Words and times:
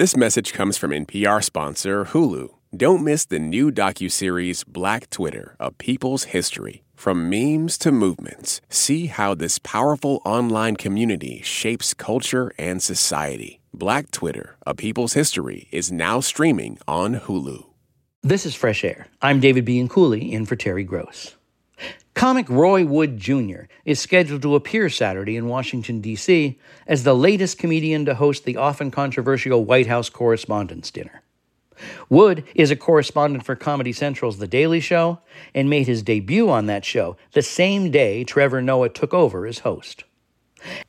This 0.00 0.16
message 0.16 0.54
comes 0.54 0.78
from 0.78 0.92
NPR 0.92 1.44
sponsor 1.44 2.06
Hulu. 2.06 2.48
Don't 2.74 3.04
miss 3.04 3.26
the 3.26 3.38
new 3.38 3.70
docuseries 3.70 4.66
Black 4.66 5.10
Twitter, 5.10 5.56
A 5.60 5.70
People's 5.72 6.24
History. 6.32 6.84
From 6.94 7.28
memes 7.28 7.76
to 7.76 7.92
movements, 7.92 8.62
see 8.70 9.08
how 9.08 9.34
this 9.34 9.58
powerful 9.58 10.22
online 10.24 10.76
community 10.76 11.42
shapes 11.42 11.92
culture 11.92 12.50
and 12.56 12.82
society. 12.82 13.60
Black 13.74 14.10
Twitter, 14.10 14.56
A 14.66 14.74
People's 14.74 15.12
History 15.12 15.68
is 15.70 15.92
now 15.92 16.20
streaming 16.20 16.78
on 16.88 17.16
Hulu. 17.16 17.66
This 18.22 18.46
is 18.46 18.54
Fresh 18.54 18.84
Air. 18.84 19.06
I'm 19.20 19.38
David 19.38 19.66
Bianculli 19.66 20.32
in 20.32 20.46
for 20.46 20.56
Terry 20.56 20.82
Gross. 20.82 21.36
Comic 22.14 22.50
Roy 22.50 22.84
Wood 22.84 23.18
Jr. 23.18 23.62
is 23.84 24.00
scheduled 24.00 24.42
to 24.42 24.54
appear 24.54 24.90
Saturday 24.90 25.36
in 25.36 25.48
Washington, 25.48 26.00
D.C., 26.00 26.58
as 26.86 27.04
the 27.04 27.14
latest 27.14 27.58
comedian 27.58 28.04
to 28.04 28.14
host 28.14 28.44
the 28.44 28.56
often 28.56 28.90
controversial 28.90 29.64
White 29.64 29.86
House 29.86 30.10
Correspondents' 30.10 30.90
Dinner. 30.90 31.22
Wood 32.08 32.44
is 32.54 32.70
a 32.70 32.76
correspondent 32.76 33.44
for 33.44 33.56
Comedy 33.56 33.92
Central's 33.92 34.38
The 34.38 34.46
Daily 34.46 34.80
Show 34.80 35.20
and 35.54 35.70
made 35.70 35.86
his 35.86 36.02
debut 36.02 36.50
on 36.50 36.66
that 36.66 36.84
show 36.84 37.16
the 37.32 37.42
same 37.42 37.90
day 37.90 38.24
Trevor 38.24 38.60
Noah 38.60 38.90
took 38.90 39.14
over 39.14 39.46
as 39.46 39.60
host. 39.60 40.04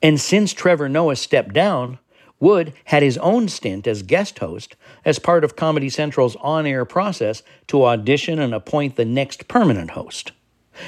And 0.01 0.19
since 0.19 0.51
Trevor 0.51 0.89
Noah 0.89 1.15
stepped 1.15 1.53
down, 1.53 1.99
Wood 2.41 2.73
had 2.85 3.03
his 3.03 3.17
own 3.19 3.47
stint 3.47 3.87
as 3.87 4.01
guest 4.03 4.39
host 4.39 4.75
as 5.05 5.19
part 5.19 5.43
of 5.43 5.55
Comedy 5.55 5.89
Central's 5.89 6.35
on 6.37 6.65
air 6.65 6.83
process 6.83 7.43
to 7.67 7.85
audition 7.85 8.39
and 8.39 8.53
appoint 8.53 8.95
the 8.95 9.05
next 9.05 9.47
permanent 9.47 9.91
host. 9.91 10.31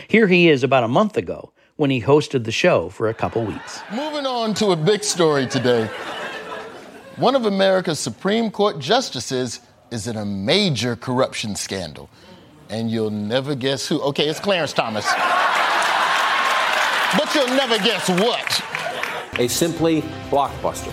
Here 0.08 0.28
he 0.28 0.50
is 0.50 0.64
about 0.64 0.84
a 0.84 0.88
month 0.88 1.18
ago 1.18 1.52
when 1.76 1.90
he 1.90 2.02
hosted 2.02 2.44
the 2.44 2.52
show 2.52 2.90
for 2.90 3.10
a 3.10 3.14
couple 3.14 3.44
weeks. 3.44 3.82
Moving 3.92 4.26
on 4.26 4.54
to 4.56 4.68
a 4.68 4.76
big 4.76 5.04
story 5.04 5.48
today. 5.48 5.90
One 7.18 7.36
of 7.36 7.46
America's 7.46 8.00
Supreme 8.00 8.52
Court 8.52 8.80
justices 8.80 9.60
is 9.92 10.08
in 10.08 10.18
a 10.18 10.26
major 10.26 10.96
corruption 10.96 11.56
scandal. 11.56 12.10
And 12.70 12.90
you'll 12.90 13.12
never 13.12 13.54
guess 13.54 13.88
who. 13.88 14.02
Okay, 14.02 14.28
it's 14.28 14.40
Clarence 14.40 14.74
Thomas. 14.74 15.06
but 17.18 17.36
you'll 17.36 17.48
never 17.48 17.78
guess 17.78 18.10
what. 18.10 18.64
A 19.40 19.48
simply 19.48 20.02
blockbuster 20.30 20.92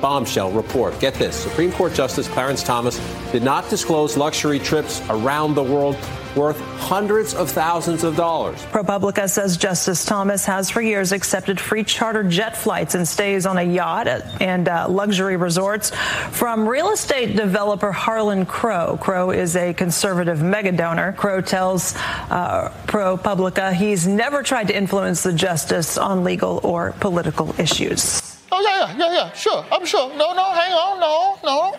bombshell 0.00 0.50
report. 0.52 0.98
Get 1.00 1.14
this 1.14 1.36
Supreme 1.36 1.72
Court 1.72 1.92
Justice 1.94 2.28
Clarence 2.28 2.62
Thomas 2.62 2.98
did 3.32 3.42
not 3.42 3.68
disclose 3.70 4.16
luxury 4.16 4.58
trips 4.58 5.02
around 5.08 5.54
the 5.54 5.62
world 5.62 5.96
worth 6.36 6.60
hundreds 6.78 7.34
of 7.34 7.50
thousands 7.50 8.04
of 8.04 8.16
dollars. 8.16 8.58
ProPublica 8.66 9.28
says 9.28 9.56
Justice 9.56 10.04
Thomas 10.04 10.44
has 10.44 10.70
for 10.70 10.80
years 10.80 11.12
accepted 11.12 11.60
free 11.60 11.84
charter 11.84 12.22
jet 12.22 12.56
flights 12.56 12.94
and 12.94 13.06
stays 13.06 13.46
on 13.46 13.58
a 13.58 13.62
yacht 13.62 14.06
and 14.40 14.68
uh, 14.68 14.86
luxury 14.88 15.36
resorts 15.36 15.90
from 16.30 16.68
real 16.68 16.90
estate 16.90 17.36
developer 17.36 17.92
Harlan 17.92 18.46
Crow. 18.46 18.98
Crow 19.00 19.30
is 19.30 19.56
a 19.56 19.74
conservative 19.74 20.42
mega 20.42 20.72
donor. 20.72 21.12
Crow 21.12 21.40
tells 21.40 21.94
uh, 21.96 22.72
ProPublica 22.86 23.72
he's 23.72 24.06
never 24.06 24.42
tried 24.42 24.68
to 24.68 24.76
influence 24.76 25.22
the 25.22 25.32
justice 25.32 25.98
on 25.98 26.24
legal 26.24 26.60
or 26.62 26.92
political 27.00 27.54
issues. 27.58 28.20
Oh, 28.52 28.60
yeah, 28.60 28.96
yeah, 28.96 28.98
yeah, 28.98 29.12
yeah, 29.12 29.32
sure. 29.32 29.64
I'm 29.70 29.86
sure. 29.86 30.08
No, 30.16 30.32
no, 30.34 30.50
hang 30.52 30.72
on. 30.72 31.00
No, 31.00 31.38
no. 31.44 31.76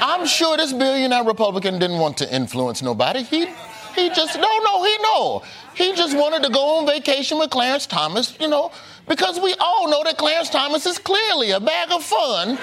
I'm 0.00 0.26
sure 0.26 0.56
this 0.56 0.72
billionaire 0.72 1.24
Republican 1.24 1.78
didn't 1.78 1.98
want 1.98 2.16
to 2.18 2.34
influence 2.34 2.82
nobody. 2.82 3.22
He 3.22 3.46
he 3.94 4.08
just 4.10 4.36
no 4.38 4.58
no 4.64 4.84
he 4.84 4.96
no. 5.02 5.42
He 5.74 5.94
just 5.94 6.16
wanted 6.16 6.42
to 6.44 6.50
go 6.50 6.78
on 6.78 6.86
vacation 6.86 7.38
with 7.38 7.50
Clarence 7.50 7.86
Thomas, 7.86 8.36
you 8.40 8.48
know, 8.48 8.70
because 9.08 9.38
we 9.40 9.54
all 9.60 9.88
know 9.90 10.02
that 10.04 10.16
Clarence 10.18 10.50
Thomas 10.50 10.86
is 10.86 10.98
clearly 10.98 11.50
a 11.50 11.60
bag 11.60 11.90
of 11.90 12.02
fun. 12.02 12.56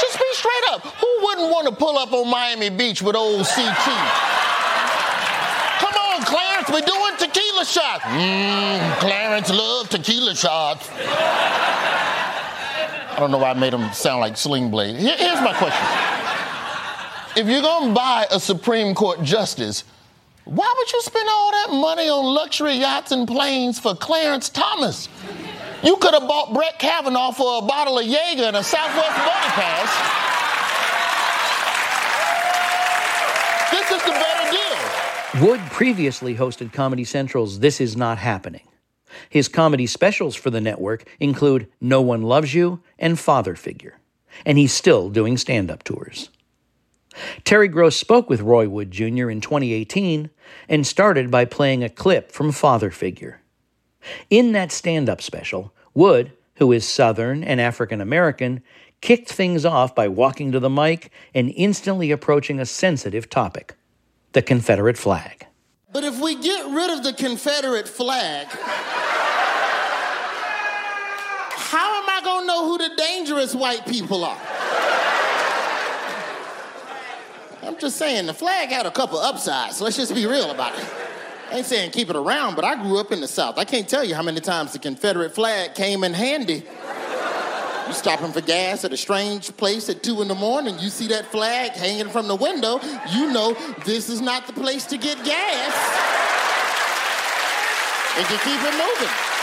just 0.00 0.18
be 0.18 0.24
straight 0.32 0.64
up. 0.72 0.82
Who 0.86 1.08
wouldn't 1.22 1.50
want 1.50 1.68
to 1.68 1.74
pull 1.74 1.98
up 1.98 2.12
on 2.12 2.28
Miami 2.30 2.70
Beach 2.70 3.02
with 3.02 3.16
old 3.16 3.46
CT? 3.46 3.86
Come 5.80 5.94
on, 5.94 6.22
Clarence, 6.24 6.68
we're 6.70 6.80
doing 6.80 7.16
tequila 7.18 7.64
shots. 7.64 8.04
Mmm, 8.04 8.98
Clarence 9.00 9.50
loves 9.50 9.90
tequila 9.90 10.34
shots. 10.34 10.88
I 13.16 13.20
don't 13.20 13.30
know 13.30 13.38
why 13.38 13.50
I 13.50 13.54
made 13.54 13.72
him 13.72 13.90
sound 13.94 14.20
like 14.20 14.36
Sling 14.36 14.70
Blade. 14.70 14.96
Here, 14.96 15.16
here's 15.16 15.40
my 15.40 15.54
question. 15.54 15.86
If 17.34 17.46
you're 17.48 17.62
to 17.62 17.94
buy 17.94 18.26
a 18.30 18.38
Supreme 18.38 18.94
Court 18.94 19.22
justice, 19.22 19.84
why 20.44 20.74
would 20.76 20.92
you 20.92 21.00
spend 21.00 21.26
all 21.30 21.50
that 21.50 21.68
money 21.70 22.10
on 22.10 22.34
luxury 22.34 22.74
yachts 22.74 23.12
and 23.12 23.26
planes 23.26 23.78
for 23.78 23.94
Clarence 23.94 24.50
Thomas? 24.50 25.08
You 25.82 25.96
could 25.96 26.12
have 26.12 26.28
bought 26.28 26.52
Brett 26.52 26.78
Kavanaugh 26.78 27.32
for 27.32 27.62
a 27.62 27.66
bottle 27.66 27.98
of 27.98 28.04
Jaeger 28.04 28.44
and 28.44 28.56
a 28.56 28.62
Southwest 28.62 29.16
Buddy 29.16 29.48
Pass. 29.56 29.88
This 33.70 33.90
is 33.92 34.02
the 34.04 34.12
better 34.12 34.50
deal. 34.50 35.46
Wood 35.48 35.60
previously 35.70 36.34
hosted 36.36 36.72
Comedy 36.74 37.04
Central's 37.04 37.60
This 37.60 37.80
Is 37.80 37.96
Not 37.96 38.18
Happening. 38.18 38.65
His 39.28 39.48
comedy 39.48 39.86
specials 39.86 40.34
for 40.34 40.50
the 40.50 40.60
network 40.60 41.04
include 41.20 41.68
No 41.80 42.00
One 42.00 42.22
Loves 42.22 42.54
You 42.54 42.80
and 42.98 43.18
Father 43.18 43.54
Figure, 43.54 43.98
and 44.44 44.58
he's 44.58 44.72
still 44.72 45.10
doing 45.10 45.36
stand 45.36 45.70
up 45.70 45.82
tours. 45.82 46.30
Terry 47.44 47.68
Gross 47.68 47.96
spoke 47.96 48.28
with 48.28 48.40
Roy 48.40 48.68
Wood 48.68 48.90
Jr. 48.90 49.30
in 49.30 49.40
2018 49.40 50.30
and 50.68 50.86
started 50.86 51.30
by 51.30 51.44
playing 51.44 51.82
a 51.82 51.88
clip 51.88 52.30
from 52.30 52.52
Father 52.52 52.90
Figure. 52.90 53.40
In 54.30 54.52
that 54.52 54.70
stand 54.70 55.08
up 55.08 55.20
special, 55.20 55.72
Wood, 55.94 56.32
who 56.56 56.72
is 56.72 56.86
Southern 56.86 57.42
and 57.42 57.60
African 57.60 58.00
American, 58.00 58.62
kicked 59.00 59.30
things 59.30 59.64
off 59.64 59.94
by 59.94 60.08
walking 60.08 60.52
to 60.52 60.60
the 60.60 60.70
mic 60.70 61.10
and 61.34 61.52
instantly 61.56 62.10
approaching 62.10 62.60
a 62.60 62.66
sensitive 62.66 63.28
topic 63.28 63.74
the 64.32 64.42
Confederate 64.42 64.98
flag. 64.98 65.46
But 65.92 66.04
if 66.04 66.20
we 66.20 66.34
get 66.34 66.66
rid 66.66 66.90
of 66.90 67.04
the 67.04 67.12
Confederate 67.12 67.88
flag, 67.88 68.48
how 71.56 72.02
am 72.02 72.08
I 72.08 72.20
to 72.40 72.46
know 72.46 72.66
who 72.66 72.78
the 72.78 72.94
dangerous 72.96 73.54
white 73.54 73.86
people 73.86 74.24
are? 74.24 74.38
I'm 77.62 77.78
just 77.78 77.96
saying, 77.96 78.26
the 78.26 78.34
flag 78.34 78.68
had 78.68 78.86
a 78.86 78.90
couple 78.90 79.18
upsides, 79.18 79.76
so 79.76 79.84
let's 79.84 79.96
just 79.96 80.14
be 80.14 80.26
real 80.26 80.50
about 80.50 80.78
it. 80.78 80.86
I 81.50 81.58
ain't 81.58 81.66
saying 81.66 81.90
keep 81.92 82.10
it 82.10 82.16
around, 82.16 82.56
but 82.56 82.64
I 82.64 82.80
grew 82.82 82.98
up 82.98 83.12
in 83.12 83.20
the 83.20 83.28
South. 83.28 83.58
I 83.58 83.64
can't 83.64 83.88
tell 83.88 84.04
you 84.04 84.14
how 84.14 84.22
many 84.22 84.40
times 84.40 84.72
the 84.72 84.78
Confederate 84.78 85.34
flag 85.34 85.74
came 85.74 86.04
in 86.04 86.12
handy. 86.14 86.64
You 87.86 87.92
stopping 87.92 88.32
for 88.32 88.40
gas 88.40 88.84
at 88.84 88.92
a 88.92 88.96
strange 88.96 89.56
place 89.56 89.88
at 89.88 90.02
two 90.02 90.20
in 90.20 90.28
the 90.28 90.34
morning, 90.34 90.78
you 90.80 90.88
see 90.88 91.06
that 91.08 91.26
flag 91.26 91.70
hanging 91.70 92.08
from 92.08 92.26
the 92.26 92.34
window, 92.34 92.80
you 93.12 93.32
know 93.32 93.54
this 93.84 94.08
is 94.08 94.20
not 94.20 94.46
the 94.46 94.52
place 94.52 94.86
to 94.86 94.98
get 94.98 95.16
gas. 95.24 96.16
And 98.18 98.30
you 98.30 98.38
keep 98.38 98.60
it 98.60 98.72
moving. 98.72 99.36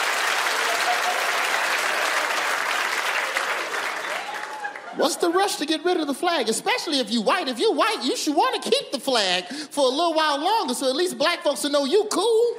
What's 4.98 5.16
the 5.16 5.30
rush 5.30 5.56
to 5.56 5.66
get 5.66 5.84
rid 5.86 5.98
of 5.98 6.08
the 6.08 6.14
flag? 6.14 6.50
Especially 6.50 7.00
if 7.00 7.12
you 7.12 7.22
white. 7.22 7.48
If 7.48 7.60
you 7.60 7.74
white, 7.74 8.02
you 8.04 8.16
should 8.16 8.36
want 8.36 8.62
to 8.62 8.70
keep 8.70 8.92
the 8.92 9.00
flag 9.00 9.46
for 9.46 9.86
a 9.86 9.90
little 9.90 10.14
while 10.14 10.38
longer 10.38 10.74
so 10.74 10.90
at 10.90 10.96
least 10.96 11.18
black 11.18 11.44
folks 11.44 11.64
will 11.64 11.72
know 11.72 11.86
you 11.86 12.06
cool. 12.12 12.56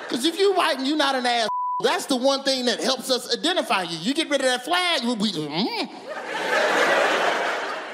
Because 0.00 0.24
if 0.24 0.38
you 0.38 0.54
white 0.54 0.78
and 0.78 0.86
you're 0.86 0.96
not 0.96 1.14
an 1.14 1.26
ass 1.26 1.48
that's 1.84 2.06
the 2.06 2.16
one 2.16 2.42
thing 2.42 2.64
that 2.64 2.82
helps 2.82 3.10
us 3.10 3.32
identify 3.32 3.82
you. 3.82 3.98
You 3.98 4.14
get 4.14 4.30
rid 4.30 4.40
of 4.40 4.46
that 4.46 4.64
flag, 4.64 5.02
we'll 5.04 5.16
be, 5.16 5.30
mm. 5.30 5.88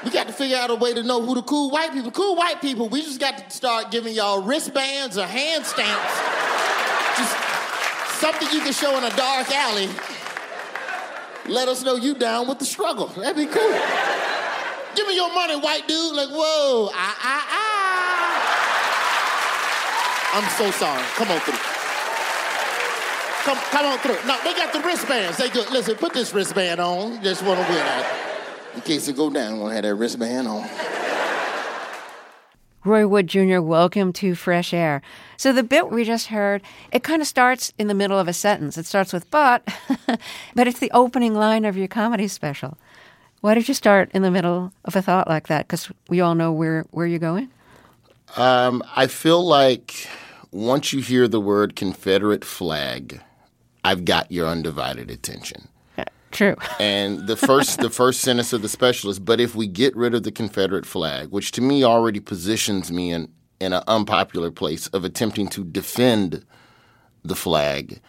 We 0.03 0.09
got 0.09 0.25
to 0.27 0.33
figure 0.33 0.57
out 0.57 0.71
a 0.71 0.75
way 0.75 0.93
to 0.95 1.03
know 1.03 1.21
who 1.21 1.35
the 1.35 1.43
cool 1.43 1.69
white 1.69 1.91
people. 1.91 2.09
Cool 2.09 2.35
white 2.35 2.59
people, 2.61 2.89
we 2.89 3.01
just 3.03 3.19
got 3.19 3.37
to 3.37 3.49
start 3.55 3.91
giving 3.91 4.15
y'all 4.15 4.41
wristbands 4.41 5.17
or 5.17 5.27
hand 5.27 5.65
stamps. 5.65 6.19
Just 7.17 7.35
something 8.19 8.47
you 8.51 8.61
can 8.61 8.73
show 8.73 8.97
in 8.97 9.03
a 9.03 9.15
dark 9.15 9.51
alley. 9.51 9.89
Let 11.47 11.67
us 11.67 11.83
know 11.83 11.95
you 11.95 12.15
down 12.15 12.47
with 12.47 12.59
the 12.59 12.65
struggle. 12.65 13.07
That'd 13.07 13.35
be 13.35 13.45
cool. 13.45 13.79
Give 14.95 15.07
me 15.07 15.15
your 15.15 15.33
money, 15.33 15.59
white 15.59 15.87
dude. 15.87 16.15
Like, 16.15 16.29
whoa, 16.29 16.89
ah, 16.93 17.17
ah, 17.21 17.47
ah. 17.51 17.71
I'm 20.33 20.49
so 20.57 20.71
sorry. 20.71 21.03
Come 21.15 21.29
on 21.29 21.39
through. 21.41 21.70
Come, 23.43 23.57
come 23.57 23.85
on 23.87 23.97
through. 23.97 24.17
No, 24.27 24.37
they 24.43 24.53
got 24.53 24.71
the 24.71 24.81
wristbands. 24.81 25.37
They 25.37 25.49
good. 25.49 25.71
Listen, 25.71 25.95
put 25.95 26.13
this 26.13 26.31
wristband 26.31 26.79
on. 26.79 27.23
Just 27.23 27.41
want 27.41 27.59
to 27.59 27.65
win 27.65 27.79
that. 27.79 28.31
In 28.75 28.81
case 28.81 29.07
it 29.07 29.15
go 29.15 29.31
down, 29.31 29.59
we'll 29.59 29.69
have 29.69 29.81
that 29.81 29.95
wristband 29.95 30.47
on. 30.47 30.69
Roy 32.85 33.07
Wood 33.07 33.25
Jr., 33.25 33.59
welcome 33.59 34.13
to 34.13 34.35
Fresh 34.35 34.75
Air. 34.75 35.01
So 35.37 35.53
the 35.53 35.63
bit 35.63 35.89
we 35.89 36.03
just 36.03 36.27
heard, 36.27 36.61
it 36.91 37.01
kind 37.01 37.19
of 37.19 37.27
starts 37.27 37.73
in 37.79 37.87
the 37.87 37.95
middle 37.95 38.19
of 38.19 38.27
a 38.27 38.33
sentence. 38.33 38.77
It 38.77 38.85
starts 38.85 39.11
with 39.11 39.29
but, 39.31 39.67
but 40.55 40.67
it's 40.67 40.79
the 40.79 40.91
opening 40.91 41.33
line 41.33 41.65
of 41.65 41.75
your 41.75 41.87
comedy 41.87 42.27
special. 42.27 42.77
Why 43.41 43.55
did 43.55 43.67
you 43.67 43.73
start 43.73 44.11
in 44.13 44.21
the 44.21 44.29
middle 44.29 44.71
of 44.85 44.95
a 44.95 45.01
thought 45.01 45.27
like 45.27 45.47
that? 45.47 45.67
Because 45.67 45.91
we 46.09 46.21
all 46.21 46.35
know 46.35 46.51
where, 46.51 46.85
where 46.91 47.07
you're 47.07 47.17
going. 47.17 47.49
Um, 48.37 48.83
I 48.95 49.07
feel 49.07 49.43
like 49.43 50.07
once 50.51 50.93
you 50.93 51.01
hear 51.01 51.27
the 51.27 51.41
word 51.41 51.75
Confederate 51.75 52.45
flag, 52.45 53.19
I've 53.83 54.05
got 54.05 54.31
your 54.31 54.47
undivided 54.47 55.09
attention. 55.09 55.67
True. 56.31 56.55
and 56.79 57.27
the 57.27 57.35
first 57.35 57.79
the 57.79 57.89
first 57.89 58.21
sentence 58.21 58.53
of 58.53 58.61
the 58.61 58.69
special 58.69 59.09
is, 59.09 59.19
but 59.19 59.39
if 59.39 59.53
we 59.53 59.67
get 59.67 59.95
rid 59.95 60.15
of 60.15 60.23
the 60.23 60.31
Confederate 60.31 60.85
flag, 60.85 61.29
which 61.29 61.51
to 61.51 61.61
me 61.61 61.83
already 61.83 62.19
positions 62.19 62.91
me 62.91 63.11
in 63.11 63.29
in 63.59 63.73
an 63.73 63.83
unpopular 63.87 64.49
place 64.49 64.87
of 64.87 65.03
attempting 65.03 65.47
to 65.49 65.63
defend 65.63 66.43
the 67.23 67.35
flag, 67.35 68.01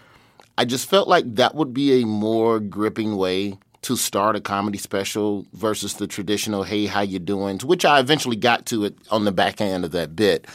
I 0.56 0.64
just 0.64 0.88
felt 0.88 1.08
like 1.08 1.34
that 1.34 1.54
would 1.54 1.74
be 1.74 2.00
a 2.00 2.06
more 2.06 2.58
gripping 2.58 3.16
way 3.16 3.58
to 3.82 3.96
start 3.96 4.36
a 4.36 4.40
comedy 4.40 4.78
special 4.78 5.44
versus 5.52 5.94
the 5.94 6.06
traditional 6.06 6.62
"Hey, 6.62 6.86
how 6.86 7.00
you 7.00 7.18
doing?" 7.18 7.58
which 7.58 7.84
I 7.84 7.98
eventually 7.98 8.36
got 8.36 8.66
to 8.66 8.84
it 8.84 8.96
on 9.10 9.24
the 9.24 9.32
back 9.32 9.60
end 9.60 9.84
of 9.84 9.90
that 9.92 10.14
bit. 10.14 10.46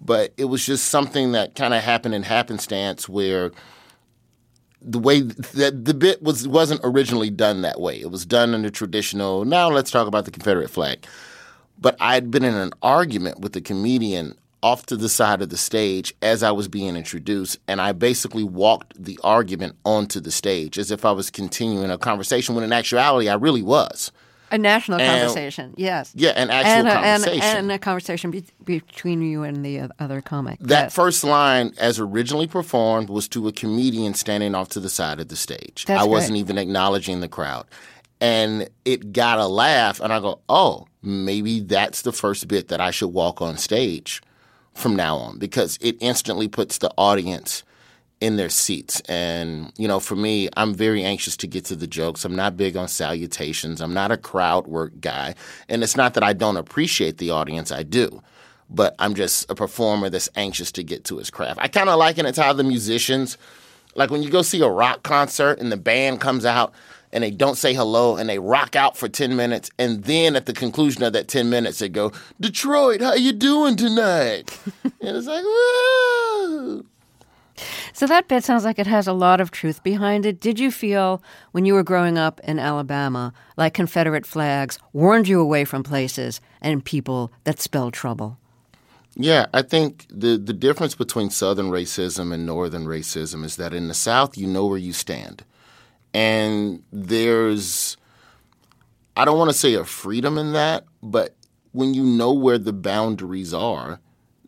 But 0.00 0.32
it 0.36 0.44
was 0.44 0.64
just 0.64 0.86
something 0.86 1.32
that 1.32 1.56
kind 1.56 1.74
of 1.74 1.82
happened 1.82 2.14
in 2.14 2.22
happenstance 2.22 3.08
where 3.08 3.50
the 4.80 4.98
way 4.98 5.20
that 5.20 5.84
the 5.84 5.94
bit 5.94 6.22
was 6.22 6.46
wasn't 6.46 6.80
originally 6.84 7.30
done 7.30 7.62
that 7.62 7.80
way. 7.80 8.00
It 8.00 8.10
was 8.10 8.24
done 8.24 8.54
in 8.54 8.62
the 8.62 8.70
traditional. 8.70 9.44
Now 9.44 9.68
let's 9.68 9.90
talk 9.90 10.06
about 10.06 10.24
the 10.24 10.30
Confederate 10.30 10.70
flag. 10.70 11.04
But 11.80 11.96
I'd 12.00 12.30
been 12.30 12.44
in 12.44 12.54
an 12.54 12.72
argument 12.82 13.40
with 13.40 13.52
the 13.52 13.60
comedian 13.60 14.36
off 14.62 14.86
to 14.86 14.96
the 14.96 15.08
side 15.08 15.40
of 15.40 15.50
the 15.50 15.56
stage 15.56 16.12
as 16.22 16.42
I 16.42 16.50
was 16.50 16.66
being 16.66 16.96
introduced, 16.96 17.58
and 17.68 17.80
I 17.80 17.92
basically 17.92 18.42
walked 18.42 19.00
the 19.02 19.18
argument 19.22 19.76
onto 19.84 20.18
the 20.18 20.32
stage 20.32 20.78
as 20.78 20.90
if 20.90 21.04
I 21.04 21.12
was 21.12 21.30
continuing 21.30 21.90
a 21.90 21.98
conversation. 21.98 22.54
When 22.54 22.64
in 22.64 22.72
actuality, 22.72 23.28
I 23.28 23.34
really 23.34 23.62
was. 23.62 24.10
A 24.50 24.58
national 24.58 25.00
And- 25.00 25.20
conversation, 25.20 25.74
yes. 25.76 26.12
Yeah, 26.14 26.30
an 26.30 26.50
actual 26.50 26.72
and 26.72 26.88
a, 26.88 26.92
conversation. 26.92 27.42
And, 27.42 27.58
and 27.58 27.72
a 27.72 27.78
conversation 27.78 28.30
be- 28.30 28.44
between 28.64 29.22
you 29.22 29.42
and 29.42 29.64
the 29.64 29.90
other 29.98 30.20
comic. 30.20 30.58
That 30.60 30.84
yes. 30.84 30.94
first 30.94 31.22
line, 31.24 31.74
as 31.78 31.98
originally 31.98 32.46
performed, 32.46 33.10
was 33.10 33.28
to 33.28 33.46
a 33.48 33.52
comedian 33.52 34.14
standing 34.14 34.54
off 34.54 34.70
to 34.70 34.80
the 34.80 34.88
side 34.88 35.20
of 35.20 35.28
the 35.28 35.36
stage. 35.36 35.84
That's 35.86 36.02
I 36.02 36.06
wasn't 36.06 36.32
great. 36.32 36.40
even 36.40 36.58
acknowledging 36.58 37.20
the 37.20 37.28
crowd. 37.28 37.66
And 38.20 38.68
it 38.84 39.12
got 39.12 39.38
a 39.38 39.46
laugh, 39.46 40.00
and 40.00 40.12
I 40.12 40.20
go, 40.20 40.40
oh, 40.48 40.86
maybe 41.02 41.60
that's 41.60 42.02
the 42.02 42.12
first 42.12 42.48
bit 42.48 42.68
that 42.68 42.80
I 42.80 42.90
should 42.90 43.08
walk 43.12 43.40
on 43.40 43.58
stage 43.58 44.22
from 44.74 44.96
now 44.96 45.16
on 45.16 45.38
because 45.38 45.78
it 45.80 45.96
instantly 46.00 46.48
puts 46.48 46.78
the 46.78 46.90
audience 46.96 47.64
in 48.20 48.36
their 48.36 48.48
seats. 48.48 49.00
And, 49.02 49.72
you 49.76 49.86
know, 49.86 50.00
for 50.00 50.16
me, 50.16 50.48
I'm 50.56 50.74
very 50.74 51.04
anxious 51.04 51.36
to 51.38 51.46
get 51.46 51.64
to 51.66 51.76
the 51.76 51.86
jokes. 51.86 52.24
I'm 52.24 52.34
not 52.34 52.56
big 52.56 52.76
on 52.76 52.88
salutations. 52.88 53.80
I'm 53.80 53.94
not 53.94 54.10
a 54.10 54.16
crowd 54.16 54.66
work 54.66 55.00
guy. 55.00 55.34
And 55.68 55.82
it's 55.82 55.96
not 55.96 56.14
that 56.14 56.24
I 56.24 56.32
don't 56.32 56.56
appreciate 56.56 57.18
the 57.18 57.30
audience, 57.30 57.70
I 57.70 57.82
do. 57.82 58.22
But 58.70 58.94
I'm 58.98 59.14
just 59.14 59.50
a 59.50 59.54
performer 59.54 60.10
that's 60.10 60.28
anxious 60.34 60.72
to 60.72 60.82
get 60.82 61.04
to 61.04 61.18
his 61.18 61.30
craft. 61.30 61.60
I 61.62 61.68
kind 61.68 61.88
of 61.88 61.98
liken 61.98 62.26
it 62.26 62.32
to 62.32 62.42
how 62.42 62.52
the 62.52 62.64
musicians, 62.64 63.38
like 63.94 64.10
when 64.10 64.22
you 64.22 64.30
go 64.30 64.42
see 64.42 64.60
a 64.62 64.68
rock 64.68 65.02
concert 65.02 65.58
and 65.60 65.70
the 65.70 65.76
band 65.76 66.20
comes 66.20 66.44
out 66.44 66.74
and 67.12 67.24
they 67.24 67.30
don't 67.30 67.56
say 67.56 67.72
hello 67.72 68.16
and 68.16 68.28
they 68.28 68.38
rock 68.38 68.76
out 68.76 68.96
for 68.96 69.08
10 69.08 69.34
minutes 69.34 69.70
and 69.78 70.04
then 70.04 70.36
at 70.36 70.44
the 70.46 70.52
conclusion 70.52 71.02
of 71.02 71.14
that 71.14 71.26
10 71.26 71.48
minutes 71.48 71.78
they 71.78 71.88
go 71.88 72.12
detroit 72.38 73.00
how 73.00 73.14
you 73.14 73.32
doing 73.32 73.76
tonight 73.76 74.58
and 74.84 75.16
it's 75.16 75.26
like 75.26 75.42
whoa 75.42 76.84
So 77.92 78.06
that 78.06 78.28
bit 78.28 78.44
sounds 78.44 78.64
like 78.64 78.78
it 78.78 78.86
has 78.86 79.06
a 79.06 79.12
lot 79.12 79.40
of 79.40 79.50
truth 79.50 79.82
behind 79.82 80.26
it. 80.26 80.40
Did 80.40 80.58
you 80.58 80.70
feel 80.70 81.22
when 81.52 81.64
you 81.64 81.74
were 81.74 81.82
growing 81.82 82.18
up 82.18 82.40
in 82.44 82.58
Alabama 82.58 83.32
like 83.56 83.74
Confederate 83.74 84.26
flags 84.26 84.78
warned 84.92 85.28
you 85.28 85.40
away 85.40 85.64
from 85.64 85.82
places 85.82 86.40
and 86.60 86.84
people 86.84 87.32
that 87.44 87.60
spelled 87.60 87.94
trouble? 87.94 88.38
Yeah, 89.20 89.46
I 89.52 89.62
think 89.62 90.06
the 90.10 90.36
the 90.36 90.52
difference 90.52 90.94
between 90.94 91.30
Southern 91.30 91.70
racism 91.70 92.32
and 92.32 92.46
Northern 92.46 92.86
racism 92.86 93.44
is 93.44 93.56
that 93.56 93.74
in 93.74 93.88
the 93.88 93.94
South 93.94 94.38
you 94.38 94.46
know 94.46 94.66
where 94.66 94.78
you 94.78 94.92
stand, 94.92 95.44
and 96.14 96.84
there's 96.92 97.96
I 99.16 99.24
don't 99.24 99.36
want 99.36 99.50
to 99.50 99.56
say 99.56 99.74
a 99.74 99.84
freedom 99.84 100.38
in 100.38 100.52
that, 100.52 100.84
but 101.02 101.34
when 101.72 101.94
you 101.94 102.04
know 102.04 102.32
where 102.32 102.58
the 102.58 102.72
boundaries 102.72 103.52
are, 103.52 103.98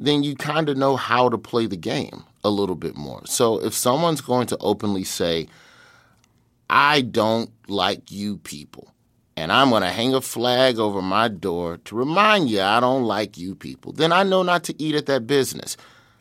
then 0.00 0.22
you 0.24 0.34
kind 0.34 0.68
of 0.68 0.76
know 0.78 0.96
how 0.96 1.28
to 1.28 1.38
play 1.38 1.66
the 1.66 1.76
game 1.76 2.24
a 2.42 2.50
little 2.50 2.74
bit 2.74 2.96
more. 2.96 3.20
So 3.26 3.62
if 3.62 3.74
someone's 3.74 4.22
going 4.22 4.46
to 4.48 4.56
openly 4.58 5.04
say, 5.04 5.46
I 6.70 7.02
don't 7.02 7.50
like 7.68 8.10
you 8.10 8.38
people. 8.38 8.92
And 9.36 9.52
I'm 9.52 9.70
going 9.70 9.82
to 9.82 9.90
hang 9.90 10.14
a 10.14 10.20
flag 10.20 10.78
over 10.78 11.02
my 11.02 11.28
door 11.28 11.78
to 11.84 11.94
remind 11.94 12.50
you 12.50 12.60
I 12.60 12.80
don't 12.80 13.04
like 13.04 13.38
you 13.38 13.54
people. 13.54 13.92
Then 13.92 14.12
I 14.12 14.22
know 14.22 14.42
not 14.42 14.64
to 14.64 14.82
eat 14.82 14.94
at 14.94 15.06
that 15.06 15.26
business. 15.26 15.76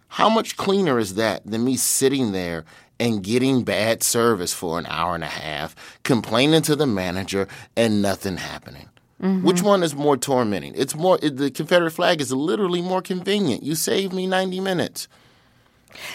How 0.10 0.30
much 0.30 0.58
cleaner 0.58 1.00
is 1.00 1.16
that 1.16 1.46
than 1.46 1.64
me 1.64 1.78
sitting 1.78 2.32
there 2.32 2.66
and 3.00 3.24
getting 3.24 3.64
bad 3.64 4.04
service 4.04 4.54
for 4.54 4.78
an 4.78 4.86
hour 4.88 5.16
and 5.16 5.24
a 5.24 5.28
half, 5.28 5.76
complaining 6.04 6.62
to 6.64 6.76
the 6.76 6.88
manager, 6.88 7.48
and 7.78 8.02
nothing 8.02 8.38
happening? 8.38 8.90
Which 9.20 9.62
one 9.62 9.84
is 9.84 9.96
more 9.96 10.16
tormenting? 10.16 10.74
It's 10.76 10.96
more, 10.96 11.20
it, 11.22 11.36
the 11.36 11.52
Confederate 11.52 11.92
flag 11.92 12.22
is 12.22 12.32
literally 12.32 12.82
more 12.82 13.02
convenient. 13.02 13.64
You 13.64 13.76
saved 13.76 14.14
me 14.14 14.28
90 14.28 14.62
minutes. 14.62 15.10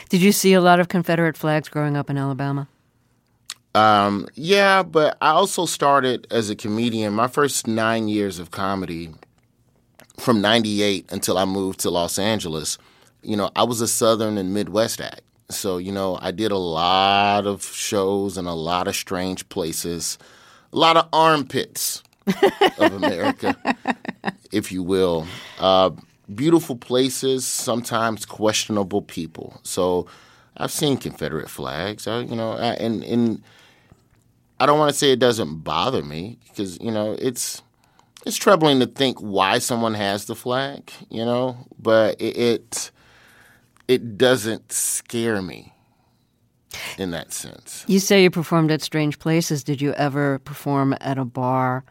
Did 0.08 0.22
you 0.22 0.32
see 0.32 0.54
a 0.54 0.60
lot 0.60 0.80
of 0.80 0.88
Confederate 0.88 1.36
flags 1.36 1.68
growing 1.68 1.96
up 1.96 2.08
in 2.08 2.16
Alabama? 2.16 2.66
Um, 3.74 4.28
yeah, 4.34 4.82
but 4.82 5.18
I 5.20 5.30
also 5.30 5.66
started 5.66 6.26
as 6.30 6.48
a 6.48 6.56
comedian. 6.56 7.12
My 7.12 7.26
first 7.26 7.66
nine 7.66 8.08
years 8.08 8.38
of 8.38 8.52
comedy, 8.52 9.10
from 10.16 10.40
'98 10.40 11.10
until 11.10 11.36
I 11.36 11.44
moved 11.44 11.80
to 11.80 11.90
Los 11.90 12.18
Angeles, 12.18 12.78
you 13.22 13.36
know, 13.36 13.50
I 13.56 13.64
was 13.64 13.80
a 13.80 13.88
Southern 13.88 14.38
and 14.38 14.54
Midwest 14.54 15.00
act. 15.00 15.22
So 15.50 15.78
you 15.78 15.90
know, 15.90 16.20
I 16.22 16.30
did 16.30 16.52
a 16.52 16.56
lot 16.56 17.48
of 17.48 17.64
shows 17.64 18.38
in 18.38 18.46
a 18.46 18.54
lot 18.54 18.86
of 18.86 18.94
strange 18.94 19.48
places, 19.48 20.18
a 20.72 20.76
lot 20.78 20.96
of 20.96 21.08
armpits 21.12 22.03
of 22.78 22.92
America, 22.94 23.56
if 24.52 24.72
you 24.72 24.82
will. 24.82 25.26
Uh, 25.58 25.90
beautiful 26.34 26.76
places, 26.76 27.44
sometimes 27.46 28.24
questionable 28.24 29.02
people. 29.02 29.60
So 29.62 30.06
I've 30.56 30.70
seen 30.70 30.96
Confederate 30.96 31.50
flags. 31.50 32.06
I, 32.06 32.20
you 32.20 32.36
know, 32.36 32.52
I, 32.52 32.74
and 32.74 33.02
and 33.04 33.42
I 34.60 34.66
don't 34.66 34.78
want 34.78 34.92
to 34.92 34.96
say 34.96 35.10
it 35.10 35.18
doesn't 35.18 35.58
bother 35.58 36.02
me 36.02 36.38
because 36.48 36.78
you 36.80 36.90
know 36.90 37.16
it's 37.18 37.62
it's 38.24 38.36
troubling 38.36 38.80
to 38.80 38.86
think 38.86 39.18
why 39.18 39.58
someone 39.58 39.94
has 39.94 40.26
the 40.26 40.34
flag. 40.34 40.90
You 41.10 41.24
know, 41.24 41.56
but 41.78 42.20
it 42.20 42.36
it, 42.36 42.90
it 43.88 44.16
doesn't 44.16 44.72
scare 44.72 45.42
me 45.42 45.72
in 46.98 47.10
that 47.10 47.32
sense. 47.32 47.84
You 47.86 47.98
say 47.98 48.22
you 48.22 48.30
performed 48.30 48.70
at 48.70 48.82
strange 48.82 49.18
places. 49.18 49.64
Did 49.64 49.80
you 49.80 49.92
ever 49.94 50.38
perform 50.40 50.96
at 51.00 51.18
a 51.18 51.24
bar 51.24 51.84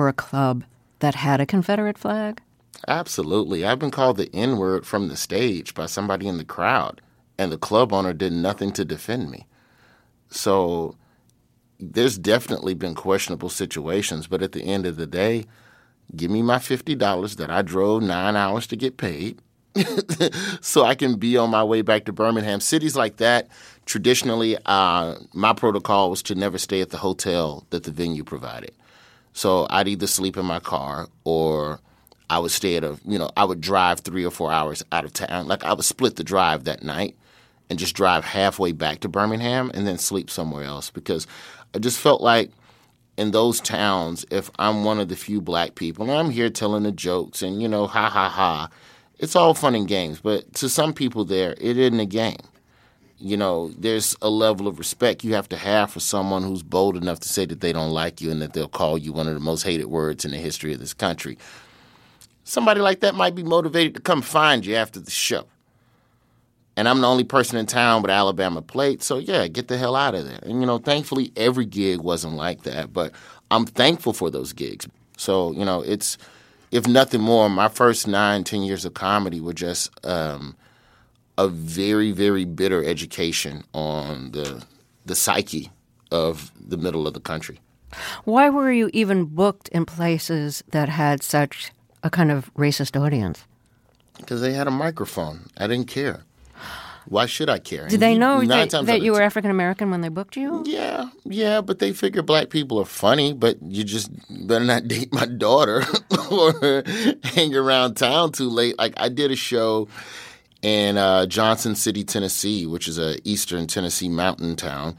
or 0.00 0.08
a 0.08 0.14
club 0.14 0.64
that 1.00 1.14
had 1.14 1.40
a 1.40 1.46
Confederate 1.46 1.98
flag? 1.98 2.40
Absolutely. 2.88 3.64
I've 3.64 3.78
been 3.78 3.90
called 3.90 4.16
the 4.16 4.34
N 4.34 4.56
word 4.56 4.86
from 4.86 5.08
the 5.08 5.16
stage 5.16 5.74
by 5.74 5.86
somebody 5.86 6.26
in 6.26 6.38
the 6.38 6.44
crowd, 6.44 7.02
and 7.38 7.52
the 7.52 7.58
club 7.58 7.92
owner 7.92 8.14
did 8.14 8.32
nothing 8.32 8.72
to 8.72 8.84
defend 8.84 9.30
me. 9.30 9.46
So 10.30 10.96
there's 11.78 12.16
definitely 12.16 12.74
been 12.74 12.94
questionable 12.94 13.50
situations, 13.50 14.26
but 14.26 14.42
at 14.42 14.52
the 14.52 14.62
end 14.62 14.86
of 14.86 14.96
the 14.96 15.06
day, 15.06 15.44
give 16.16 16.30
me 16.30 16.40
my 16.40 16.56
$50 16.56 17.36
that 17.36 17.50
I 17.50 17.60
drove 17.60 18.02
nine 18.02 18.36
hours 18.36 18.66
to 18.68 18.76
get 18.76 18.96
paid 18.96 19.40
so 20.60 20.84
I 20.84 20.94
can 20.94 21.16
be 21.16 21.36
on 21.36 21.50
my 21.50 21.62
way 21.62 21.82
back 21.82 22.06
to 22.06 22.12
Birmingham. 22.12 22.60
Cities 22.60 22.96
like 22.96 23.18
that, 23.18 23.48
traditionally, 23.84 24.56
uh, 24.64 25.16
my 25.34 25.52
protocol 25.52 26.08
was 26.10 26.22
to 26.24 26.34
never 26.34 26.56
stay 26.56 26.80
at 26.80 26.90
the 26.90 26.98
hotel 26.98 27.66
that 27.70 27.84
the 27.84 27.90
venue 27.90 28.24
provided. 28.24 28.72
So 29.32 29.66
I'd 29.70 29.88
either 29.88 30.06
sleep 30.06 30.36
in 30.36 30.44
my 30.44 30.60
car 30.60 31.08
or 31.24 31.80
I 32.28 32.38
would 32.38 32.50
stay 32.50 32.76
at 32.76 32.84
a, 32.84 32.98
you 33.04 33.18
know, 33.18 33.30
I 33.36 33.44
would 33.44 33.60
drive 33.60 34.00
three 34.00 34.24
or 34.24 34.30
four 34.30 34.52
hours 34.52 34.84
out 34.92 35.04
of 35.04 35.12
town. 35.12 35.48
Like 35.48 35.64
I 35.64 35.72
would 35.72 35.84
split 35.84 36.16
the 36.16 36.24
drive 36.24 36.64
that 36.64 36.82
night 36.82 37.16
and 37.68 37.78
just 37.78 37.94
drive 37.94 38.24
halfway 38.24 38.72
back 38.72 39.00
to 39.00 39.08
Birmingham 39.08 39.70
and 39.74 39.86
then 39.86 39.98
sleep 39.98 40.30
somewhere 40.30 40.64
else 40.64 40.90
because 40.90 41.26
I 41.74 41.78
just 41.78 41.98
felt 41.98 42.20
like 42.20 42.50
in 43.16 43.32
those 43.32 43.60
towns, 43.60 44.24
if 44.30 44.50
I'm 44.58 44.84
one 44.84 44.98
of 44.98 45.08
the 45.08 45.16
few 45.16 45.40
black 45.40 45.74
people 45.74 46.08
and 46.08 46.18
I'm 46.18 46.30
here 46.30 46.50
telling 46.50 46.84
the 46.84 46.92
jokes 46.92 47.42
and, 47.42 47.60
you 47.60 47.68
know, 47.68 47.86
ha 47.86 48.08
ha 48.08 48.28
ha, 48.28 48.68
it's 49.18 49.36
all 49.36 49.54
fun 49.54 49.74
and 49.74 49.86
games. 49.86 50.20
But 50.20 50.54
to 50.54 50.68
some 50.68 50.94
people 50.94 51.24
there, 51.24 51.54
it 51.60 51.76
isn't 51.76 52.00
a 52.00 52.06
game. 52.06 52.38
You 53.20 53.36
know, 53.36 53.70
there's 53.78 54.16
a 54.22 54.30
level 54.30 54.66
of 54.66 54.78
respect 54.78 55.24
you 55.24 55.34
have 55.34 55.48
to 55.50 55.56
have 55.56 55.92
for 55.92 56.00
someone 56.00 56.42
who's 56.42 56.62
bold 56.62 56.96
enough 56.96 57.20
to 57.20 57.28
say 57.28 57.44
that 57.44 57.60
they 57.60 57.72
don't 57.72 57.90
like 57.90 58.20
you 58.20 58.30
and 58.30 58.40
that 58.40 58.54
they'll 58.54 58.66
call 58.68 58.96
you 58.96 59.12
one 59.12 59.28
of 59.28 59.34
the 59.34 59.40
most 59.40 59.62
hated 59.62 59.86
words 59.86 60.24
in 60.24 60.30
the 60.30 60.38
history 60.38 60.72
of 60.72 60.80
this 60.80 60.94
country. 60.94 61.36
Somebody 62.44 62.80
like 62.80 63.00
that 63.00 63.14
might 63.14 63.34
be 63.34 63.42
motivated 63.42 63.94
to 63.94 64.00
come 64.00 64.22
find 64.22 64.64
you 64.64 64.74
after 64.74 64.98
the 64.98 65.10
show. 65.10 65.46
And 66.76 66.88
I'm 66.88 67.02
the 67.02 67.06
only 67.06 67.24
person 67.24 67.58
in 67.58 67.66
town 67.66 68.00
with 68.00 68.10
Alabama 68.10 68.62
plate, 68.62 69.02
so 69.02 69.18
yeah, 69.18 69.46
get 69.48 69.68
the 69.68 69.76
hell 69.76 69.94
out 69.94 70.14
of 70.14 70.24
there. 70.26 70.38
And 70.42 70.60
you 70.60 70.66
know, 70.66 70.78
thankfully 70.78 71.30
every 71.36 71.66
gig 71.66 72.00
wasn't 72.00 72.36
like 72.36 72.62
that, 72.62 72.92
but 72.92 73.12
I'm 73.50 73.66
thankful 73.66 74.14
for 74.14 74.30
those 74.30 74.54
gigs. 74.54 74.88
So, 75.18 75.52
you 75.52 75.64
know, 75.66 75.82
it's 75.82 76.16
if 76.70 76.86
nothing 76.86 77.20
more, 77.20 77.50
my 77.50 77.68
first 77.68 78.08
nine, 78.08 78.44
ten 78.44 78.62
years 78.62 78.84
of 78.84 78.94
comedy 78.94 79.40
were 79.40 79.52
just 79.52 79.90
um, 80.06 80.56
a 81.40 81.48
very, 81.48 82.12
very 82.12 82.44
bitter 82.44 82.84
education 82.84 83.64
on 83.72 84.32
the 84.32 84.62
the 85.06 85.14
psyche 85.14 85.70
of 86.12 86.52
the 86.60 86.76
middle 86.76 87.06
of 87.06 87.14
the 87.14 87.20
country. 87.20 87.58
Why 88.24 88.50
were 88.50 88.70
you 88.70 88.90
even 88.92 89.24
booked 89.24 89.68
in 89.68 89.86
places 89.86 90.62
that 90.70 90.90
had 90.90 91.22
such 91.22 91.72
a 92.02 92.10
kind 92.10 92.30
of 92.30 92.52
racist 92.54 93.00
audience? 93.00 93.44
Because 94.18 94.42
they 94.42 94.52
had 94.52 94.66
a 94.68 94.70
microphone. 94.70 95.48
I 95.56 95.66
didn't 95.66 95.88
care. 95.88 96.24
Why 97.06 97.24
should 97.24 97.48
I 97.48 97.58
care? 97.58 97.88
Did 97.88 98.00
they 98.00 98.16
know 98.18 98.44
that, 98.44 98.70
that 98.70 99.00
you 99.00 99.12
were 99.12 99.22
African 99.22 99.50
American 99.50 99.90
when 99.90 100.02
they 100.02 100.10
booked 100.10 100.36
you? 100.36 100.62
Yeah, 100.66 101.08
yeah, 101.24 101.62
but 101.62 101.78
they 101.78 101.92
figure 101.92 102.22
black 102.22 102.50
people 102.50 102.78
are 102.78 102.84
funny, 102.84 103.32
but 103.32 103.56
you 103.62 103.82
just 103.82 104.10
better 104.46 104.64
not 104.64 104.86
date 104.94 105.10
my 105.10 105.24
daughter 105.24 105.82
or 106.30 106.84
hang 107.24 107.54
around 107.54 107.94
town 107.94 108.32
too 108.32 108.50
late. 108.50 108.78
Like 108.78 108.92
I 108.98 109.08
did 109.08 109.30
a 109.30 109.36
show 109.36 109.88
in 110.62 110.98
uh, 110.98 111.26
Johnson 111.26 111.74
City, 111.74 112.04
Tennessee, 112.04 112.66
which 112.66 112.88
is 112.88 112.98
a 112.98 113.16
eastern 113.28 113.66
Tennessee 113.66 114.08
mountain 114.08 114.56
town. 114.56 114.96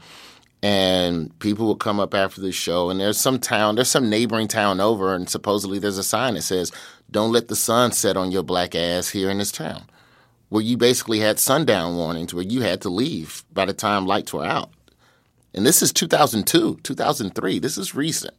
And 0.64 1.36
people 1.40 1.66
would 1.68 1.80
come 1.80 1.98
up 1.98 2.14
after 2.14 2.40
the 2.40 2.52
show, 2.52 2.88
and 2.88 3.00
there's 3.00 3.18
some 3.18 3.40
town, 3.40 3.74
there's 3.74 3.90
some 3.90 4.08
neighboring 4.08 4.46
town 4.46 4.80
over, 4.80 5.12
and 5.12 5.28
supposedly 5.28 5.80
there's 5.80 5.98
a 5.98 6.04
sign 6.04 6.34
that 6.34 6.42
says, 6.42 6.70
Don't 7.10 7.32
let 7.32 7.48
the 7.48 7.56
sun 7.56 7.90
set 7.90 8.16
on 8.16 8.30
your 8.30 8.44
black 8.44 8.76
ass 8.76 9.08
here 9.08 9.28
in 9.28 9.38
this 9.38 9.50
town 9.50 9.86
where 10.52 10.62
you 10.62 10.76
basically 10.76 11.18
had 11.18 11.38
sundown 11.38 11.96
warnings 11.96 12.34
where 12.34 12.44
you 12.44 12.60
had 12.60 12.78
to 12.82 12.90
leave 12.90 13.42
by 13.54 13.64
the 13.64 13.72
time 13.72 14.06
lights 14.06 14.34
were 14.34 14.44
out. 14.44 14.68
And 15.54 15.64
this 15.64 15.80
is 15.80 15.94
2002, 15.94 16.80
2003. 16.82 17.58
This 17.58 17.78
is 17.78 17.94
recent. 17.94 18.34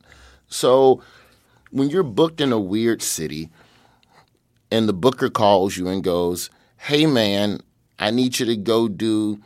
So 0.47 1.01
when 1.71 1.89
you're 1.89 2.03
booked 2.03 2.39
in 2.39 2.51
a 2.51 2.59
weird 2.59 3.01
city 3.01 3.49
and 4.69 4.87
the 4.87 4.93
booker 4.93 5.31
calls 5.31 5.75
you 5.75 5.87
and 5.87 6.03
goes, 6.03 6.51
hey 6.83 7.05
man, 7.05 7.61
I 7.97 8.11
need 8.11 8.39
you 8.39 8.45
to 8.45 8.57
go 8.57 8.89
do 8.89 9.39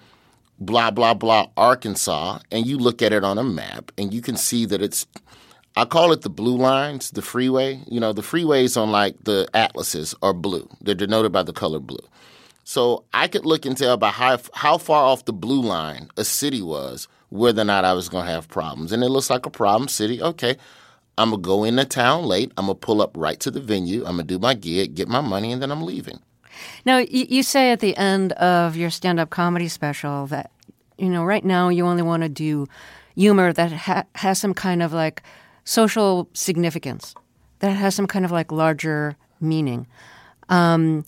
blah, 0.59 0.89
blah, 0.89 1.13
blah, 1.13 1.45
Arkansas, 1.55 2.39
and 2.51 2.65
you 2.65 2.79
look 2.79 3.03
at 3.03 3.13
it 3.13 3.23
on 3.23 3.37
a 3.37 3.43
map 3.43 3.91
and 3.95 4.11
you 4.11 4.21
can 4.23 4.35
see 4.35 4.65
that 4.65 4.81
it's 4.81 5.05
I 5.75 5.85
call 5.85 6.11
it 6.11 6.23
the 6.23 6.31
blue 6.31 6.57
lines, 6.57 7.11
the 7.11 7.21
freeway. 7.21 7.83
You 7.85 7.99
know, 7.99 8.11
the 8.11 8.23
freeways 8.23 8.81
on 8.81 8.89
like 8.89 9.23
the 9.25 9.47
atlases 9.53 10.15
are 10.23 10.33
blue. 10.33 10.67
They're 10.81 10.95
denoted 10.95 11.31
by 11.31 11.43
the 11.43 11.53
color 11.53 11.79
blue. 11.79 12.03
So 12.63 13.03
I 13.13 13.27
could 13.27 13.45
look 13.45 13.67
and 13.67 13.77
tell 13.77 13.97
by 13.97 14.09
how 14.09 14.39
how 14.55 14.79
far 14.79 15.03
off 15.03 15.25
the 15.25 15.33
blue 15.33 15.61
line 15.61 16.09
a 16.17 16.25
city 16.25 16.63
was 16.63 17.07
whether 17.29 17.61
or 17.61 17.65
not 17.65 17.85
I 17.85 17.93
was 17.93 18.09
going 18.09 18.25
to 18.25 18.31
have 18.31 18.47
problems. 18.47 18.91
And 18.91 19.03
it 19.03 19.09
looks 19.09 19.29
like 19.29 19.45
a 19.45 19.51
problem 19.51 19.87
city. 19.89 20.19
Okay, 20.19 20.57
I'm 21.19 21.29
gonna 21.29 21.43
go 21.43 21.63
into 21.63 21.85
town 21.85 22.23
late. 22.25 22.51
I'm 22.57 22.65
gonna 22.65 22.75
pull 22.75 22.99
up 22.99 23.15
right 23.15 23.39
to 23.41 23.51
the 23.51 23.61
venue. 23.61 23.99
I'm 23.99 24.13
gonna 24.13 24.23
do 24.23 24.39
my 24.39 24.55
gig, 24.55 24.95
get 24.95 25.07
my 25.07 25.21
money, 25.21 25.51
and 25.51 25.61
then 25.61 25.71
I'm 25.71 25.83
leaving. 25.83 26.19
Now 26.85 26.97
you, 26.97 27.25
you 27.29 27.43
say 27.43 27.71
at 27.71 27.79
the 27.79 27.95
end 27.97 28.33
of 28.33 28.75
your 28.75 28.89
stand-up 28.89 29.29
comedy 29.29 29.67
special 29.67 30.27
that 30.27 30.51
you 30.97 31.09
know 31.09 31.23
right 31.23 31.43
now 31.45 31.69
you 31.69 31.85
only 31.85 32.03
want 32.03 32.23
to 32.23 32.29
do 32.29 32.67
humor 33.15 33.51
that 33.51 33.71
ha- 33.71 34.05
has 34.15 34.39
some 34.39 34.53
kind 34.53 34.83
of 34.83 34.93
like 34.93 35.23
social 35.63 36.29
significance, 36.33 37.15
that 37.59 37.71
has 37.71 37.95
some 37.95 38.07
kind 38.07 38.23
of 38.23 38.31
like 38.31 38.51
larger 38.51 39.15
meaning. 39.41 39.87
Um, 40.49 41.03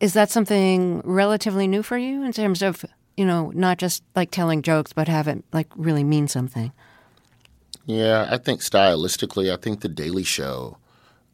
is 0.00 0.14
that 0.14 0.30
something 0.30 1.00
relatively 1.04 1.68
new 1.68 1.82
for 1.82 1.98
you 1.98 2.24
in 2.24 2.32
terms 2.32 2.62
of, 2.62 2.84
you 3.16 3.24
know, 3.24 3.52
not 3.54 3.78
just 3.78 4.02
like 4.16 4.30
telling 4.30 4.62
jokes, 4.62 4.92
but 4.92 5.06
have 5.08 5.28
it 5.28 5.44
like 5.52 5.68
really 5.76 6.02
mean 6.02 6.28
something? 6.28 6.72
Yeah, 7.86 8.28
I 8.30 8.38
think 8.38 8.60
stylistically, 8.60 9.52
I 9.52 9.56
think 9.56 9.80
The 9.80 9.88
Daily 9.88 10.24
Show 10.24 10.78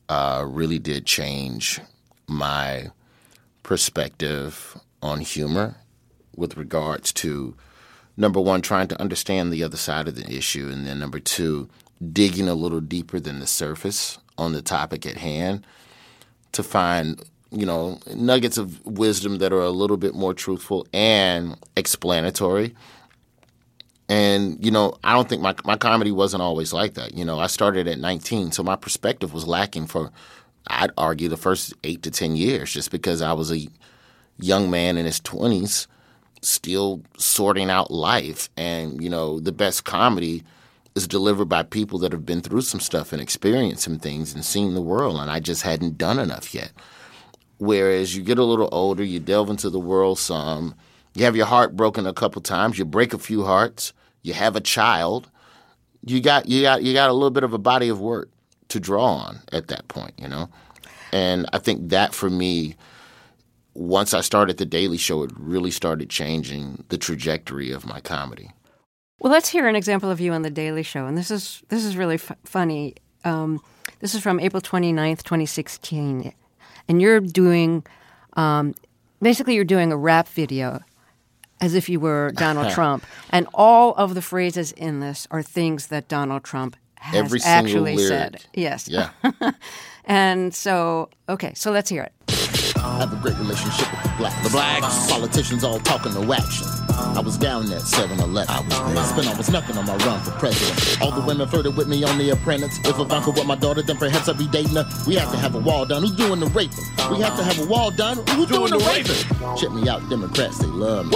uh, 0.08 0.44
really 0.46 0.78
did 0.78 1.06
change 1.06 1.80
my 2.26 2.90
perspective 3.68 4.80
on 5.02 5.20
humor 5.20 5.76
with 6.34 6.56
regards 6.56 7.12
to 7.12 7.54
number 8.16 8.40
one, 8.40 8.62
trying 8.62 8.88
to 8.88 8.98
understand 8.98 9.52
the 9.52 9.62
other 9.62 9.76
side 9.76 10.08
of 10.08 10.14
the 10.14 10.26
issue, 10.34 10.70
and 10.72 10.86
then 10.86 10.98
number 10.98 11.20
two, 11.20 11.68
digging 12.14 12.48
a 12.48 12.54
little 12.54 12.80
deeper 12.80 13.20
than 13.20 13.40
the 13.40 13.46
surface 13.46 14.16
on 14.38 14.54
the 14.54 14.62
topic 14.62 15.04
at 15.04 15.18
hand 15.18 15.66
to 16.52 16.62
find 16.62 17.22
you 17.50 17.66
know, 17.66 17.98
nuggets 18.14 18.56
of 18.56 18.82
wisdom 18.86 19.36
that 19.36 19.52
are 19.52 19.60
a 19.60 19.68
little 19.68 19.98
bit 19.98 20.14
more 20.14 20.32
truthful 20.32 20.86
and 20.94 21.54
explanatory. 21.76 22.74
And, 24.08 24.64
you 24.64 24.70
know, 24.70 24.94
I 25.04 25.12
don't 25.12 25.28
think 25.28 25.42
my, 25.42 25.54
my 25.66 25.76
comedy 25.76 26.10
wasn't 26.10 26.42
always 26.42 26.72
like 26.72 26.94
that. 26.94 27.12
You 27.12 27.24
know, 27.26 27.38
I 27.38 27.48
started 27.48 27.86
at 27.86 27.98
19, 27.98 28.52
so 28.52 28.62
my 28.62 28.76
perspective 28.76 29.34
was 29.34 29.46
lacking 29.46 29.88
for, 29.88 30.10
I'd 30.68 30.90
argue, 30.96 31.28
the 31.28 31.36
first 31.36 31.74
eight 31.84 32.02
to 32.02 32.10
10 32.10 32.36
years 32.36 32.72
just 32.72 32.90
because 32.90 33.22
I 33.22 33.32
was 33.32 33.52
a 33.52 33.66
young 34.38 34.70
man 34.70 34.96
in 34.96 35.06
his 35.06 35.20
20s 35.20 35.86
still 36.42 37.02
sorting 37.16 37.70
out 37.70 37.90
life. 37.90 38.48
And, 38.56 39.02
you 39.02 39.10
know, 39.10 39.40
the 39.40 39.52
best 39.52 39.84
comedy 39.84 40.44
is 40.94 41.08
delivered 41.08 41.48
by 41.48 41.62
people 41.62 41.98
that 42.00 42.12
have 42.12 42.26
been 42.26 42.40
through 42.40 42.62
some 42.62 42.80
stuff 42.80 43.12
and 43.12 43.20
experienced 43.20 43.82
some 43.82 43.98
things 43.98 44.34
and 44.34 44.44
seen 44.44 44.74
the 44.74 44.82
world. 44.82 45.16
And 45.16 45.30
I 45.30 45.40
just 45.40 45.62
hadn't 45.62 45.98
done 45.98 46.18
enough 46.18 46.54
yet. 46.54 46.72
Whereas 47.58 48.14
you 48.14 48.22
get 48.22 48.38
a 48.38 48.44
little 48.44 48.68
older, 48.70 49.02
you 49.02 49.18
delve 49.18 49.50
into 49.50 49.70
the 49.70 49.80
world 49.80 50.18
some, 50.18 50.74
you 51.14 51.24
have 51.24 51.34
your 51.34 51.46
heart 51.46 51.74
broken 51.74 52.06
a 52.06 52.12
couple 52.12 52.40
times, 52.40 52.78
you 52.78 52.84
break 52.84 53.12
a 53.12 53.18
few 53.18 53.44
hearts, 53.44 53.92
you 54.22 54.32
have 54.34 54.54
a 54.54 54.60
child, 54.60 55.28
you 56.04 56.20
got 56.20 56.48
you 56.48 56.62
got 56.62 56.84
you 56.84 56.92
got 56.92 57.10
a 57.10 57.12
little 57.12 57.32
bit 57.32 57.42
of 57.42 57.52
a 57.52 57.58
body 57.58 57.88
of 57.88 58.00
work 58.00 58.30
to 58.68 58.80
draw 58.80 59.04
on 59.04 59.40
at 59.52 59.68
that 59.68 59.88
point, 59.88 60.14
you 60.18 60.28
know? 60.28 60.48
And 61.12 61.48
I 61.52 61.58
think 61.58 61.88
that 61.90 62.14
for 62.14 62.28
me, 62.28 62.76
once 63.74 64.12
I 64.12 64.20
started 64.20 64.58
the 64.58 64.66
Daily 64.66 64.98
Show, 64.98 65.22
it 65.22 65.30
really 65.36 65.70
started 65.70 66.10
changing 66.10 66.84
the 66.88 66.98
trajectory 66.98 67.70
of 67.70 67.86
my 67.86 68.00
comedy. 68.00 68.50
Well, 69.20 69.32
let's 69.32 69.48
hear 69.48 69.66
an 69.66 69.76
example 69.76 70.10
of 70.10 70.20
you 70.20 70.32
on 70.32 70.42
the 70.42 70.50
Daily 70.50 70.82
Show, 70.82 71.06
and 71.06 71.16
this 71.16 71.30
is 71.30 71.62
this 71.68 71.84
is 71.84 71.96
really 71.96 72.16
f- 72.16 72.36
funny. 72.44 72.94
Um, 73.24 73.60
this 74.00 74.14
is 74.14 74.22
from 74.22 74.38
April 74.38 74.60
29th, 74.60 75.22
2016 75.22 76.32
and 76.88 77.02
you're 77.02 77.20
doing 77.20 77.84
um, 78.32 78.74
basically 79.20 79.54
you're 79.54 79.64
doing 79.64 79.92
a 79.92 79.96
rap 79.96 80.28
video 80.28 80.80
as 81.60 81.74
if 81.74 81.88
you 81.88 82.00
were 82.00 82.32
Donald 82.34 82.70
Trump, 82.74 83.04
and 83.30 83.46
all 83.52 83.94
of 83.94 84.14
the 84.14 84.22
phrases 84.22 84.72
in 84.72 85.00
this 85.00 85.26
are 85.30 85.42
things 85.42 85.88
that 85.88 86.08
Donald 86.08 86.44
Trump 86.44 86.76
Every 87.12 87.40
actually 87.44 87.96
lyric. 87.96 88.08
said. 88.08 88.44
Yes. 88.54 88.88
Yeah. 88.88 89.10
and 90.04 90.54
so, 90.54 91.10
okay, 91.28 91.52
so 91.54 91.70
let's 91.70 91.88
hear 91.90 92.02
it. 92.02 92.12
Have 92.78 93.12
a 93.12 93.16
great 93.16 93.36
relationship 93.38 93.90
with 93.92 94.02
the 94.02 94.14
blacks. 94.18 94.42
The 94.42 94.50
blacks. 94.50 95.10
Politicians 95.10 95.64
all 95.64 95.78
talking 95.80 96.14
no 96.14 96.32
action. 96.32 96.66
I 96.98 97.20
was 97.20 97.36
down 97.38 97.70
at 97.72 97.82
7 97.82 98.18
Eleven. 98.18 98.50
I 98.52 98.60
was 98.60 98.94
there. 98.94 99.04
Spent 99.04 99.28
almost 99.28 99.52
nothing 99.52 99.76
on 99.78 99.86
my 99.86 99.96
run 100.04 100.20
for 100.20 100.32
president. 100.32 101.00
All 101.00 101.12
the 101.12 101.20
women 101.20 101.48
flirted 101.48 101.76
with 101.76 101.88
me 101.88 102.02
on 102.04 102.18
The 102.18 102.30
Apprentice. 102.30 102.78
If 102.84 102.98
Ivanka 102.98 103.30
were 103.30 103.44
my 103.44 103.54
daughter, 103.54 103.82
then 103.82 103.96
perhaps 103.96 104.28
I'd 104.28 104.38
be 104.38 104.48
dating 104.48 104.74
her. 104.74 104.86
We 105.06 105.14
have 105.16 105.30
to 105.30 105.36
have 105.38 105.54
a 105.54 105.58
wall 105.58 105.86
done. 105.86 106.02
Who's 106.02 106.16
doing 106.16 106.40
the 106.40 106.46
raping? 106.46 106.84
We 107.10 107.20
have 107.20 107.36
to 107.36 107.44
have 107.44 107.58
a 107.60 107.66
wall 107.66 107.90
done. 107.90 108.18
Who's 108.34 108.48
doing, 108.48 108.70
the 108.70 108.78
raping? 108.78 109.56
Check 109.56 109.72
me 109.72 109.88
out, 109.88 110.06
Democrats, 110.10 110.58
they 110.58 110.66
love 110.66 111.06
me. 111.06 111.12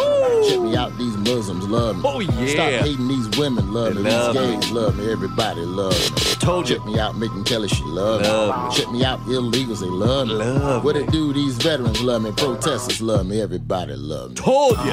Check 0.49 0.61
me 0.61 0.77
out, 0.77 0.97
these 0.97 1.17
Muslims 1.17 1.67
love 1.69 1.97
me. 1.97 2.03
Oh, 2.05 2.21
yeah. 2.21 2.47
Stop 2.47 2.71
hating 2.87 3.09
these 3.09 3.29
women, 3.39 3.73
love 3.73 3.95
me. 3.95 4.03
these 4.03 4.29
me. 4.29 4.35
gays 4.35 4.71
love 4.71 4.97
me. 4.97 5.11
Everybody 5.11 5.61
love 5.63 5.93
me. 5.93 6.17
Told 6.37 6.69
you. 6.69 6.77
Check 6.77 6.87
me 6.87 6.99
out, 6.99 7.15
Megyn 7.17 7.45
Kelly, 7.45 7.69
she 7.69 7.83
love, 7.85 8.23
Love 8.23 8.71
me. 8.71 8.77
Check 8.77 8.91
me 8.91 9.05
out, 9.05 9.21
illegals, 9.27 9.81
they 9.81 9.87
love 9.87 10.29
me. 10.29 10.35
Love 10.35 10.85
what 10.85 10.97
me. 10.97 11.03
it 11.03 11.11
do? 11.11 11.33
These 11.33 11.52
veterans 11.57 12.01
love 12.01 12.23
me. 12.23 12.33
Protesters 12.33 13.01
love 13.01 13.27
me. 13.27 13.41
Everybody 13.41 13.95
love 13.95 14.31
me. 14.31 14.37
Told 14.37 14.79
you. 14.79 14.93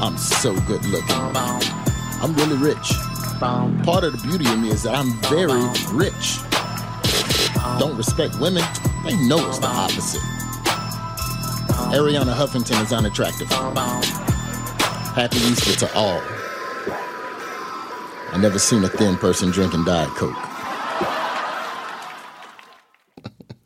I'm 0.00 0.16
so 0.16 0.54
good 0.62 0.84
looking. 0.86 1.16
I'm 2.22 2.34
really 2.34 2.56
rich. 2.56 2.92
Part 3.40 4.04
of 4.04 4.12
the 4.12 4.20
beauty 4.22 4.46
of 4.50 4.58
me 4.58 4.70
is 4.70 4.82
that 4.82 4.94
I'm 4.94 5.12
very 5.22 5.62
rich. 5.92 6.38
Don't 7.78 7.96
respect 7.96 8.38
women, 8.40 8.62
they 9.04 9.14
know 9.26 9.46
it's 9.48 9.58
the 9.58 9.66
opposite. 9.66 10.20
Arianna 11.92 12.34
Huffington 12.34 12.82
is 12.82 12.92
unattractive. 12.92 13.48
Happy 15.12 15.38
Easter 15.38 15.86
to 15.86 15.94
all. 15.94 16.20
I 18.32 18.38
never 18.38 18.58
seen 18.58 18.84
a 18.84 18.88
thin 18.88 19.16
person 19.16 19.50
drinking 19.50 19.84
Diet 19.84 20.08
Coke. 20.10 20.36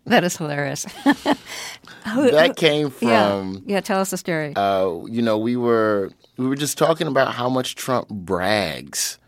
That 0.06 0.24
is 0.24 0.36
hilarious. 0.36 0.86
That 2.04 2.56
came 2.56 2.92
yeah, 3.00 3.28
from 3.28 3.62
yeah. 3.66 3.80
Tell 3.80 4.00
us 4.00 4.11
the 4.11 4.18
story. 4.18 4.54
uh, 4.56 5.00
you 5.06 5.23
know, 5.23 5.38
we 5.38 5.56
were 5.56 6.11
we 6.37 6.46
were 6.46 6.56
just 6.56 6.76
talking 6.76 7.06
about 7.06 7.34
how 7.34 7.49
much 7.49 7.76
Trump 7.76 8.08
brags, 8.08 9.18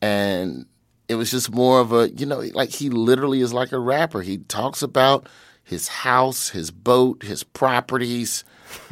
and 0.00 0.66
it 1.08 1.16
was 1.16 1.30
just 1.30 1.52
more 1.52 1.80
of 1.80 1.92
a 1.92 2.10
you 2.10 2.24
know, 2.24 2.38
like 2.54 2.70
he 2.70 2.88
literally 2.88 3.40
is 3.40 3.52
like 3.52 3.72
a 3.72 3.78
rapper. 3.78 4.22
He 4.22 4.38
talks 4.38 4.82
about 4.82 5.28
his 5.62 5.88
house, 5.88 6.48
his 6.48 6.70
boat, 6.70 7.22
his 7.22 7.42
properties, 7.42 8.44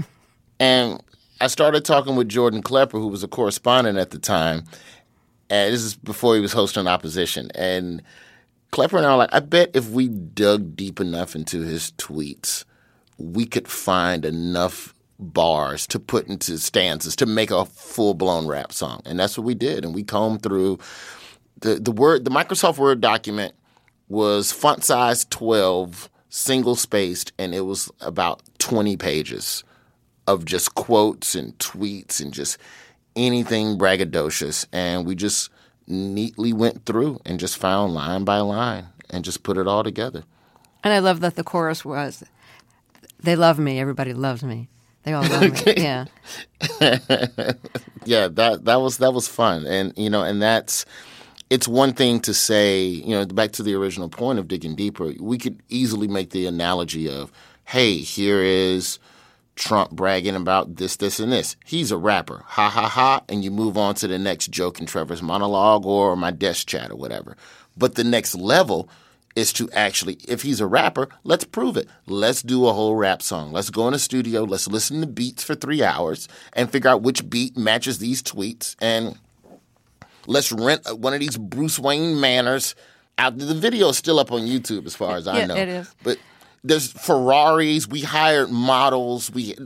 and 0.60 1.02
I 1.40 1.46
started 1.46 1.84
talking 1.84 2.16
with 2.16 2.28
Jordan 2.28 2.62
Klepper, 2.62 2.98
who 2.98 3.08
was 3.08 3.22
a 3.22 3.28
correspondent 3.28 3.96
at 3.96 4.10
the 4.10 4.18
time, 4.18 4.64
and 5.48 5.72
this 5.72 5.82
is 5.82 5.96
before 5.96 6.34
he 6.34 6.42
was 6.42 6.52
hosting 6.52 6.86
opposition, 6.86 7.50
and 7.54 8.02
Klepper 8.70 8.98
and 8.98 9.06
I 9.06 9.12
were 9.12 9.18
like, 9.18 9.32
I 9.32 9.40
bet 9.40 9.70
if 9.72 9.88
we 9.90 10.08
dug 10.08 10.76
deep 10.76 11.00
enough 11.00 11.36
into 11.36 11.60
his 11.60 11.92
tweets, 11.92 12.64
we 13.18 13.46
could 13.46 13.68
find 13.68 14.24
enough 14.24 14.94
bars 15.18 15.86
to 15.86 15.98
put 15.98 16.26
into 16.26 16.58
stanzas 16.58 17.16
to 17.16 17.26
make 17.26 17.50
a 17.50 17.64
full 17.64 18.14
blown 18.14 18.46
rap 18.46 18.72
song. 18.72 19.00
And 19.04 19.18
that's 19.18 19.38
what 19.38 19.44
we 19.44 19.54
did. 19.54 19.84
And 19.84 19.94
we 19.94 20.02
combed 20.02 20.42
through 20.42 20.78
the 21.60 21.76
the 21.76 21.92
word 21.92 22.24
the 22.24 22.30
Microsoft 22.30 22.78
Word 22.78 23.00
document 23.00 23.54
was 24.08 24.52
font 24.52 24.84
size 24.84 25.24
12, 25.26 26.10
single 26.28 26.76
spaced, 26.76 27.32
and 27.38 27.54
it 27.54 27.62
was 27.62 27.90
about 28.00 28.42
20 28.58 28.96
pages 28.96 29.64
of 30.26 30.44
just 30.44 30.74
quotes 30.74 31.34
and 31.34 31.56
tweets 31.58 32.20
and 32.20 32.32
just 32.32 32.58
anything 33.16 33.78
braggadocious. 33.78 34.66
And 34.72 35.06
we 35.06 35.14
just 35.14 35.50
neatly 35.86 36.52
went 36.52 36.86
through 36.86 37.20
and 37.24 37.38
just 37.38 37.58
found 37.58 37.94
line 37.94 38.24
by 38.24 38.40
line 38.40 38.86
and 39.10 39.24
just 39.24 39.42
put 39.42 39.58
it 39.58 39.66
all 39.66 39.84
together. 39.84 40.24
And 40.82 40.92
I 40.92 40.98
love 40.98 41.20
that 41.20 41.36
the 41.36 41.44
chorus 41.44 41.84
was, 41.84 42.24
"They 43.24 43.36
love 43.36 43.58
me. 43.58 43.80
Everybody 43.80 44.12
loves 44.12 44.42
me. 44.42 44.68
They 45.02 45.12
all 45.12 45.22
love 45.22 45.66
me." 45.66 45.74
Yeah. 45.76 46.04
yeah, 48.04 48.28
that 48.28 48.60
that 48.64 48.76
was 48.76 48.98
that 48.98 49.12
was 49.12 49.28
fun, 49.28 49.66
and 49.66 49.92
you 49.96 50.10
know, 50.10 50.22
and 50.22 50.40
that's 50.40 50.84
it's 51.50 51.68
one 51.68 51.92
thing 51.92 52.20
to 52.20 52.34
say, 52.34 52.84
you 52.84 53.10
know, 53.10 53.26
back 53.26 53.52
to 53.52 53.62
the 53.62 53.74
original 53.74 54.08
point 54.08 54.38
of 54.38 54.48
digging 54.48 54.74
deeper. 54.74 55.12
We 55.20 55.38
could 55.38 55.62
easily 55.68 56.08
make 56.08 56.30
the 56.30 56.46
analogy 56.46 57.08
of, 57.08 57.30
hey, 57.64 57.98
here 57.98 58.42
is 58.42 58.98
Trump 59.56 59.90
bragging 59.92 60.34
about 60.34 60.76
this, 60.76 60.96
this, 60.96 61.20
and 61.20 61.30
this. 61.30 61.56
He's 61.64 61.92
a 61.92 61.98
rapper. 61.98 62.42
Ha 62.46 62.68
ha 62.68 62.88
ha. 62.88 63.22
And 63.28 63.44
you 63.44 63.50
move 63.50 63.76
on 63.76 63.94
to 63.96 64.08
the 64.08 64.18
next 64.18 64.50
joke 64.50 64.80
in 64.80 64.86
Trevor's 64.86 65.22
monologue 65.22 65.86
or 65.86 66.16
my 66.16 66.30
desk 66.30 66.66
chat 66.66 66.90
or 66.90 66.96
whatever. 66.96 67.36
But 67.76 67.94
the 67.94 68.04
next 68.04 68.34
level 68.34 68.88
is 69.36 69.52
to 69.54 69.68
actually, 69.72 70.18
if 70.28 70.42
he's 70.42 70.60
a 70.60 70.66
rapper, 70.66 71.08
let's 71.24 71.44
prove 71.44 71.76
it. 71.76 71.88
Let's 72.06 72.42
do 72.42 72.66
a 72.68 72.72
whole 72.72 72.94
rap 72.94 73.20
song. 73.22 73.52
Let's 73.52 73.70
go 73.70 73.88
in 73.88 73.94
a 73.94 73.98
studio. 73.98 74.44
Let's 74.44 74.68
listen 74.68 75.00
to 75.00 75.06
beats 75.06 75.42
for 75.42 75.54
three 75.54 75.82
hours 75.82 76.28
and 76.52 76.70
figure 76.70 76.90
out 76.90 77.02
which 77.02 77.28
beat 77.28 77.56
matches 77.56 77.98
these 77.98 78.22
tweets. 78.22 78.76
And 78.80 79.18
let's 80.26 80.52
rent 80.52 80.82
one 80.98 81.14
of 81.14 81.20
these 81.20 81.36
Bruce 81.36 81.78
Wayne 81.78 82.20
manners 82.20 82.74
out. 83.18 83.36
The 83.38 83.54
video 83.54 83.88
is 83.88 83.96
still 83.98 84.20
up 84.20 84.30
on 84.30 84.42
YouTube 84.42 84.86
as 84.86 84.94
far 84.94 85.16
as 85.16 85.26
I 85.26 85.38
Yeah, 85.40 85.46
know. 85.46 85.56
it 85.56 85.68
is. 85.68 85.94
But 86.04 86.18
there's 86.62 86.92
Ferraris. 86.92 87.88
We 87.88 88.02
hired 88.02 88.50
models. 88.50 89.30
We 89.32 89.56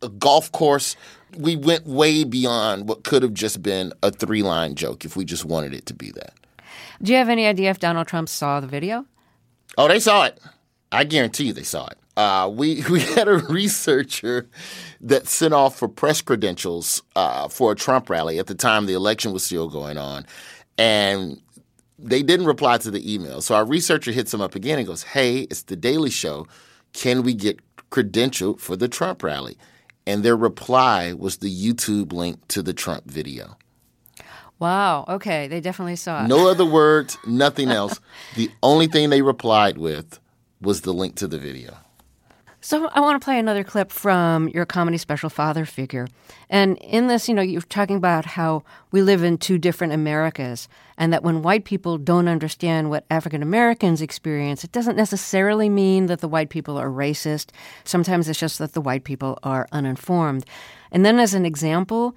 a 0.00 0.08
golf 0.08 0.52
course. 0.52 0.96
We 1.36 1.56
went 1.56 1.86
way 1.86 2.24
beyond 2.24 2.88
what 2.88 3.04
could 3.04 3.22
have 3.22 3.34
just 3.34 3.62
been 3.62 3.92
a 4.02 4.10
three 4.10 4.42
line 4.42 4.76
joke 4.76 5.04
if 5.04 5.16
we 5.16 5.24
just 5.24 5.44
wanted 5.44 5.74
it 5.74 5.86
to 5.86 5.94
be 5.94 6.12
that. 6.12 6.34
Do 7.02 7.12
you 7.12 7.18
have 7.18 7.28
any 7.28 7.46
idea 7.46 7.70
if 7.70 7.78
Donald 7.78 8.08
Trump 8.08 8.28
saw 8.28 8.60
the 8.60 8.66
video? 8.66 9.06
Oh, 9.76 9.88
they 9.88 10.00
saw 10.00 10.24
it. 10.24 10.40
I 10.90 11.04
guarantee 11.04 11.44
you 11.44 11.52
they 11.52 11.62
saw 11.62 11.86
it. 11.86 11.98
Uh, 12.16 12.48
we 12.52 12.82
we 12.90 13.00
had 13.00 13.28
a 13.28 13.38
researcher 13.38 14.48
that 15.00 15.28
sent 15.28 15.54
off 15.54 15.76
for 15.78 15.88
press 15.88 16.20
credentials 16.20 17.02
uh, 17.14 17.48
for 17.48 17.72
a 17.72 17.76
Trump 17.76 18.10
rally 18.10 18.38
at 18.38 18.46
the 18.46 18.54
time 18.54 18.86
the 18.86 18.94
election 18.94 19.32
was 19.32 19.44
still 19.44 19.68
going 19.68 19.98
on, 19.98 20.26
and 20.76 21.40
they 21.98 22.22
didn't 22.22 22.46
reply 22.46 22.78
to 22.78 22.90
the 22.90 23.14
email. 23.14 23.40
So 23.40 23.54
our 23.54 23.64
researcher 23.64 24.10
hits 24.10 24.32
them 24.32 24.40
up 24.40 24.56
again 24.56 24.78
and 24.78 24.86
goes, 24.86 25.04
"Hey, 25.04 25.42
it's 25.42 25.62
the 25.62 25.76
Daily 25.76 26.10
Show. 26.10 26.46
Can 26.92 27.22
we 27.22 27.34
get 27.34 27.60
credentialed 27.90 28.58
for 28.58 28.74
the 28.74 28.88
Trump 28.88 29.22
rally?" 29.22 29.56
And 30.04 30.24
their 30.24 30.36
reply 30.36 31.12
was 31.12 31.36
the 31.36 31.54
YouTube 31.54 32.12
link 32.12 32.48
to 32.48 32.62
the 32.62 32.72
Trump 32.72 33.04
video. 33.04 33.56
Wow. 34.58 35.04
Okay, 35.08 35.46
they 35.48 35.60
definitely 35.60 35.96
saw 35.96 36.24
it. 36.24 36.28
No 36.28 36.48
other 36.48 36.66
words, 36.66 37.16
nothing 37.26 37.70
else. 37.70 38.00
the 38.36 38.50
only 38.62 38.86
thing 38.86 39.10
they 39.10 39.22
replied 39.22 39.78
with 39.78 40.18
was 40.60 40.80
the 40.80 40.92
link 40.92 41.14
to 41.16 41.28
the 41.28 41.38
video. 41.38 41.76
So 42.60 42.88
I 42.88 43.00
want 43.00 43.20
to 43.20 43.24
play 43.24 43.38
another 43.38 43.62
clip 43.62 43.92
from 43.92 44.48
your 44.48 44.66
comedy 44.66 44.98
special 44.98 45.30
Father 45.30 45.64
Figure. 45.64 46.08
And 46.50 46.76
in 46.78 47.06
this, 47.06 47.28
you 47.28 47.34
know, 47.34 47.40
you're 47.40 47.62
talking 47.62 47.96
about 47.96 48.24
how 48.24 48.64
we 48.90 49.00
live 49.00 49.22
in 49.22 49.38
two 49.38 49.58
different 49.58 49.92
Americas 49.92 50.68
and 50.96 51.12
that 51.12 51.22
when 51.22 51.42
white 51.42 51.64
people 51.64 51.98
don't 51.98 52.26
understand 52.26 52.90
what 52.90 53.06
African 53.10 53.42
Americans 53.42 54.02
experience, 54.02 54.64
it 54.64 54.72
doesn't 54.72 54.96
necessarily 54.96 55.68
mean 55.68 56.06
that 56.06 56.20
the 56.20 56.28
white 56.28 56.50
people 56.50 56.76
are 56.76 56.90
racist. 56.90 57.50
Sometimes 57.84 58.28
it's 58.28 58.40
just 58.40 58.58
that 58.58 58.72
the 58.72 58.80
white 58.80 59.04
people 59.04 59.38
are 59.44 59.68
uninformed. 59.70 60.44
And 60.90 61.06
then 61.06 61.20
as 61.20 61.34
an 61.34 61.46
example, 61.46 62.16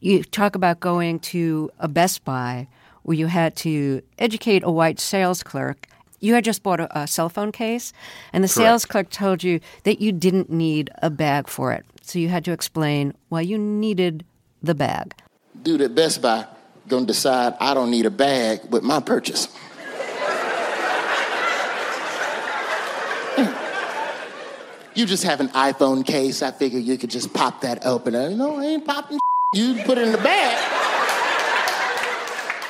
you 0.00 0.24
talk 0.24 0.54
about 0.54 0.80
going 0.80 1.20
to 1.20 1.70
a 1.78 1.88
Best 1.88 2.24
Buy 2.24 2.68
where 3.02 3.16
you 3.16 3.26
had 3.26 3.56
to 3.56 4.02
educate 4.18 4.62
a 4.64 4.70
white 4.70 5.00
sales 5.00 5.42
clerk 5.42 5.86
you 6.20 6.34
had 6.34 6.44
just 6.44 6.62
bought 6.62 6.80
a, 6.80 6.98
a 7.00 7.06
cell 7.06 7.28
phone 7.28 7.50
case, 7.50 7.92
and 8.32 8.44
the 8.44 8.48
sales 8.48 8.84
clerk 8.84 9.10
told 9.10 9.42
you 9.42 9.60
that 9.84 10.00
you 10.00 10.12
didn't 10.12 10.50
need 10.50 10.90
a 11.02 11.10
bag 11.10 11.48
for 11.48 11.72
it. 11.72 11.84
So 12.02 12.18
you 12.18 12.28
had 12.28 12.44
to 12.44 12.52
explain 12.52 13.14
why 13.30 13.40
you 13.40 13.58
needed 13.58 14.24
the 14.62 14.74
bag. 14.74 15.14
dude 15.62 15.80
at 15.80 15.94
Best 15.94 16.20
Buy 16.20 16.46
gonna 16.88 17.06
decide 17.06 17.54
I 17.60 17.72
don't 17.72 17.90
need 17.90 18.04
a 18.04 18.10
bag 18.10 18.60
with 18.70 18.82
my 18.82 19.00
purchase. 19.00 19.48
you 24.94 25.06
just 25.06 25.24
have 25.24 25.40
an 25.40 25.48
iPhone 25.48 26.04
case. 26.04 26.42
I 26.42 26.50
figure 26.50 26.78
you 26.78 26.98
could 26.98 27.10
just 27.10 27.32
pop 27.32 27.62
that 27.62 27.86
open. 27.86 28.14
Uh, 28.14 28.28
No, 28.30 28.58
I 28.58 28.64
ain't 28.66 28.84
popping. 28.84 29.20
You 29.52 29.82
put 29.82 29.98
it 29.98 30.06
in 30.06 30.12
the 30.12 30.18
bag. 30.18 30.56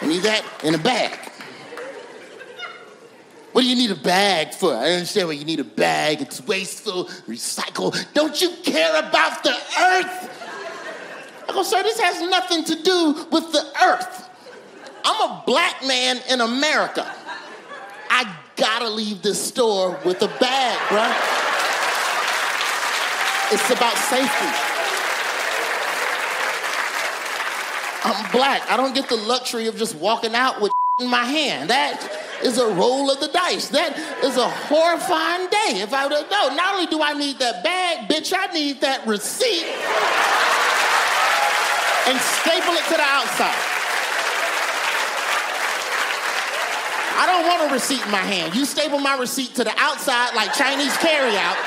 I 0.00 0.06
need 0.06 0.22
that 0.22 0.42
in 0.64 0.74
a 0.74 0.78
bag. 0.78 1.12
What 3.52 3.60
do 3.60 3.68
you 3.68 3.76
need 3.76 3.90
a 3.90 4.00
bag 4.00 4.54
for? 4.54 4.72
I 4.72 4.92
understand 4.92 5.28
why 5.28 5.34
you 5.34 5.44
need 5.44 5.60
a 5.60 5.64
bag. 5.64 6.22
It's 6.22 6.40
wasteful, 6.46 7.04
recycle. 7.28 7.94
Don't 8.14 8.40
you 8.40 8.52
care 8.62 8.98
about 8.98 9.42
the 9.42 9.50
earth? 9.50 11.44
I 11.46 11.52
go, 11.52 11.62
sir, 11.62 11.82
this 11.82 12.00
has 12.00 12.22
nothing 12.30 12.64
to 12.64 12.82
do 12.82 13.26
with 13.30 13.52
the 13.52 13.66
earth. 13.84 14.30
I'm 15.04 15.30
a 15.32 15.42
black 15.46 15.84
man 15.84 16.22
in 16.30 16.40
America. 16.40 17.14
I 18.08 18.34
gotta 18.56 18.88
leave 18.88 19.20
this 19.20 19.48
store 19.48 20.00
with 20.06 20.22
a 20.22 20.28
bag, 20.28 20.78
bruh. 20.88 21.14
It's 23.52 23.68
about 23.68 23.98
safety. 23.98 24.79
I'm 28.02 28.32
black. 28.32 28.68
I 28.70 28.76
don't 28.76 28.94
get 28.94 29.08
the 29.08 29.16
luxury 29.16 29.66
of 29.66 29.76
just 29.76 29.94
walking 29.96 30.34
out 30.34 30.60
with 30.60 30.72
in 31.00 31.08
my 31.08 31.24
hand. 31.24 31.70
That 31.70 32.00
is 32.42 32.58
a 32.58 32.68
roll 32.68 33.10
of 33.10 33.20
the 33.20 33.28
dice. 33.28 33.68
That 33.68 33.96
is 34.24 34.36
a 34.36 34.48
horrifying 34.48 35.48
day. 35.48 35.80
If 35.84 35.92
I 35.92 36.06
would 36.06 36.16
have 36.16 36.56
not 36.56 36.74
only 36.74 36.86
do 36.86 37.02
I 37.02 37.12
need 37.12 37.38
that 37.38 37.62
bag, 37.62 38.08
bitch, 38.08 38.32
I 38.36 38.52
need 38.52 38.80
that 38.80 39.06
receipt 39.06 39.68
and 42.08 42.16
staple 42.16 42.74
it 42.74 42.84
to 42.88 42.96
the 42.96 43.04
outside. 43.04 43.60
I 47.20 47.28
don't 47.28 47.44
want 47.44 47.70
a 47.70 47.74
receipt 47.74 48.00
in 48.00 48.10
my 48.10 48.24
hand. 48.24 48.54
You 48.54 48.64
staple 48.64 48.98
my 48.98 49.16
receipt 49.18 49.54
to 49.56 49.64
the 49.64 49.74
outside 49.76 50.34
like 50.34 50.54
Chinese 50.54 50.96
carryout. 51.04 51.58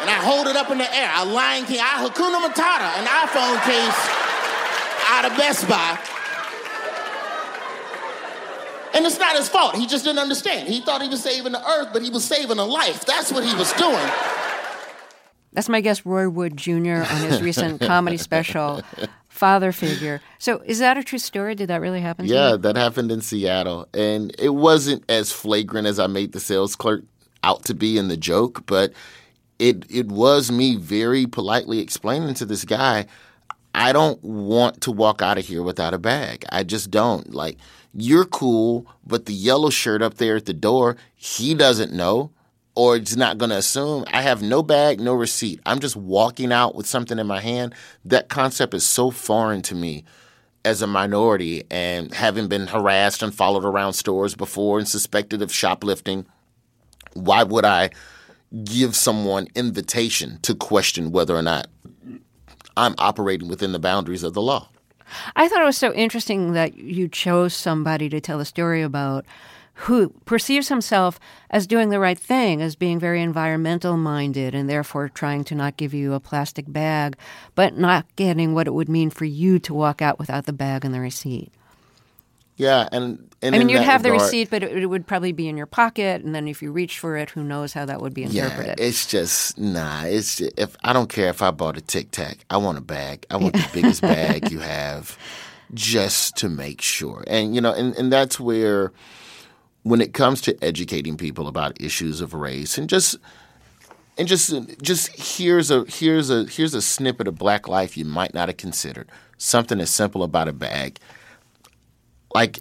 And 0.00 0.08
I 0.08 0.16
hold 0.24 0.48
it 0.48 0.56
up 0.56 0.70
in 0.70 0.78
the 0.78 0.88
air. 0.96 1.10
I 1.12 1.24
Lion 1.24 1.66
King, 1.66 1.80
I 1.80 2.00
Hakuna 2.00 2.40
Matata, 2.40 2.88
an 2.96 3.04
iPhone 3.04 3.60
case 3.68 4.19
out 5.10 5.30
of 5.30 5.36
Best 5.36 5.68
Buy. 5.68 5.98
And 8.94 9.06
it's 9.06 9.18
not 9.18 9.36
his 9.36 9.48
fault. 9.48 9.76
He 9.76 9.86
just 9.86 10.04
didn't 10.04 10.18
understand. 10.18 10.68
He 10.68 10.80
thought 10.80 11.02
he 11.02 11.08
was 11.08 11.22
saving 11.22 11.52
the 11.52 11.64
earth, 11.64 11.88
but 11.92 12.02
he 12.02 12.10
was 12.10 12.24
saving 12.24 12.58
a 12.58 12.64
life. 12.64 13.04
That's 13.04 13.30
what 13.32 13.44
he 13.44 13.54
was 13.54 13.72
doing. 13.74 14.10
That's 15.52 15.68
my 15.68 15.80
guest, 15.80 16.04
Roy 16.04 16.28
Wood 16.28 16.56
Jr., 16.56 17.02
on 17.02 17.20
his 17.22 17.42
recent 17.42 17.80
comedy 17.86 18.16
special, 18.16 18.82
Father 19.28 19.72
Figure. 19.72 20.20
So, 20.38 20.58
is 20.64 20.78
that 20.78 20.96
a 20.96 21.02
true 21.02 21.18
story? 21.18 21.54
Did 21.54 21.68
that 21.68 21.80
really 21.80 22.00
happen? 22.00 22.26
Yeah, 22.26 22.56
that 22.56 22.76
happened 22.76 23.10
in 23.10 23.20
Seattle. 23.20 23.88
And 23.92 24.34
it 24.38 24.54
wasn't 24.54 25.04
as 25.08 25.32
flagrant 25.32 25.86
as 25.86 25.98
I 25.98 26.06
made 26.06 26.32
the 26.32 26.40
sales 26.40 26.76
clerk 26.76 27.02
out 27.42 27.64
to 27.64 27.74
be 27.74 27.98
in 27.98 28.08
the 28.08 28.16
joke, 28.16 28.64
but 28.66 28.92
it 29.58 29.84
it 29.90 30.08
was 30.08 30.50
me 30.50 30.76
very 30.76 31.26
politely 31.26 31.80
explaining 31.80 32.34
to 32.34 32.46
this 32.46 32.64
guy, 32.64 33.06
I 33.74 33.92
don't 33.92 34.22
want 34.22 34.80
to 34.82 34.90
walk 34.92 35.22
out 35.22 35.38
of 35.38 35.46
here 35.46 35.62
without 35.62 35.94
a 35.94 35.98
bag. 35.98 36.44
I 36.50 36.64
just 36.64 36.90
don't. 36.90 37.32
Like, 37.32 37.58
you're 37.94 38.24
cool, 38.24 38.86
but 39.06 39.26
the 39.26 39.32
yellow 39.32 39.70
shirt 39.70 40.02
up 40.02 40.14
there 40.14 40.36
at 40.36 40.46
the 40.46 40.54
door, 40.54 40.96
he 41.14 41.54
doesn't 41.54 41.92
know 41.92 42.32
or 42.74 42.96
is 42.96 43.16
not 43.16 43.38
going 43.38 43.50
to 43.50 43.56
assume 43.56 44.04
I 44.12 44.22
have 44.22 44.42
no 44.42 44.62
bag, 44.62 45.00
no 45.00 45.12
receipt. 45.14 45.60
I'm 45.66 45.80
just 45.80 45.96
walking 45.96 46.52
out 46.52 46.74
with 46.74 46.86
something 46.86 47.18
in 47.18 47.26
my 47.26 47.40
hand. 47.40 47.74
That 48.04 48.28
concept 48.28 48.74
is 48.74 48.84
so 48.84 49.10
foreign 49.10 49.62
to 49.62 49.74
me 49.74 50.04
as 50.64 50.82
a 50.82 50.86
minority 50.86 51.64
and 51.70 52.12
having 52.12 52.48
been 52.48 52.66
harassed 52.66 53.22
and 53.22 53.34
followed 53.34 53.64
around 53.64 53.94
stores 53.94 54.34
before 54.34 54.78
and 54.78 54.88
suspected 54.88 55.42
of 55.42 55.52
shoplifting. 55.52 56.26
Why 57.14 57.42
would 57.42 57.64
I 57.64 57.90
give 58.64 58.94
someone 58.94 59.48
invitation 59.54 60.38
to 60.42 60.54
question 60.54 61.12
whether 61.12 61.36
or 61.36 61.42
not 61.42 61.68
I'm 62.80 62.94
operating 62.98 63.48
within 63.48 63.72
the 63.72 63.78
boundaries 63.78 64.22
of 64.22 64.32
the 64.32 64.40
law? 64.40 64.68
I 65.36 65.48
thought 65.48 65.60
it 65.60 65.66
was 65.66 65.76
so 65.76 65.92
interesting 65.92 66.52
that 66.52 66.78
you 66.78 67.08
chose 67.08 67.52
somebody 67.54 68.08
to 68.08 68.20
tell 68.20 68.40
a 68.40 68.44
story 68.44 68.80
about 68.80 69.26
who 69.74 70.10
perceives 70.24 70.68
himself 70.68 71.20
as 71.50 71.66
doing 71.66 71.90
the 71.90 72.00
right 72.00 72.18
thing, 72.18 72.62
as 72.62 72.76
being 72.76 72.98
very 72.98 73.22
environmental 73.22 73.96
minded, 73.96 74.54
and 74.54 74.68
therefore 74.68 75.08
trying 75.08 75.44
to 75.44 75.54
not 75.54 75.76
give 75.76 75.92
you 75.92 76.14
a 76.14 76.20
plastic 76.20 76.70
bag, 76.72 77.16
but 77.54 77.76
not 77.76 78.06
getting 78.16 78.54
what 78.54 78.66
it 78.66 78.74
would 78.74 78.88
mean 78.88 79.10
for 79.10 79.24
you 79.24 79.58
to 79.58 79.74
walk 79.74 80.00
out 80.00 80.18
without 80.18 80.46
the 80.46 80.52
bag 80.52 80.84
and 80.84 80.94
the 80.94 81.00
receipt. 81.00 81.52
Yeah, 82.60 82.90
and, 82.92 83.34
and 83.40 83.54
I 83.54 83.58
mean, 83.58 83.70
you'd 83.70 83.80
have 83.80 84.02
the 84.02 84.12
receipt, 84.12 84.50
but 84.50 84.62
it, 84.62 84.76
it 84.76 84.84
would 84.84 85.06
probably 85.06 85.32
be 85.32 85.48
in 85.48 85.56
your 85.56 85.64
pocket, 85.64 86.22
and 86.22 86.34
then 86.34 86.46
if 86.46 86.60
you 86.60 86.70
reach 86.70 86.98
for 86.98 87.16
it, 87.16 87.30
who 87.30 87.42
knows 87.42 87.72
how 87.72 87.86
that 87.86 88.02
would 88.02 88.12
be 88.12 88.24
interpreted? 88.24 88.78
Yeah, 88.78 88.84
it's 88.86 89.06
just 89.06 89.56
nah. 89.56 90.02
It's 90.04 90.36
just, 90.36 90.52
if 90.58 90.76
I 90.84 90.92
don't 90.92 91.08
care 91.08 91.30
if 91.30 91.40
I 91.40 91.52
bought 91.52 91.78
a 91.78 91.80
Tic 91.80 92.10
Tac, 92.10 92.44
I 92.50 92.58
want 92.58 92.76
a 92.76 92.82
bag. 92.82 93.24
I 93.30 93.38
want 93.38 93.54
the 93.54 93.66
biggest 93.72 94.02
bag 94.02 94.50
you 94.50 94.58
have, 94.58 95.16
just 95.72 96.36
to 96.36 96.50
make 96.50 96.82
sure. 96.82 97.24
And 97.26 97.54
you 97.54 97.62
know, 97.62 97.72
and, 97.72 97.96
and 97.96 98.12
that's 98.12 98.38
where, 98.38 98.92
when 99.82 100.02
it 100.02 100.12
comes 100.12 100.42
to 100.42 100.62
educating 100.62 101.16
people 101.16 101.48
about 101.48 101.80
issues 101.80 102.20
of 102.20 102.34
race 102.34 102.76
and 102.76 102.90
just 102.90 103.16
and 104.18 104.28
just 104.28 104.52
just 104.82 105.08
here's 105.38 105.70
a 105.70 105.86
here's 105.88 106.28
a 106.28 106.44
here's 106.44 106.74
a 106.74 106.82
snippet 106.82 107.26
of 107.26 107.38
black 107.38 107.68
life 107.68 107.96
you 107.96 108.04
might 108.04 108.34
not 108.34 108.50
have 108.50 108.58
considered. 108.58 109.08
Something 109.38 109.80
as 109.80 109.88
simple 109.88 110.22
about 110.22 110.46
a 110.46 110.52
bag. 110.52 110.98
Like 112.34 112.60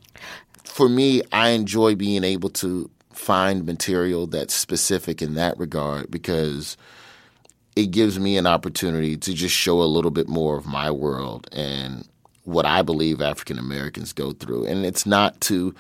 for 0.64 0.90
me, 0.90 1.22
I 1.32 1.50
enjoy 1.50 1.96
being 1.96 2.24
able 2.24 2.50
to 2.52 2.90
find 3.12 3.66
material 3.66 4.28
that's 4.28 4.54
specific 4.54 5.22
in 5.22 5.36
that 5.36 5.58
regard 5.58 6.10
because 6.10 6.78
it 7.76 7.88
gives 7.88 8.20
me 8.20 8.38
an 8.38 8.48
opportunity 8.48 9.18
to 9.18 9.34
just 9.34 9.56
show 9.56 9.82
a 9.82 9.84
little 9.84 10.12
bit 10.12 10.28
more 10.28 10.58
of 10.58 10.66
my 10.66 10.90
world 10.90 11.48
and 11.52 12.08
what 12.44 12.66
I 12.66 12.82
believe 12.82 13.22
African 13.22 13.60
Americans 13.60 14.14
go 14.14 14.32
through. 14.32 14.66
And 14.66 14.86
it's 14.86 15.06
not 15.06 15.40
to 15.42 15.76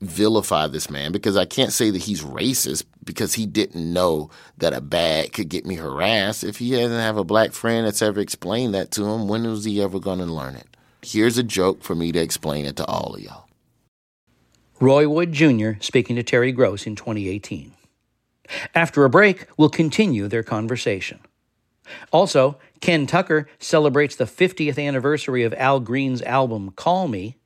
vilify 0.00 0.66
this 0.68 0.90
man 0.90 1.10
because 1.10 1.36
I 1.36 1.44
can't 1.44 1.72
say 1.72 1.90
that 1.90 2.02
he's 2.02 2.22
racist 2.22 2.84
because 3.04 3.34
he 3.34 3.46
didn't 3.46 3.92
know 3.92 4.30
that 4.58 4.72
a 4.72 4.80
bag 4.80 5.32
could 5.32 5.48
get 5.48 5.66
me 5.66 5.74
harassed. 5.74 6.44
If 6.44 6.58
he 6.58 6.70
doesn't 6.70 7.00
have 7.00 7.16
a 7.16 7.24
black 7.24 7.52
friend 7.52 7.86
that's 7.86 8.02
ever 8.02 8.20
explained 8.20 8.74
that 8.74 8.90
to 8.92 9.04
him, 9.06 9.26
when 9.26 9.44
was 9.44 9.64
he 9.64 9.82
ever 9.82 9.98
going 9.98 10.20
to 10.20 10.26
learn 10.26 10.54
it? 10.54 10.67
Here's 11.02 11.38
a 11.38 11.42
joke 11.42 11.82
for 11.82 11.94
me 11.94 12.12
to 12.12 12.18
explain 12.18 12.66
it 12.66 12.76
to 12.76 12.84
all 12.84 13.14
of 13.14 13.20
y'all. 13.20 13.48
Roy 14.80 15.08
Wood 15.08 15.32
Jr. 15.32 15.72
speaking 15.80 16.16
to 16.16 16.22
Terry 16.22 16.52
Gross 16.52 16.86
in 16.86 16.96
2018. 16.96 17.72
After 18.74 19.04
a 19.04 19.10
break, 19.10 19.46
we'll 19.56 19.68
continue 19.68 20.28
their 20.28 20.42
conversation. 20.42 21.20
Also, 22.12 22.58
Ken 22.80 23.06
Tucker 23.06 23.48
celebrates 23.58 24.16
the 24.16 24.24
50th 24.24 24.78
anniversary 24.78 25.42
of 25.42 25.54
Al 25.54 25.80
Green's 25.80 26.22
album 26.22 26.70
Call 26.72 27.08
Me, 27.08 27.36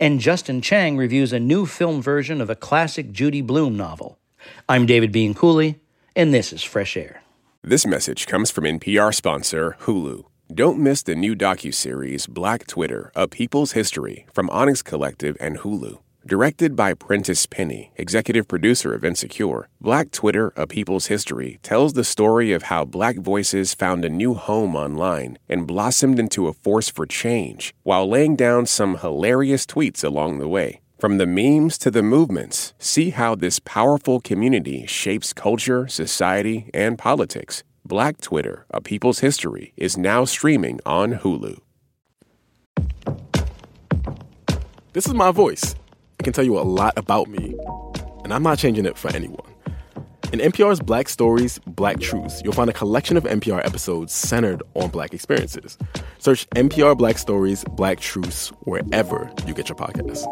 and 0.00 0.20
Justin 0.20 0.60
Chang 0.60 0.96
reviews 0.96 1.32
a 1.32 1.40
new 1.40 1.66
film 1.66 2.00
version 2.00 2.40
of 2.40 2.50
a 2.50 2.56
classic 2.56 3.12
Judy 3.12 3.42
Blume 3.42 3.76
novel. 3.76 4.18
I'm 4.68 4.86
David 4.86 5.12
Bianculli, 5.12 5.76
and 6.16 6.32
this 6.32 6.52
is 6.52 6.62
Fresh 6.62 6.96
Air. 6.96 7.22
This 7.62 7.86
message 7.86 8.26
comes 8.26 8.50
from 8.50 8.64
NPR 8.64 9.14
sponsor 9.14 9.76
Hulu. 9.80 10.24
Don't 10.54 10.78
miss 10.78 11.02
the 11.02 11.14
new 11.14 11.36
docuseries 11.36 12.26
Black 12.26 12.66
Twitter: 12.66 13.12
A 13.14 13.28
People's 13.28 13.72
History 13.72 14.24
from 14.32 14.48
Onyx 14.48 14.80
Collective 14.80 15.36
and 15.38 15.58
Hulu. 15.58 15.98
Directed 16.26 16.74
by 16.74 16.94
Prentice 16.94 17.44
Penny, 17.44 17.92
executive 17.96 18.48
producer 18.48 18.94
of 18.94 19.04
Insecure, 19.04 19.68
Black 19.78 20.10
Twitter: 20.10 20.54
A 20.56 20.66
People's 20.66 21.08
History 21.08 21.58
tells 21.62 21.92
the 21.92 22.02
story 22.02 22.52
of 22.52 22.62
how 22.62 22.86
black 22.86 23.16
voices 23.16 23.74
found 23.74 24.06
a 24.06 24.08
new 24.08 24.32
home 24.32 24.74
online 24.74 25.36
and 25.50 25.66
blossomed 25.66 26.18
into 26.18 26.48
a 26.48 26.54
force 26.54 26.88
for 26.88 27.04
change, 27.04 27.74
while 27.82 28.08
laying 28.08 28.34
down 28.34 28.64
some 28.64 28.96
hilarious 28.96 29.66
tweets 29.66 30.02
along 30.02 30.38
the 30.38 30.48
way. 30.48 30.80
From 30.98 31.18
the 31.18 31.26
memes 31.26 31.76
to 31.76 31.90
the 31.90 32.02
movements, 32.02 32.72
see 32.78 33.10
how 33.10 33.34
this 33.34 33.58
powerful 33.58 34.18
community 34.18 34.86
shapes 34.86 35.34
culture, 35.34 35.86
society, 35.88 36.70
and 36.72 36.96
politics. 36.98 37.62
Black 37.88 38.20
Twitter, 38.20 38.66
A 38.70 38.82
People's 38.82 39.20
History, 39.20 39.72
is 39.78 39.96
now 39.96 40.26
streaming 40.26 40.78
on 40.84 41.14
Hulu. 41.14 41.58
This 44.92 45.06
is 45.06 45.14
my 45.14 45.30
voice. 45.30 45.74
It 46.18 46.24
can 46.24 46.34
tell 46.34 46.44
you 46.44 46.58
a 46.58 46.60
lot 46.60 46.92
about 46.98 47.28
me, 47.28 47.56
and 48.24 48.34
I'm 48.34 48.42
not 48.42 48.58
changing 48.58 48.84
it 48.84 48.98
for 48.98 49.08
anyone. 49.16 49.54
In 50.34 50.38
NPR's 50.38 50.80
Black 50.80 51.08
Stories, 51.08 51.58
Black 51.66 51.98
Truths, 51.98 52.42
you'll 52.44 52.52
find 52.52 52.68
a 52.68 52.74
collection 52.74 53.16
of 53.16 53.24
NPR 53.24 53.64
episodes 53.64 54.12
centered 54.12 54.62
on 54.74 54.90
Black 54.90 55.14
experiences. 55.14 55.78
Search 56.18 56.46
NPR 56.50 56.94
Black 56.94 57.16
Stories, 57.16 57.64
Black 57.72 58.00
Truths 58.00 58.50
wherever 58.64 59.32
you 59.46 59.54
get 59.54 59.70
your 59.70 59.76
podcasts. 59.76 60.26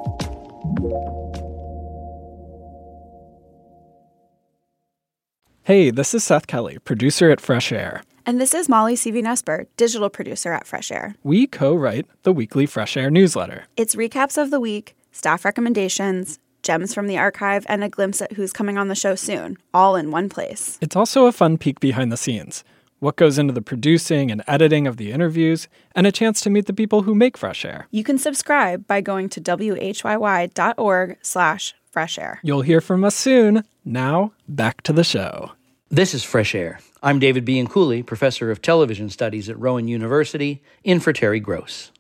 Hey, 5.67 5.91
this 5.91 6.15
is 6.15 6.23
Seth 6.23 6.47
Kelly, 6.47 6.79
producer 6.85 7.29
at 7.29 7.41
Fresh 7.41 7.73
Air. 7.73 8.05
And 8.25 8.41
this 8.41 8.55
is 8.55 8.69
Molly 8.69 8.95
Seavy-Nesper, 8.95 9.67
digital 9.77 10.09
producer 10.09 10.53
at 10.53 10.65
Fresh 10.65 10.93
Air. 10.93 11.17
We 11.25 11.49
co 11.49 11.75
write 11.75 12.07
the 12.23 12.33
weekly 12.33 12.67
Fresh 12.67 12.97
Air 12.97 13.11
newsletter. 13.11 13.65
It's 13.77 13.97
recaps 13.97 14.41
of 14.41 14.53
the 14.53 14.61
week, 14.61 14.95
staff 15.11 15.45
recommendations, 15.45 16.39
gems 16.63 16.95
from 16.95 17.09
the 17.09 17.19
archive, 17.19 17.67
and 17.69 17.83
a 17.83 17.89
glimpse 17.89 18.23
at 18.23 18.35
who's 18.35 18.53
coming 18.53 18.79
on 18.79 18.87
the 18.87 18.95
show 18.95 19.17
soon, 19.17 19.59
all 19.75 19.97
in 19.97 20.13
one 20.13 20.29
place. 20.29 20.79
It's 20.81 20.95
also 20.95 21.27
a 21.27 21.33
fun 21.33 21.59
peek 21.59 21.81
behind 21.81 22.13
the 22.13 22.17
scenes 22.17 22.63
what 23.07 23.15
goes 23.15 23.39
into 23.39 23.53
the 23.53 23.63
producing 23.63 24.33
and 24.33 24.43
editing 24.49 24.89
of 24.89 24.97
the 24.97 25.13
interviews, 25.13 25.69
and 25.95 26.09
a 26.09 26.13
chance 26.13 26.41
to 26.41 26.51
meet 26.51 26.67
the 26.67 26.73
people 26.73 27.03
who 27.03 27.15
make 27.15 27.39
Fresh 27.39 27.65
Air. 27.65 27.87
You 27.93 28.03
can 28.03 28.19
subscribe 28.19 28.85
by 28.89 29.01
going 29.01 29.29
to 29.29 29.41
whyy.org 29.41 31.17
slash 31.23 31.75
fresh 31.89 32.19
air. 32.19 32.41
You'll 32.43 32.63
hear 32.63 32.81
from 32.81 33.05
us 33.05 33.15
soon. 33.15 33.63
Now, 33.85 34.33
back 34.49 34.83
to 34.83 34.93
the 34.93 35.05
show. 35.05 35.53
This 35.89 36.15
is 36.15 36.25
Fresh 36.25 36.57
Air. 36.57 36.81
I'm 37.01 37.21
David 37.21 37.47
Bianculli, 37.47 38.05
professor 38.05 38.51
of 38.51 38.61
television 38.61 39.09
studies 39.09 39.49
at 39.49 39.57
Rowan 39.57 39.87
University, 39.87 40.65
in 40.83 40.99
for 40.99 41.13
Terry 41.13 41.39
Gross. 41.39 41.93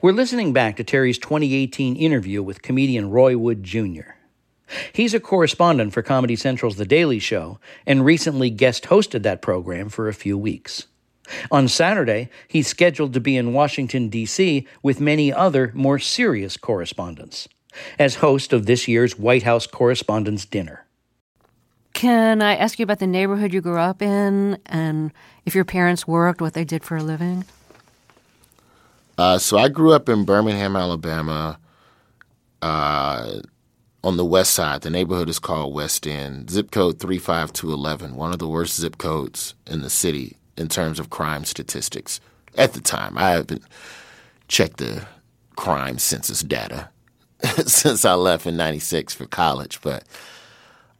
We're 0.00 0.12
listening 0.12 0.52
back 0.52 0.76
to 0.76 0.84
Terry's 0.84 1.18
2018 1.18 1.96
interview 1.96 2.40
with 2.40 2.62
comedian 2.62 3.10
Roy 3.10 3.36
Wood 3.36 3.64
Jr. 3.64 4.12
He's 4.92 5.14
a 5.14 5.20
correspondent 5.20 5.92
for 5.92 6.02
Comedy 6.02 6.36
Central's 6.36 6.76
The 6.76 6.84
Daily 6.84 7.18
Show 7.18 7.58
and 7.86 8.04
recently 8.04 8.50
guest 8.50 8.84
hosted 8.84 9.22
that 9.22 9.42
program 9.42 9.88
for 9.88 10.08
a 10.08 10.14
few 10.14 10.38
weeks. 10.38 10.86
On 11.50 11.68
Saturday, 11.68 12.28
he's 12.48 12.66
scheduled 12.66 13.12
to 13.14 13.20
be 13.20 13.36
in 13.36 13.52
Washington, 13.52 14.08
D.C. 14.08 14.66
with 14.82 15.00
many 15.00 15.32
other 15.32 15.70
more 15.74 15.98
serious 15.98 16.56
correspondents 16.56 17.48
as 17.98 18.16
host 18.16 18.52
of 18.52 18.66
this 18.66 18.88
year's 18.88 19.18
White 19.18 19.44
House 19.44 19.66
Correspondents' 19.66 20.44
Dinner. 20.44 20.86
Can 21.92 22.42
I 22.42 22.56
ask 22.56 22.78
you 22.78 22.82
about 22.82 22.98
the 22.98 23.06
neighborhood 23.06 23.52
you 23.52 23.60
grew 23.60 23.78
up 23.78 24.00
in 24.00 24.58
and 24.66 25.12
if 25.44 25.54
your 25.54 25.64
parents 25.64 26.06
worked, 26.06 26.40
what 26.40 26.54
they 26.54 26.64
did 26.64 26.84
for 26.84 26.96
a 26.96 27.02
living? 27.02 27.44
Uh, 29.18 29.38
so 29.38 29.58
I 29.58 29.68
grew 29.68 29.92
up 29.92 30.08
in 30.08 30.24
Birmingham, 30.24 30.76
Alabama. 30.76 31.58
Uh, 32.62 33.40
on 34.02 34.16
the 34.16 34.24
west 34.24 34.52
side. 34.52 34.82
The 34.82 34.90
neighborhood 34.90 35.28
is 35.28 35.38
called 35.38 35.74
West 35.74 36.06
End. 36.06 36.50
Zip 36.50 36.70
code 36.70 36.98
35211, 36.98 38.16
one 38.16 38.32
of 38.32 38.38
the 38.38 38.48
worst 38.48 38.80
zip 38.80 38.98
codes 38.98 39.54
in 39.66 39.82
the 39.82 39.90
city 39.90 40.36
in 40.56 40.68
terms 40.68 40.98
of 40.98 41.10
crime 41.10 41.44
statistics 41.44 42.20
at 42.56 42.72
the 42.72 42.80
time. 42.80 43.16
I 43.16 43.30
haven't 43.30 43.62
checked 44.48 44.78
the 44.78 45.06
crime 45.56 45.98
census 45.98 46.42
data 46.42 46.88
since 47.66 48.04
I 48.04 48.14
left 48.14 48.46
in 48.46 48.56
96 48.56 49.14
for 49.14 49.26
college, 49.26 49.80
but 49.82 50.04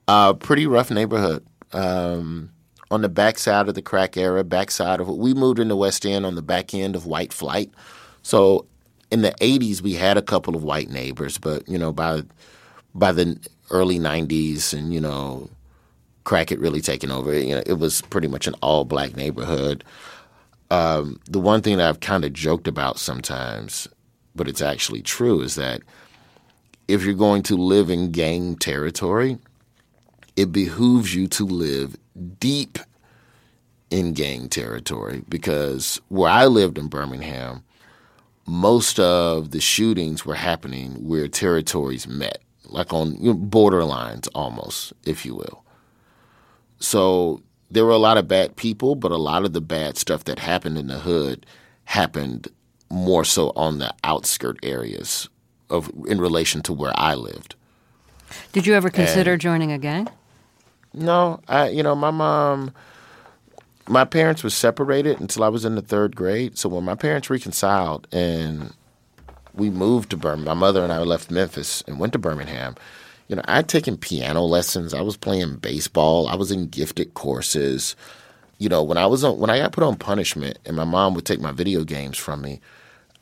a 0.08 0.12
uh, 0.12 0.32
pretty 0.34 0.66
rough 0.66 0.90
neighborhood. 0.90 1.44
Um, 1.72 2.50
on 2.90 3.02
the 3.02 3.08
backside 3.08 3.68
of 3.68 3.74
the 3.76 3.82
crack 3.82 4.16
era, 4.16 4.42
backside 4.42 5.00
of 5.00 5.06
what 5.06 5.18
we 5.18 5.32
moved 5.32 5.60
into 5.60 5.76
West 5.76 6.04
End 6.04 6.26
on 6.26 6.34
the 6.34 6.42
back 6.42 6.74
end 6.74 6.96
of 6.96 7.06
white 7.06 7.32
flight. 7.32 7.70
So 8.22 8.66
in 9.12 9.22
the 9.22 9.30
80s, 9.40 9.80
we 9.80 9.94
had 9.94 10.16
a 10.16 10.22
couple 10.22 10.56
of 10.56 10.64
white 10.64 10.90
neighbors, 10.90 11.38
but 11.38 11.68
you 11.68 11.78
know, 11.78 11.92
by 11.92 12.22
by 12.94 13.12
the 13.12 13.38
early 13.70 13.98
90s 13.98 14.72
and, 14.72 14.92
you 14.92 15.00
know, 15.00 15.48
crack 16.24 16.50
had 16.50 16.60
really 16.60 16.80
taken 16.80 17.10
over, 17.10 17.38
you 17.38 17.54
know, 17.54 17.62
it 17.66 17.74
was 17.74 18.02
pretty 18.02 18.28
much 18.28 18.46
an 18.46 18.54
all 18.60 18.84
black 18.84 19.16
neighborhood. 19.16 19.84
Um, 20.70 21.20
the 21.28 21.40
one 21.40 21.62
thing 21.62 21.78
that 21.78 21.88
I've 21.88 22.00
kind 22.00 22.24
of 22.24 22.32
joked 22.32 22.68
about 22.68 22.98
sometimes, 22.98 23.88
but 24.34 24.48
it's 24.48 24.62
actually 24.62 25.02
true, 25.02 25.40
is 25.40 25.56
that 25.56 25.82
if 26.88 27.04
you're 27.04 27.14
going 27.14 27.42
to 27.44 27.56
live 27.56 27.90
in 27.90 28.12
gang 28.12 28.56
territory, 28.56 29.38
it 30.36 30.52
behooves 30.52 31.14
you 31.14 31.26
to 31.28 31.44
live 31.44 31.96
deep 32.38 32.78
in 33.90 34.12
gang 34.12 34.48
territory 34.48 35.22
because 35.28 36.00
where 36.08 36.30
I 36.30 36.46
lived 36.46 36.78
in 36.78 36.88
Birmingham, 36.88 37.64
most 38.46 38.98
of 38.98 39.50
the 39.50 39.60
shootings 39.60 40.24
were 40.24 40.34
happening 40.34 41.06
where 41.06 41.28
territories 41.28 42.06
met 42.06 42.40
like 42.70 42.92
on 42.92 43.16
you 43.20 43.34
know, 43.34 43.38
borderlines 43.38 44.28
almost, 44.34 44.92
if 45.04 45.24
you 45.24 45.34
will. 45.34 45.64
So 46.78 47.42
there 47.70 47.84
were 47.84 47.90
a 47.90 47.98
lot 47.98 48.16
of 48.16 48.26
bad 48.26 48.56
people, 48.56 48.94
but 48.94 49.12
a 49.12 49.16
lot 49.16 49.44
of 49.44 49.52
the 49.52 49.60
bad 49.60 49.96
stuff 49.96 50.24
that 50.24 50.38
happened 50.38 50.78
in 50.78 50.86
the 50.86 51.00
hood 51.00 51.46
happened 51.84 52.48
more 52.90 53.24
so 53.24 53.52
on 53.54 53.78
the 53.78 53.94
outskirt 54.02 54.58
areas 54.62 55.28
of 55.68 55.90
in 56.06 56.20
relation 56.20 56.62
to 56.62 56.72
where 56.72 56.92
I 56.96 57.14
lived. 57.14 57.54
Did 58.52 58.66
you 58.66 58.74
ever 58.74 58.90
consider 58.90 59.32
and, 59.32 59.40
joining 59.40 59.72
a 59.72 59.78
gang? 59.78 60.08
No, 60.92 61.40
I 61.48 61.68
you 61.68 61.82
know 61.82 61.94
my 61.94 62.10
mom 62.10 62.72
my 63.88 64.04
parents 64.04 64.44
were 64.44 64.50
separated 64.50 65.20
until 65.20 65.42
I 65.42 65.48
was 65.48 65.64
in 65.64 65.74
the 65.74 65.82
3rd 65.82 66.14
grade. 66.14 66.56
So 66.56 66.68
when 66.68 66.84
my 66.84 66.94
parents 66.94 67.28
reconciled 67.28 68.06
and 68.12 68.72
we 69.54 69.70
moved 69.70 70.10
to 70.10 70.16
Birmingham. 70.16 70.58
My 70.58 70.66
mother 70.66 70.82
and 70.82 70.92
I 70.92 70.98
left 70.98 71.30
Memphis 71.30 71.82
and 71.86 71.98
went 71.98 72.12
to 72.12 72.18
Birmingham. 72.18 72.76
You 73.28 73.36
know, 73.36 73.42
I'd 73.46 73.68
taken 73.68 73.96
piano 73.96 74.42
lessons. 74.42 74.92
I 74.92 75.02
was 75.02 75.16
playing 75.16 75.56
baseball. 75.56 76.28
I 76.28 76.34
was 76.34 76.50
in 76.50 76.66
gifted 76.66 77.14
courses. 77.14 77.94
You 78.58 78.68
know, 78.68 78.82
when 78.82 78.98
I 78.98 79.06
was 79.06 79.22
on, 79.22 79.38
when 79.38 79.50
I 79.50 79.58
got 79.58 79.72
put 79.72 79.84
on 79.84 79.96
punishment, 79.96 80.58
and 80.66 80.76
my 80.76 80.84
mom 80.84 81.14
would 81.14 81.24
take 81.24 81.40
my 81.40 81.52
video 81.52 81.84
games 81.84 82.18
from 82.18 82.42
me, 82.42 82.60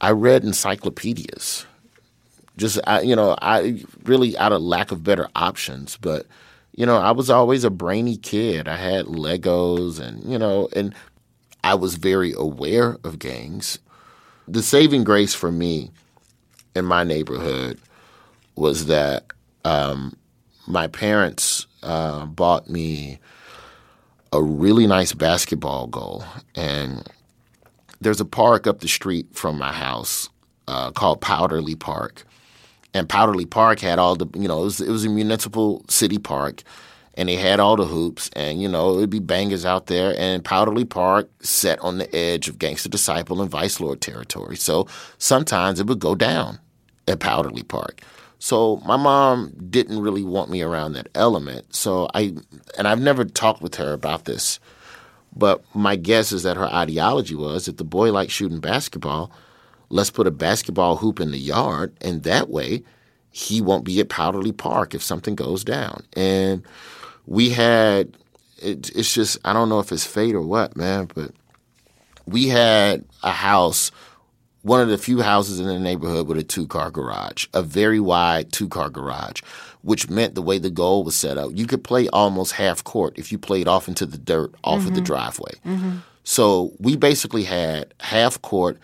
I 0.00 0.12
read 0.12 0.44
encyclopedias. 0.44 1.66
Just 2.56 2.80
I, 2.86 3.02
you 3.02 3.14
know, 3.14 3.36
I 3.40 3.84
really 4.04 4.36
out 4.38 4.52
of 4.52 4.62
lack 4.62 4.90
of 4.90 5.04
better 5.04 5.28
options, 5.36 5.96
but 5.98 6.26
you 6.74 6.86
know, 6.86 6.96
I 6.96 7.10
was 7.10 7.28
always 7.28 7.64
a 7.64 7.70
brainy 7.70 8.16
kid. 8.16 8.66
I 8.66 8.76
had 8.76 9.06
Legos, 9.06 10.00
and 10.00 10.24
you 10.24 10.38
know, 10.38 10.68
and 10.74 10.94
I 11.62 11.74
was 11.74 11.96
very 11.96 12.32
aware 12.32 12.96
of 13.04 13.18
gangs. 13.18 13.78
The 14.46 14.62
saving 14.62 15.04
grace 15.04 15.34
for 15.34 15.52
me 15.52 15.90
in 16.74 16.84
my 16.84 17.04
neighborhood 17.04 17.78
was 18.56 18.86
that 18.86 19.24
um, 19.64 20.16
my 20.66 20.86
parents 20.86 21.66
uh, 21.82 22.26
bought 22.26 22.68
me 22.68 23.18
a 24.32 24.42
really 24.42 24.86
nice 24.86 25.12
basketball 25.12 25.86
goal, 25.86 26.24
and 26.54 27.08
there's 28.00 28.20
a 28.20 28.24
park 28.24 28.66
up 28.66 28.80
the 28.80 28.88
street 28.88 29.26
from 29.32 29.58
my 29.58 29.72
house 29.72 30.28
uh, 30.66 30.90
called 30.90 31.20
Powderly 31.20 31.74
Park, 31.74 32.24
and 32.92 33.08
Powderly 33.08 33.46
Park 33.46 33.80
had 33.80 33.98
all 33.98 34.16
the 34.16 34.26
you 34.38 34.48
know 34.48 34.60
it 34.60 34.64
was, 34.64 34.80
it 34.80 34.90
was 34.90 35.04
a 35.04 35.08
municipal 35.08 35.84
city 35.88 36.18
park 36.18 36.62
and 37.18 37.28
they 37.28 37.34
had 37.34 37.58
all 37.58 37.74
the 37.74 37.84
hoops, 37.84 38.30
and 38.34 38.62
you 38.62 38.68
know 38.68 38.96
it'd 38.96 39.10
be 39.10 39.18
bangers 39.18 39.66
out 39.66 39.88
there. 39.88 40.14
And 40.16 40.44
Powderly 40.44 40.84
Park 40.84 41.28
set 41.40 41.80
on 41.80 41.98
the 41.98 42.14
edge 42.14 42.48
of 42.48 42.60
Gangster 42.60 42.88
Disciple 42.88 43.42
and 43.42 43.50
Vice 43.50 43.80
Lord 43.80 44.00
territory, 44.00 44.56
so 44.56 44.86
sometimes 45.18 45.80
it 45.80 45.88
would 45.88 45.98
go 45.98 46.14
down 46.14 46.60
at 47.08 47.18
Powderly 47.18 47.64
Park. 47.64 48.02
So 48.38 48.80
my 48.86 48.96
mom 48.96 49.52
didn't 49.68 50.00
really 50.00 50.22
want 50.22 50.48
me 50.48 50.62
around 50.62 50.92
that 50.92 51.08
element. 51.16 51.74
So 51.74 52.08
I 52.14 52.34
and 52.78 52.86
I've 52.86 53.00
never 53.00 53.24
talked 53.24 53.62
with 53.62 53.74
her 53.74 53.92
about 53.92 54.24
this, 54.24 54.60
but 55.36 55.62
my 55.74 55.96
guess 55.96 56.30
is 56.30 56.44
that 56.44 56.56
her 56.56 56.72
ideology 56.72 57.34
was 57.34 57.66
if 57.66 57.78
the 57.78 57.84
boy 57.84 58.12
likes 58.12 58.32
shooting 58.32 58.60
basketball, 58.60 59.32
let's 59.88 60.10
put 60.10 60.28
a 60.28 60.30
basketball 60.30 60.96
hoop 60.96 61.18
in 61.18 61.32
the 61.32 61.38
yard, 61.38 61.96
and 62.00 62.22
that 62.22 62.48
way 62.48 62.84
he 63.30 63.60
won't 63.60 63.84
be 63.84 63.98
at 63.98 64.08
Powderly 64.08 64.52
Park 64.52 64.94
if 64.94 65.02
something 65.02 65.34
goes 65.34 65.64
down. 65.64 66.04
And 66.12 66.62
we 67.28 67.50
had 67.50 68.16
it, 68.60 68.90
it's 68.96 69.12
just 69.12 69.38
I 69.44 69.52
don't 69.52 69.68
know 69.68 69.80
if 69.80 69.92
it's 69.92 70.06
fate 70.06 70.34
or 70.34 70.42
what, 70.42 70.76
man, 70.76 71.08
but 71.14 71.32
we 72.26 72.48
had 72.48 73.04
a 73.22 73.30
house, 73.30 73.90
one 74.62 74.80
of 74.80 74.88
the 74.88 74.98
few 74.98 75.20
houses 75.20 75.60
in 75.60 75.66
the 75.66 75.78
neighborhood 75.78 76.26
with 76.26 76.38
a 76.38 76.42
two 76.42 76.66
car 76.66 76.90
garage, 76.90 77.46
a 77.54 77.62
very 77.62 78.00
wide 78.00 78.50
two 78.50 78.68
car 78.68 78.88
garage, 78.88 79.42
which 79.82 80.08
meant 80.08 80.34
the 80.34 80.42
way 80.42 80.58
the 80.58 80.70
goal 80.70 81.04
was 81.04 81.14
set 81.14 81.38
up, 81.38 81.50
you 81.54 81.66
could 81.66 81.84
play 81.84 82.08
almost 82.08 82.52
half 82.52 82.82
court 82.82 83.18
if 83.18 83.30
you 83.30 83.38
played 83.38 83.68
off 83.68 83.88
into 83.88 84.06
the 84.06 84.18
dirt 84.18 84.54
off 84.64 84.80
mm-hmm. 84.80 84.88
of 84.88 84.94
the 84.94 85.00
driveway. 85.00 85.52
Mm-hmm. 85.66 85.98
So 86.24 86.72
we 86.78 86.96
basically 86.96 87.44
had 87.44 87.94
half 88.00 88.40
court 88.42 88.78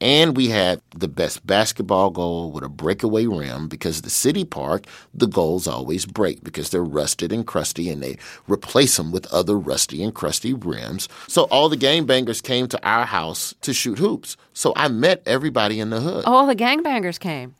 and 0.00 0.36
we 0.36 0.48
had 0.48 0.80
the 0.94 1.08
best 1.08 1.46
basketball 1.46 2.10
goal 2.10 2.50
with 2.50 2.64
a 2.64 2.68
breakaway 2.68 3.26
rim 3.26 3.68
because 3.68 4.02
the 4.02 4.10
city 4.10 4.44
park, 4.44 4.86
the 5.12 5.26
goals 5.26 5.66
always 5.66 6.06
break 6.06 6.42
because 6.44 6.70
they're 6.70 6.84
rusted 6.84 7.32
and 7.32 7.46
crusty 7.46 7.90
and 7.90 8.02
they 8.02 8.18
replace 8.46 8.96
them 8.96 9.12
with 9.12 9.32
other 9.32 9.58
rusty 9.58 10.02
and 10.02 10.14
crusty 10.14 10.52
rims. 10.52 11.08
So 11.28 11.44
all 11.44 11.68
the 11.68 11.76
gangbangers 11.76 12.42
came 12.42 12.68
to 12.68 12.86
our 12.86 13.04
house 13.04 13.54
to 13.62 13.72
shoot 13.72 13.98
hoops. 13.98 14.36
So 14.52 14.72
I 14.76 14.88
met 14.88 15.22
everybody 15.26 15.80
in 15.80 15.90
the 15.90 16.00
hood. 16.00 16.24
All 16.26 16.46
the 16.46 16.56
gangbangers 16.56 17.18
came. 17.18 17.54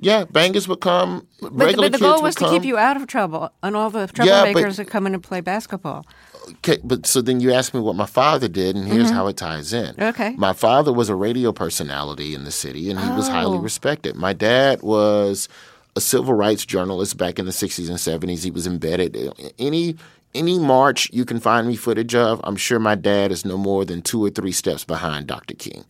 Yeah, 0.00 0.24
bangers 0.24 0.68
would 0.68 0.80
come. 0.80 1.26
But, 1.40 1.76
but 1.76 1.92
the 1.92 1.98
goal 1.98 2.22
was 2.22 2.36
to 2.36 2.48
keep 2.50 2.64
you 2.64 2.78
out 2.78 2.96
of 2.96 3.08
trouble, 3.08 3.50
and 3.64 3.74
all 3.74 3.90
the 3.90 4.06
troublemakers 4.06 4.78
yeah, 4.78 4.84
would 4.84 4.88
come 4.88 5.06
in 5.08 5.14
and 5.14 5.22
play 5.22 5.40
basketball. 5.40 6.06
Okay, 6.48 6.78
but 6.82 7.06
so 7.06 7.20
then 7.20 7.40
you 7.40 7.52
asked 7.52 7.74
me 7.74 7.80
what 7.80 7.96
my 7.96 8.06
father 8.06 8.48
did, 8.48 8.76
and 8.76 8.86
here's 8.86 9.06
mm-hmm. 9.06 9.16
how 9.16 9.26
it 9.26 9.36
ties 9.36 9.72
in. 9.72 9.94
Okay. 9.98 10.34
My 10.36 10.52
father 10.52 10.92
was 10.92 11.08
a 11.08 11.14
radio 11.14 11.52
personality 11.52 12.34
in 12.34 12.44
the 12.44 12.50
city, 12.50 12.90
and 12.90 12.98
he 12.98 13.08
oh. 13.08 13.16
was 13.16 13.28
highly 13.28 13.58
oh. 13.58 13.62
respected. 13.62 14.16
My 14.16 14.32
dad 14.32 14.82
was 14.82 15.48
a 15.96 16.00
civil 16.00 16.34
rights 16.34 16.64
journalist 16.64 17.16
back 17.16 17.38
in 17.38 17.44
the 17.44 17.50
60s 17.50 17.88
and 17.88 17.98
70s. 17.98 18.44
He 18.44 18.50
was 18.50 18.66
embedded. 18.66 19.16
Any 19.58 19.96
any 20.34 20.58
march 20.58 21.10
you 21.12 21.24
can 21.24 21.40
find 21.40 21.66
me 21.66 21.74
footage 21.74 22.14
of, 22.14 22.40
I'm 22.44 22.56
sure 22.56 22.78
my 22.78 22.94
dad 22.94 23.32
is 23.32 23.44
no 23.44 23.56
more 23.56 23.84
than 23.84 24.02
two 24.02 24.22
or 24.22 24.30
three 24.30 24.52
steps 24.52 24.84
behind 24.84 25.26
Dr. 25.26 25.54
King 25.54 25.84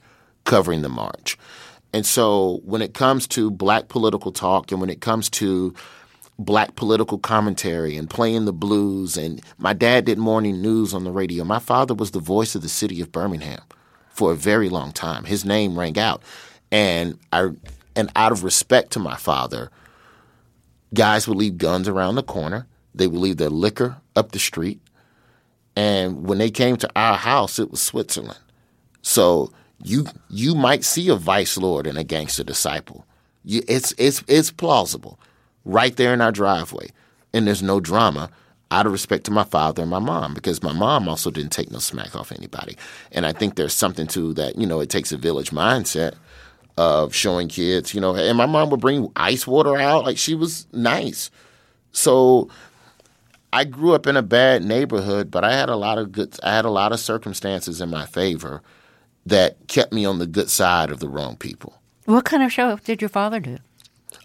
covering 0.44 0.82
the 0.82 0.88
march. 0.88 1.36
And 1.92 2.06
so 2.06 2.60
when 2.64 2.80
it 2.82 2.94
comes 2.94 3.26
to 3.28 3.50
black 3.50 3.88
political 3.88 4.32
talk 4.32 4.70
and 4.70 4.80
when 4.80 4.90
it 4.90 5.00
comes 5.00 5.28
to 5.30 5.74
black 6.38 6.76
political 6.76 7.18
commentary 7.18 7.96
and 7.96 8.08
playing 8.08 8.44
the 8.44 8.52
blues. 8.52 9.16
And 9.16 9.42
my 9.58 9.72
dad 9.72 10.04
did 10.04 10.18
morning 10.18 10.62
news 10.62 10.94
on 10.94 11.04
the 11.04 11.10
radio. 11.10 11.44
My 11.44 11.58
father 11.58 11.94
was 11.94 12.12
the 12.12 12.20
voice 12.20 12.54
of 12.54 12.62
the 12.62 12.68
city 12.68 13.00
of 13.00 13.10
Birmingham 13.10 13.60
for 14.10 14.32
a 14.32 14.36
very 14.36 14.68
long 14.68 14.92
time. 14.92 15.24
His 15.24 15.44
name 15.44 15.78
rang 15.78 15.98
out. 15.98 16.22
And 16.70 17.18
I 17.32 17.50
and 17.96 18.10
out 18.14 18.30
of 18.30 18.44
respect 18.44 18.92
to 18.92 19.00
my 19.00 19.16
father, 19.16 19.70
guys 20.94 21.26
would 21.26 21.36
leave 21.36 21.58
guns 21.58 21.88
around 21.88 22.14
the 22.14 22.22
corner. 22.22 22.66
They 22.94 23.08
would 23.08 23.20
leave 23.20 23.38
their 23.38 23.50
liquor 23.50 23.96
up 24.14 24.32
the 24.32 24.38
street. 24.38 24.80
And 25.74 26.24
when 26.24 26.38
they 26.38 26.50
came 26.50 26.76
to 26.76 26.90
our 26.94 27.16
house, 27.16 27.58
it 27.58 27.70
was 27.70 27.82
Switzerland. 27.82 28.38
So 29.02 29.52
you 29.82 30.06
you 30.28 30.54
might 30.54 30.84
see 30.84 31.08
a 31.08 31.16
vice 31.16 31.56
lord 31.56 31.86
and 31.86 31.98
a 31.98 32.04
gangster 32.04 32.44
disciple. 32.44 33.06
You, 33.44 33.62
it's 33.66 33.94
it's 33.98 34.22
it's 34.28 34.50
plausible 34.50 35.18
right 35.68 35.94
there 35.96 36.12
in 36.12 36.20
our 36.20 36.32
driveway. 36.32 36.88
And 37.32 37.46
there's 37.46 37.62
no 37.62 37.78
drama 37.78 38.30
out 38.70 38.86
of 38.86 38.92
respect 38.92 39.24
to 39.24 39.30
my 39.30 39.44
father 39.44 39.82
and 39.82 39.90
my 39.90 39.98
mom 39.98 40.34
because 40.34 40.62
my 40.62 40.72
mom 40.72 41.08
also 41.08 41.30
didn't 41.30 41.52
take 41.52 41.70
no 41.70 41.78
smack 41.78 42.16
off 42.16 42.32
anybody. 42.32 42.76
And 43.12 43.24
I 43.24 43.32
think 43.32 43.54
there's 43.54 43.74
something 43.74 44.06
to 44.08 44.34
that, 44.34 44.58
you 44.58 44.66
know, 44.66 44.80
it 44.80 44.90
takes 44.90 45.12
a 45.12 45.16
village 45.16 45.50
mindset 45.50 46.14
of 46.76 47.14
showing 47.14 47.48
kids, 47.48 47.94
you 47.94 48.00
know, 48.00 48.14
and 48.14 48.36
my 48.36 48.46
mom 48.46 48.70
would 48.70 48.80
bring 48.80 49.10
ice 49.16 49.46
water 49.46 49.76
out 49.76 50.04
like 50.04 50.18
she 50.18 50.34
was 50.34 50.66
nice. 50.72 51.30
So 51.92 52.48
I 53.52 53.64
grew 53.64 53.94
up 53.94 54.06
in 54.06 54.16
a 54.16 54.22
bad 54.22 54.62
neighborhood, 54.64 55.30
but 55.30 55.44
I 55.44 55.52
had 55.52 55.68
a 55.68 55.76
lot 55.76 55.98
of 55.98 56.12
good 56.12 56.36
I 56.42 56.54
had 56.54 56.64
a 56.64 56.70
lot 56.70 56.92
of 56.92 57.00
circumstances 57.00 57.80
in 57.80 57.90
my 57.90 58.06
favor 58.06 58.62
that 59.26 59.56
kept 59.68 59.92
me 59.92 60.04
on 60.04 60.18
the 60.18 60.26
good 60.26 60.50
side 60.50 60.90
of 60.90 61.00
the 61.00 61.08
wrong 61.08 61.36
people. 61.36 61.74
What 62.04 62.24
kind 62.24 62.42
of 62.42 62.52
show 62.52 62.76
did 62.76 63.02
your 63.02 63.10
father 63.10 63.40
do? 63.40 63.58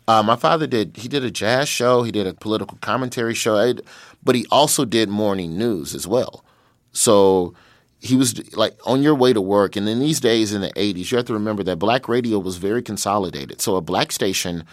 Uh, 0.07 0.21
my 0.21 0.35
father 0.35 0.67
did. 0.67 0.97
He 0.97 1.07
did 1.07 1.23
a 1.23 1.31
jazz 1.31 1.69
show. 1.69 2.03
He 2.03 2.11
did 2.11 2.27
a 2.27 2.33
political 2.33 2.77
commentary 2.81 3.33
show, 3.33 3.73
but 4.23 4.35
he 4.35 4.45
also 4.51 4.85
did 4.85 5.09
morning 5.09 5.57
news 5.57 5.95
as 5.95 6.05
well. 6.05 6.43
So 6.91 7.53
he 7.99 8.17
was 8.17 8.53
like 8.55 8.77
on 8.85 9.01
your 9.01 9.15
way 9.15 9.31
to 9.31 9.41
work. 9.41 9.75
And 9.75 9.87
in 9.87 9.99
these 9.99 10.19
days 10.19 10.53
in 10.53 10.61
the 10.61 10.71
'80s, 10.71 11.11
you 11.11 11.17
have 11.17 11.27
to 11.27 11.33
remember 11.33 11.63
that 11.63 11.79
black 11.79 12.09
radio 12.09 12.37
was 12.37 12.57
very 12.57 12.81
consolidated. 12.81 13.61
So 13.61 13.77
a 13.77 13.81
black 13.81 14.11
station 14.11 14.65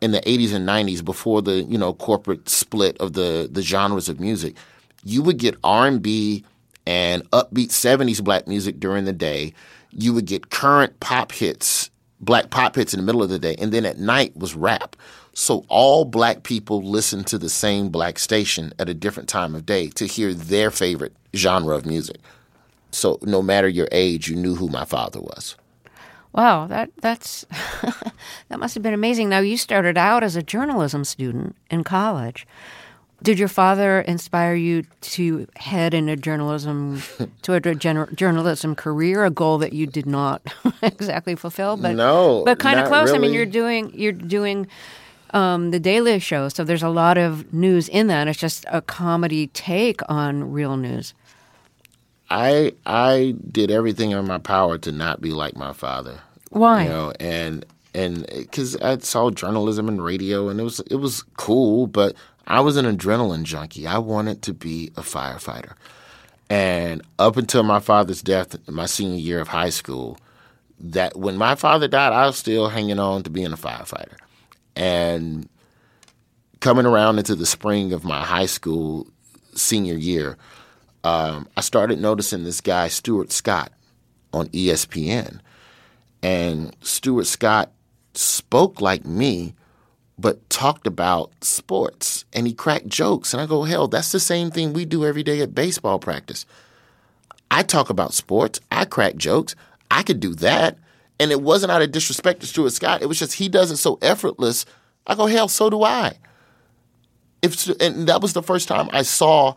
in 0.00 0.12
the 0.12 0.20
'80s 0.20 0.54
and 0.54 0.68
'90s, 0.68 1.04
before 1.04 1.42
the 1.42 1.62
you 1.62 1.76
know 1.76 1.92
corporate 1.94 2.48
split 2.48 2.96
of 2.98 3.14
the 3.14 3.48
the 3.50 3.62
genres 3.62 4.08
of 4.08 4.20
music, 4.20 4.54
you 5.02 5.22
would 5.22 5.38
get 5.38 5.56
R&B 5.64 6.44
and 6.86 7.28
upbeat 7.30 7.70
'70s 7.70 8.22
black 8.22 8.46
music 8.46 8.78
during 8.78 9.06
the 9.06 9.12
day. 9.12 9.54
You 9.90 10.14
would 10.14 10.26
get 10.26 10.50
current 10.50 11.00
pop 11.00 11.32
hits 11.32 11.90
black 12.22 12.50
pop 12.50 12.76
hits 12.76 12.94
in 12.94 13.00
the 13.00 13.04
middle 13.04 13.22
of 13.22 13.28
the 13.28 13.38
day, 13.38 13.56
and 13.58 13.72
then 13.72 13.84
at 13.84 13.98
night 13.98 14.36
was 14.36 14.54
rap. 14.54 14.96
So 15.34 15.64
all 15.68 16.04
black 16.04 16.42
people 16.42 16.82
listened 16.82 17.26
to 17.28 17.38
the 17.38 17.48
same 17.48 17.88
black 17.88 18.18
station 18.18 18.72
at 18.78 18.88
a 18.88 18.94
different 18.94 19.28
time 19.28 19.54
of 19.54 19.66
day 19.66 19.88
to 19.90 20.06
hear 20.06 20.32
their 20.32 20.70
favorite 20.70 21.14
genre 21.34 21.74
of 21.74 21.86
music. 21.86 22.18
So 22.92 23.18
no 23.22 23.42
matter 23.42 23.68
your 23.68 23.88
age, 23.90 24.28
you 24.28 24.36
knew 24.36 24.54
who 24.54 24.68
my 24.68 24.84
father 24.84 25.20
was. 25.20 25.56
Wow, 26.32 26.66
that 26.68 26.90
that's 27.00 27.44
that 28.48 28.58
must 28.58 28.74
have 28.74 28.82
been 28.82 28.94
amazing. 28.94 29.28
Now 29.28 29.40
you 29.40 29.56
started 29.56 29.98
out 29.98 30.22
as 30.22 30.36
a 30.36 30.42
journalism 30.42 31.04
student 31.04 31.56
in 31.70 31.84
college. 31.84 32.46
Did 33.22 33.38
your 33.38 33.48
father 33.48 34.00
inspire 34.00 34.54
you 34.54 34.84
to 35.00 35.46
head 35.56 35.94
in 35.94 36.08
a 36.08 36.16
journalism 36.16 37.02
to 37.42 37.54
a 37.54 37.60
gener- 37.60 38.14
journalism 38.14 38.74
career? 38.74 39.24
A 39.24 39.30
goal 39.30 39.58
that 39.58 39.72
you 39.72 39.86
did 39.86 40.06
not 40.06 40.42
exactly 40.82 41.34
fulfill, 41.36 41.76
but 41.76 41.94
no, 41.94 42.42
but 42.44 42.58
kind 42.58 42.80
of 42.80 42.88
close. 42.88 43.06
Really. 43.12 43.18
I 43.18 43.20
mean, 43.20 43.32
you're 43.32 43.46
doing 43.46 43.92
you're 43.94 44.12
doing 44.12 44.66
um, 45.30 45.70
the 45.70 45.80
Daily 45.80 46.18
Show, 46.18 46.48
so 46.48 46.64
there's 46.64 46.82
a 46.82 46.88
lot 46.88 47.16
of 47.16 47.52
news 47.52 47.88
in 47.88 48.08
that. 48.08 48.28
It's 48.28 48.38
just 48.38 48.64
a 48.68 48.82
comedy 48.82 49.46
take 49.48 50.00
on 50.08 50.50
real 50.50 50.76
news. 50.76 51.14
I 52.30 52.72
I 52.86 53.34
did 53.50 53.70
everything 53.70 54.10
in 54.10 54.26
my 54.26 54.38
power 54.38 54.78
to 54.78 54.90
not 54.90 55.20
be 55.20 55.30
like 55.30 55.56
my 55.56 55.72
father. 55.72 56.20
Why? 56.50 56.84
You 56.84 56.88
know, 56.88 57.12
and 57.20 57.64
and 57.94 58.26
because 58.26 58.76
I 58.76 58.98
saw 58.98 59.30
journalism 59.30 59.88
and 59.88 60.02
radio, 60.02 60.48
and 60.48 60.58
it 60.58 60.62
was 60.62 60.80
it 60.80 60.96
was 60.96 61.22
cool, 61.36 61.86
but 61.86 62.14
I 62.46 62.60
was 62.60 62.76
an 62.76 62.84
adrenaline 62.84 63.44
junkie. 63.44 63.86
I 63.86 63.98
wanted 63.98 64.42
to 64.42 64.52
be 64.52 64.92
a 64.96 65.02
firefighter. 65.02 65.74
And 66.50 67.02
up 67.18 67.36
until 67.36 67.62
my 67.62 67.80
father's 67.80 68.22
death, 68.22 68.68
my 68.68 68.86
senior 68.86 69.18
year 69.18 69.40
of 69.40 69.48
high 69.48 69.70
school, 69.70 70.18
that 70.80 71.16
when 71.16 71.36
my 71.36 71.54
father 71.54 71.88
died, 71.88 72.12
I 72.12 72.26
was 72.26 72.36
still 72.36 72.68
hanging 72.68 72.98
on 72.98 73.22
to 73.22 73.30
being 73.30 73.52
a 73.52 73.56
firefighter. 73.56 74.16
And 74.76 75.48
coming 76.60 76.86
around 76.86 77.18
into 77.18 77.34
the 77.34 77.46
spring 77.46 77.92
of 77.92 78.04
my 78.04 78.22
high 78.22 78.46
school 78.46 79.06
senior 79.54 79.94
year, 79.94 80.36
um, 81.04 81.48
I 81.56 81.60
started 81.60 82.00
noticing 82.00 82.44
this 82.44 82.60
guy, 82.60 82.88
Stuart 82.88 83.32
Scott, 83.32 83.72
on 84.32 84.48
ESPN. 84.48 85.40
And 86.22 86.76
Stuart 86.80 87.26
Scott 87.26 87.72
spoke 88.14 88.80
like 88.80 89.04
me, 89.04 89.54
but 90.18 90.48
talked 90.50 90.86
about 90.86 91.32
sports 91.44 92.24
and 92.32 92.46
he 92.46 92.52
cracked 92.52 92.88
jokes. 92.88 93.32
And 93.32 93.40
I 93.40 93.46
go, 93.46 93.64
hell, 93.64 93.88
that's 93.88 94.12
the 94.12 94.20
same 94.20 94.50
thing 94.50 94.72
we 94.72 94.84
do 94.84 95.04
every 95.04 95.22
day 95.22 95.40
at 95.40 95.54
baseball 95.54 95.98
practice. 95.98 96.46
I 97.50 97.62
talk 97.62 97.90
about 97.90 98.14
sports, 98.14 98.60
I 98.70 98.84
crack 98.84 99.16
jokes, 99.16 99.54
I 99.90 100.02
could 100.02 100.20
do 100.20 100.34
that. 100.36 100.78
And 101.20 101.30
it 101.30 101.40
wasn't 101.40 101.70
out 101.70 101.82
of 101.82 101.92
disrespect 101.92 102.40
to 102.40 102.46
Stuart 102.46 102.72
Scott. 102.72 103.02
It 103.02 103.06
was 103.06 103.18
just 103.18 103.34
he 103.34 103.48
does 103.48 103.70
it 103.70 103.76
so 103.76 103.98
effortless. 104.02 104.64
I 105.06 105.14
go, 105.14 105.26
hell, 105.26 105.48
so 105.48 105.70
do 105.70 105.82
I. 105.82 106.18
If 107.42 107.68
and 107.80 108.06
that 108.06 108.22
was 108.22 108.32
the 108.32 108.42
first 108.42 108.68
time 108.68 108.88
I 108.92 109.02
saw 109.02 109.54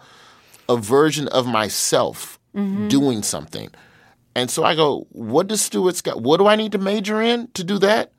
a 0.67 0.77
version 0.77 1.27
of 1.29 1.47
myself 1.47 2.39
mm-hmm. 2.55 2.87
doing 2.87 3.23
something. 3.23 3.69
And 4.35 4.51
so 4.51 4.63
I 4.63 4.75
go, 4.75 5.07
what 5.11 5.47
does 5.47 5.61
Stuart 5.61 5.95
Scott, 5.95 6.21
what 6.21 6.37
do 6.37 6.47
I 6.47 6.55
need 6.55 6.73
to 6.73 6.77
major 6.77 7.21
in 7.21 7.47
to 7.53 7.63
do 7.63 7.77
that? 7.79 8.11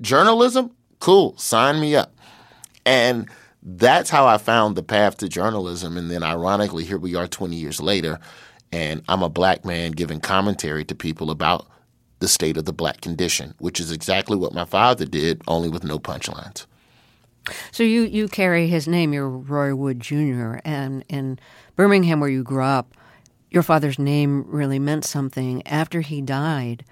Journalism? 0.00 0.72
Cool, 1.06 1.38
sign 1.38 1.78
me 1.78 1.94
up. 1.94 2.16
And 2.84 3.28
that's 3.62 4.10
how 4.10 4.26
I 4.26 4.38
found 4.38 4.74
the 4.74 4.82
path 4.82 5.18
to 5.18 5.28
journalism. 5.28 5.96
And 5.96 6.10
then 6.10 6.24
ironically, 6.24 6.82
here 6.82 6.98
we 6.98 7.14
are 7.14 7.28
20 7.28 7.54
years 7.54 7.80
later, 7.80 8.18
and 8.72 9.04
I'm 9.08 9.22
a 9.22 9.28
black 9.28 9.64
man 9.64 9.92
giving 9.92 10.18
commentary 10.18 10.84
to 10.86 10.96
people 10.96 11.30
about 11.30 11.68
the 12.18 12.26
state 12.26 12.56
of 12.56 12.64
the 12.64 12.72
black 12.72 13.02
condition, 13.02 13.54
which 13.58 13.78
is 13.78 13.92
exactly 13.92 14.36
what 14.36 14.52
my 14.52 14.64
father 14.64 15.04
did, 15.04 15.42
only 15.46 15.68
with 15.68 15.84
no 15.84 16.00
punchlines. 16.00 16.66
So 17.70 17.84
you, 17.84 18.02
you 18.02 18.26
carry 18.26 18.66
his 18.66 18.88
name, 18.88 19.12
you're 19.12 19.28
Roy 19.28 19.76
Wood 19.76 20.00
Jr., 20.00 20.56
and 20.64 21.04
in 21.08 21.38
Birmingham, 21.76 22.18
where 22.18 22.28
you 22.28 22.42
grew 22.42 22.64
up, 22.64 22.96
your 23.48 23.62
father's 23.62 24.00
name 24.00 24.44
really 24.48 24.80
meant 24.80 25.04
something. 25.04 25.64
After 25.68 26.00
he 26.00 26.20
died, 26.20 26.84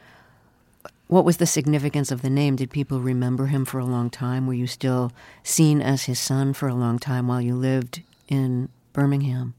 what 1.07 1.25
was 1.25 1.37
the 1.37 1.47
significance 1.47 2.11
of 2.11 2.23
the 2.23 2.31
name? 2.31 2.57
Did 2.57 2.71
people 2.71 3.01
remember 3.01 3.47
him 3.47 3.65
for 3.65 3.79
a 3.79 3.85
long 3.85 4.11
time? 4.11 4.47
Were 4.47 4.55
you 4.55 4.67
still 4.67 5.13
seen 5.43 5.81
as 5.81 6.05
his 6.05 6.19
son 6.19 6.53
for 6.53 6.69
a 6.69 6.75
long 6.75 6.99
time 6.99 7.29
while 7.29 7.41
you 7.41 7.55
lived 7.55 8.03
in 8.29 8.69
Birmingham? 8.93 9.55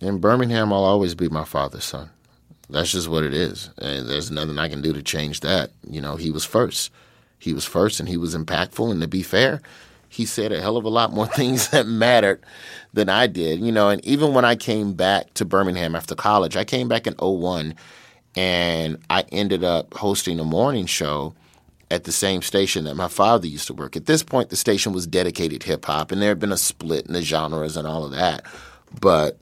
In 0.00 0.18
Birmingham, 0.18 0.72
I'll 0.72 0.84
always 0.84 1.14
be 1.14 1.28
my 1.28 1.44
father's 1.44 1.84
son. 1.84 2.10
That's 2.68 2.92
just 2.92 3.08
what 3.08 3.24
it 3.24 3.34
is. 3.34 3.70
And 3.78 4.08
there's 4.08 4.30
nothing 4.30 4.58
I 4.58 4.68
can 4.68 4.82
do 4.82 4.92
to 4.92 5.02
change 5.02 5.40
that. 5.40 5.70
You 5.88 6.00
know, 6.00 6.16
he 6.16 6.30
was 6.30 6.44
first. 6.44 6.90
He 7.38 7.52
was 7.52 7.64
first 7.64 8.00
and 8.00 8.08
he 8.08 8.16
was 8.16 8.36
impactful. 8.36 8.90
And 8.90 9.00
to 9.00 9.08
be 9.08 9.22
fair, 9.22 9.62
he 10.08 10.24
said 10.24 10.52
a 10.52 10.60
hell 10.60 10.76
of 10.76 10.84
a 10.84 10.90
lot 10.90 11.12
more 11.12 11.26
things 11.36 11.68
that 11.70 11.86
mattered 11.86 12.42
than 12.92 13.08
I 13.08 13.26
did. 13.26 13.60
You 13.60 13.72
know, 13.72 13.88
and 13.88 14.04
even 14.04 14.34
when 14.34 14.44
I 14.44 14.56
came 14.56 14.94
back 14.94 15.34
to 15.34 15.44
Birmingham 15.44 15.96
after 15.96 16.14
college, 16.14 16.56
I 16.56 16.64
came 16.64 16.88
back 16.88 17.06
in 17.06 17.14
01 17.14 17.74
and 18.36 18.98
I 19.08 19.24
ended 19.32 19.64
up 19.64 19.94
hosting 19.94 20.38
a 20.38 20.44
morning 20.44 20.86
show 20.86 21.34
at 21.90 22.04
the 22.04 22.12
same 22.12 22.42
station 22.42 22.84
that 22.84 22.96
my 22.96 23.08
father 23.08 23.46
used 23.46 23.66
to 23.68 23.74
work. 23.74 23.96
At 23.96 24.06
this 24.06 24.22
point, 24.22 24.50
the 24.50 24.56
station 24.56 24.92
was 24.92 25.06
dedicated 25.06 25.62
hip 25.62 25.84
hop, 25.84 26.12
and 26.12 26.20
there 26.20 26.28
had 26.30 26.40
been 26.40 26.52
a 26.52 26.56
split 26.56 27.06
in 27.06 27.12
the 27.12 27.22
genres 27.22 27.76
and 27.76 27.86
all 27.86 28.04
of 28.04 28.10
that. 28.12 28.44
But, 29.00 29.38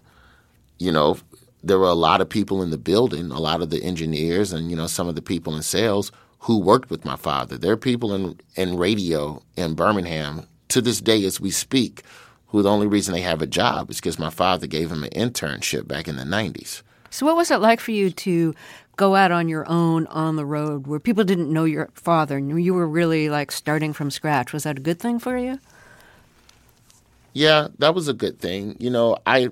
you 0.79 0.93
know, 0.93 1.19
there 1.63 1.79
were 1.79 1.89
a 1.89 1.95
lot 1.95 2.21
of 2.21 2.29
people 2.29 2.63
in 2.63 2.71
the 2.71 2.79
building, 2.79 3.31
a 3.31 3.41
lot 3.41 3.63
of 3.63 3.71
the 3.71 3.83
engineers 3.83 4.53
and, 4.53 4.71
you 4.71 4.77
know, 4.77 4.87
some 4.87 5.09
of 5.09 5.15
the 5.15 5.23
people 5.23 5.57
in 5.57 5.63
sales 5.63 6.13
who 6.41 6.59
worked 6.59 6.91
with 6.91 7.05
my 7.05 7.17
father. 7.17 7.57
There 7.57 7.73
are 7.73 7.77
people 7.77 8.15
in, 8.15 8.39
in 8.55 8.77
radio 8.77 9.43
in 9.57 9.75
Birmingham 9.75 10.47
to 10.69 10.83
this 10.83 11.01
day 11.01 11.25
as 11.25 11.41
we 11.41 11.51
speak 11.51 12.03
who 12.49 12.63
the 12.63 12.71
only 12.71 12.87
reason 12.87 13.15
they 13.15 13.23
have 13.23 13.41
a 13.41 13.47
job 13.47 13.91
is 13.91 13.97
because 13.97 14.19
my 14.19 14.31
father 14.31 14.67
gave 14.67 14.91
them 14.91 15.05
an 15.05 15.11
internship 15.11 15.89
back 15.89 16.07
in 16.07 16.17
the 16.17 16.23
90s. 16.23 16.83
So, 17.11 17.25
what 17.27 17.37
was 17.37 17.51
it 17.51 17.59
like 17.59 17.81
for 17.81 17.93
you 17.93 18.11
to 18.11 18.55
go 18.97 19.15
out 19.15 19.33
on 19.33 19.49
your 19.49 19.69
own 19.69 20.07
on 20.09 20.37
the 20.37 20.47
road 20.47 20.87
where 20.87 21.01
people 21.01 21.25
didn't 21.25 21.53
know 21.53 21.65
your 21.65 21.91
father 21.95 22.37
and 22.37 22.63
you 22.63 22.75
were 22.75 22.89
really 22.89 23.29
like 23.29 23.53
starting 23.53 23.93
from 23.93 24.11
scratch? 24.11 24.53
Was 24.53 24.65
that 24.65 24.79
a 24.79 24.81
good 24.81 24.99
thing 24.99 25.19
for 25.19 25.37
you? 25.37 25.59
Yeah, 27.33 27.69
that 27.79 27.95
was 27.95 28.09
a 28.09 28.13
good 28.13 28.39
thing. 28.39 28.77
You 28.79 28.91
know, 28.91 29.19
I 29.27 29.51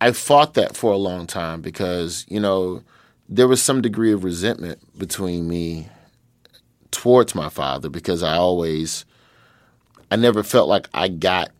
I 0.00 0.12
fought 0.12 0.54
that 0.54 0.76
for 0.76 0.92
a 0.92 0.96
long 0.96 1.26
time 1.26 1.60
because, 1.60 2.24
you 2.28 2.40
know, 2.40 2.82
there 3.28 3.48
was 3.48 3.62
some 3.62 3.80
degree 3.80 4.12
of 4.12 4.24
resentment 4.24 4.80
between 4.98 5.48
me 5.48 5.88
towards 6.90 7.34
my 7.34 7.48
father 7.48 7.88
because 7.88 8.22
I 8.22 8.36
always 8.36 9.04
I 10.10 10.16
never 10.16 10.42
felt 10.42 10.68
like 10.68 10.88
I 10.92 11.08
got 11.08 11.50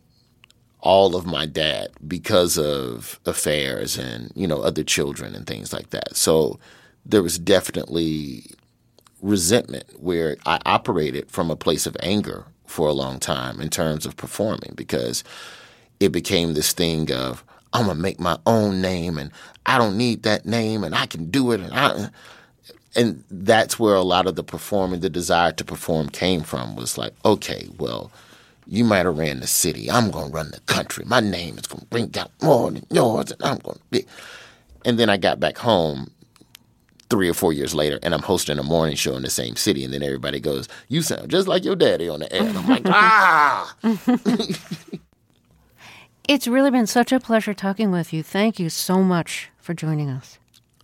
all 0.79 1.15
of 1.15 1.25
my 1.25 1.45
dad 1.45 1.87
because 2.05 2.57
of 2.57 3.19
affairs 3.25 3.97
and 3.97 4.31
you 4.35 4.47
know 4.47 4.61
other 4.61 4.83
children 4.83 5.33
and 5.33 5.47
things 5.47 5.73
like 5.73 5.89
that. 5.89 6.15
So 6.15 6.59
there 7.05 7.23
was 7.23 7.37
definitely 7.37 8.45
resentment 9.21 9.85
where 10.01 10.37
I 10.45 10.59
operated 10.65 11.29
from 11.31 11.49
a 11.49 11.55
place 11.55 11.85
of 11.85 11.95
anger 12.01 12.45
for 12.65 12.87
a 12.87 12.93
long 12.93 13.19
time 13.19 13.61
in 13.61 13.69
terms 13.69 14.05
of 14.05 14.17
performing 14.17 14.73
because 14.75 15.23
it 15.99 16.09
became 16.09 16.53
this 16.53 16.73
thing 16.73 17.11
of 17.11 17.43
I'm 17.71 17.87
gonna 17.87 17.99
make 17.99 18.19
my 18.19 18.37
own 18.45 18.81
name 18.81 19.17
and 19.17 19.31
I 19.65 19.77
don't 19.77 19.97
need 19.97 20.23
that 20.23 20.45
name 20.45 20.83
and 20.83 20.93
I 20.95 21.05
can 21.05 21.29
do 21.29 21.51
it 21.51 21.61
and 21.61 21.73
I 21.73 22.09
and 22.95 23.23
that's 23.31 23.79
where 23.79 23.95
a 23.95 24.01
lot 24.01 24.27
of 24.27 24.35
the 24.35 24.43
performing 24.43 24.99
the 24.99 25.09
desire 25.09 25.51
to 25.53 25.63
perform 25.63 26.09
came 26.09 26.41
from 26.41 26.75
was 26.75 26.97
like 26.97 27.13
okay 27.25 27.67
well 27.77 28.11
you 28.67 28.83
might 28.83 29.05
have 29.05 29.17
ran 29.17 29.39
the 29.39 29.47
city. 29.47 29.89
I'm 29.89 30.11
going 30.11 30.27
to 30.27 30.33
run 30.33 30.51
the 30.51 30.59
country. 30.61 31.03
My 31.05 31.19
name 31.19 31.57
is 31.57 31.67
going 31.67 31.81
to 31.81 31.87
bring 31.87 32.15
out 32.17 32.31
more 32.41 32.71
than 32.71 32.85
yours, 32.89 33.31
and 33.31 33.43
I'm 33.43 33.59
to 33.59 33.79
be. 33.91 34.05
And 34.85 34.97
then 34.97 35.09
I 35.09 35.17
got 35.17 35.39
back 35.39 35.57
home 35.57 36.11
three 37.13 37.29
or 37.29 37.33
four 37.35 37.53
years 37.53 37.75
later, 37.75 37.99
and 38.01 38.11
I'm 38.11 38.23
hosting 38.23 38.57
a 38.57 38.63
morning 38.63 38.95
show 38.95 39.15
in 39.15 39.21
the 39.21 39.29
same 39.29 39.55
city. 39.55 39.85
And 39.85 39.93
then 39.93 40.01
everybody 40.01 40.39
goes, 40.39 40.67
You 40.87 41.03
sound 41.03 41.29
just 41.29 41.47
like 41.47 41.63
your 41.63 41.75
daddy 41.75 42.09
on 42.09 42.21
the 42.21 42.33
air. 42.33 42.41
And 42.41 42.57
I'm 42.57 42.67
like, 42.67 42.81
Ah! 42.87 43.75
it's 46.27 46.47
really 46.47 46.71
been 46.71 46.87
such 46.87 47.11
a 47.11 47.19
pleasure 47.19 47.53
talking 47.53 47.91
with 47.91 48.13
you. 48.13 48.23
Thank 48.23 48.59
you 48.59 48.67
so 48.67 49.03
much 49.03 49.51
for 49.59 49.75
joining 49.75 50.09
us. 50.09 50.39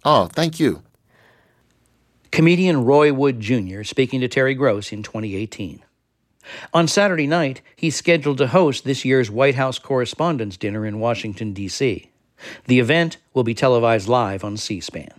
Oh, 0.06 0.28
thank 0.28 0.60
you. 0.60 0.84
Comedian 2.32 2.86
Roy 2.86 3.12
Wood 3.12 3.39
Jr. 3.39 3.82
speaking 3.82 4.22
to 4.22 4.28
Terry 4.28 4.54
Gross 4.54 4.92
in 4.92 5.02
2018. 5.02 5.84
On 6.76 6.88
Saturday 6.88 7.26
night, 7.26 7.63
he's 7.76 7.96
scheduled 7.96 8.38
to 8.38 8.50
host 8.50 8.84
this 8.84 9.04
year's 9.04 9.32
White 9.32 9.56
House 9.56 9.80
Correspondents' 9.80 10.58
Dinner 10.58 10.86
in 10.86 11.00
Washington, 11.00 11.54
D.C. 11.54 12.12
The 12.68 12.80
event 12.80 13.18
will 13.34 13.44
be 13.44 13.56
televised 13.56 14.08
live 14.08 14.44
on 14.44 14.58
C 14.58 14.80
SPAN. 14.80 15.10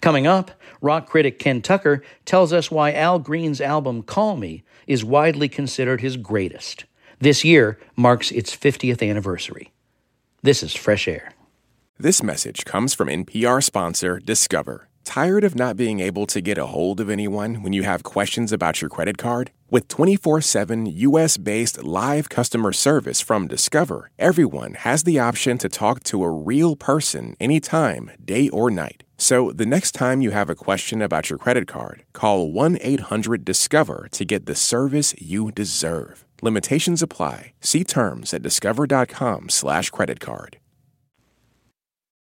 Coming 0.00 0.26
up, 0.26 0.50
rock 0.80 1.08
critic 1.08 1.38
Ken 1.38 1.62
Tucker 1.62 2.02
tells 2.24 2.52
us 2.52 2.70
why 2.70 2.92
Al 2.92 3.18
Green's 3.18 3.60
album 3.60 4.02
Call 4.02 4.36
Me 4.36 4.62
is 4.86 5.04
widely 5.04 5.48
considered 5.48 6.00
his 6.00 6.16
greatest. 6.16 6.84
This 7.18 7.44
year 7.44 7.78
marks 7.96 8.30
its 8.30 8.56
50th 8.56 9.08
anniversary. 9.08 9.72
This 10.42 10.62
is 10.62 10.74
Fresh 10.74 11.06
Air. 11.06 11.32
This 11.98 12.22
message 12.22 12.64
comes 12.64 12.94
from 12.94 13.08
NPR 13.08 13.62
sponsor 13.62 14.18
Discover. 14.18 14.88
Tired 15.04 15.44
of 15.44 15.54
not 15.54 15.76
being 15.76 16.00
able 16.00 16.26
to 16.26 16.40
get 16.40 16.56
a 16.56 16.66
hold 16.66 17.00
of 17.00 17.10
anyone 17.10 17.62
when 17.62 17.72
you 17.72 17.82
have 17.82 18.02
questions 18.02 18.52
about 18.52 18.80
your 18.80 18.88
credit 18.88 19.18
card? 19.18 19.50
With 19.68 19.88
24 19.88 20.40
7 20.40 20.86
US 20.86 21.36
based 21.36 21.82
live 21.82 22.28
customer 22.28 22.72
service 22.72 23.20
from 23.20 23.48
Discover, 23.48 24.10
everyone 24.18 24.74
has 24.74 25.02
the 25.02 25.18
option 25.18 25.58
to 25.58 25.68
talk 25.68 26.02
to 26.04 26.22
a 26.22 26.30
real 26.30 26.76
person 26.76 27.36
anytime, 27.40 28.10
day 28.24 28.48
or 28.48 28.70
night. 28.70 29.02
So 29.20 29.52
the 29.52 29.66
next 29.66 29.92
time 29.92 30.22
you 30.22 30.30
have 30.30 30.48
a 30.48 30.54
question 30.54 31.02
about 31.02 31.28
your 31.28 31.38
credit 31.38 31.68
card, 31.68 32.04
call 32.14 32.50
1 32.50 32.78
800 32.80 33.44
Discover 33.44 34.08
to 34.12 34.24
get 34.24 34.46
the 34.46 34.54
service 34.54 35.14
you 35.18 35.52
deserve. 35.52 36.24
Limitations 36.40 37.02
apply. 37.02 37.52
See 37.60 37.84
terms 37.84 38.32
at 38.32 38.42
discover.com/slash 38.42 39.90
credit 39.90 40.20
card. 40.20 40.56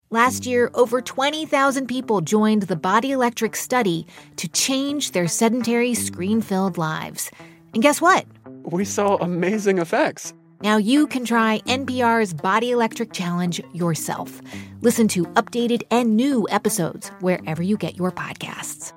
Last 0.09 0.47
year, 0.47 0.71
over 0.73 1.01
20,000 1.01 1.85
people 1.85 2.19
joined 2.19 2.63
the 2.63 2.75
Body 2.75 3.11
Electric 3.11 3.55
study 3.55 4.07
to 4.37 4.47
change 4.47 5.11
their 5.11 5.27
sedentary, 5.27 5.93
screen 5.93 6.41
filled 6.41 6.79
lives. 6.79 7.29
And 7.75 7.83
guess 7.83 8.01
what? 8.01 8.25
We 8.63 8.85
saw 8.85 9.17
amazing 9.17 9.77
effects. 9.77 10.33
Now 10.63 10.77
you 10.77 11.07
can 11.07 11.25
try 11.25 11.59
NPR's 11.65 12.35
Body 12.35 12.69
Electric 12.69 13.11
Challenge 13.13 13.61
yourself. 13.73 14.41
Listen 14.81 15.07
to 15.07 15.25
updated 15.33 15.81
and 15.89 16.15
new 16.15 16.47
episodes 16.51 17.09
wherever 17.19 17.63
you 17.63 17.77
get 17.77 17.97
your 17.97 18.11
podcasts. 18.11 18.93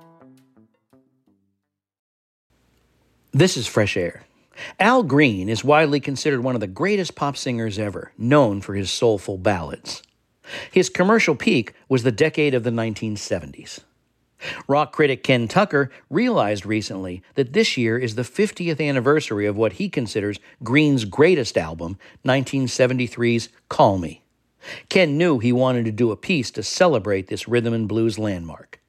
This 3.33 3.57
is 3.57 3.67
Fresh 3.67 3.97
Air. 3.97 4.25
Al 4.79 5.03
Green 5.03 5.49
is 5.49 5.65
widely 5.65 6.01
considered 6.01 6.41
one 6.45 6.55
of 6.55 6.61
the 6.61 6.67
greatest 6.67 7.15
pop 7.15 7.37
singers 7.37 7.79
ever, 7.79 8.13
known 8.19 8.61
for 8.61 8.75
his 8.75 8.91
soulful 8.91 9.39
ballads. 9.39 10.03
His 10.71 10.91
commercial 10.91 11.35
peak 11.35 11.73
was 11.89 12.03
the 12.03 12.13
decade 12.13 12.55
of 12.55 12.63
the 12.63 12.71
1970s. 12.71 13.81
Rock 14.69 14.93
critic 14.93 15.23
Ken 15.23 15.49
Tucker 15.49 15.91
realized 16.11 16.67
recently 16.67 17.23
that 17.35 17.53
this 17.53 17.77
year 17.77 17.99
is 17.99 18.15
the 18.15 18.23
50th 18.23 18.81
anniversary 18.81 19.47
of 19.47 19.57
what 19.57 19.75
he 19.75 19.89
considers 19.89 20.39
Green's 20.63 21.05
greatest 21.05 21.57
album, 21.57 21.99
1973's 22.25 23.49
Call 23.69 23.99
Me. 23.99 24.23
Ken 24.89 25.19
knew 25.19 25.39
he 25.39 25.53
wanted 25.53 25.85
to 25.85 25.93
do 25.93 26.11
a 26.11 26.17
piece 26.17 26.51
to 26.53 26.63
celebrate 26.63 27.29
this 27.29 27.47
rhythm 27.49 27.75
and 27.75 27.89
blues 27.89 28.19
landmark. 28.19 28.81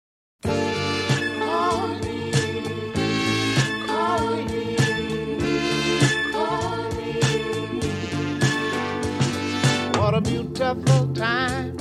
What 9.98 10.14
a 10.14 10.22
beautiful 10.22 11.14
time 11.14 11.76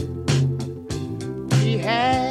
we 1.63 1.79
had 1.79 2.24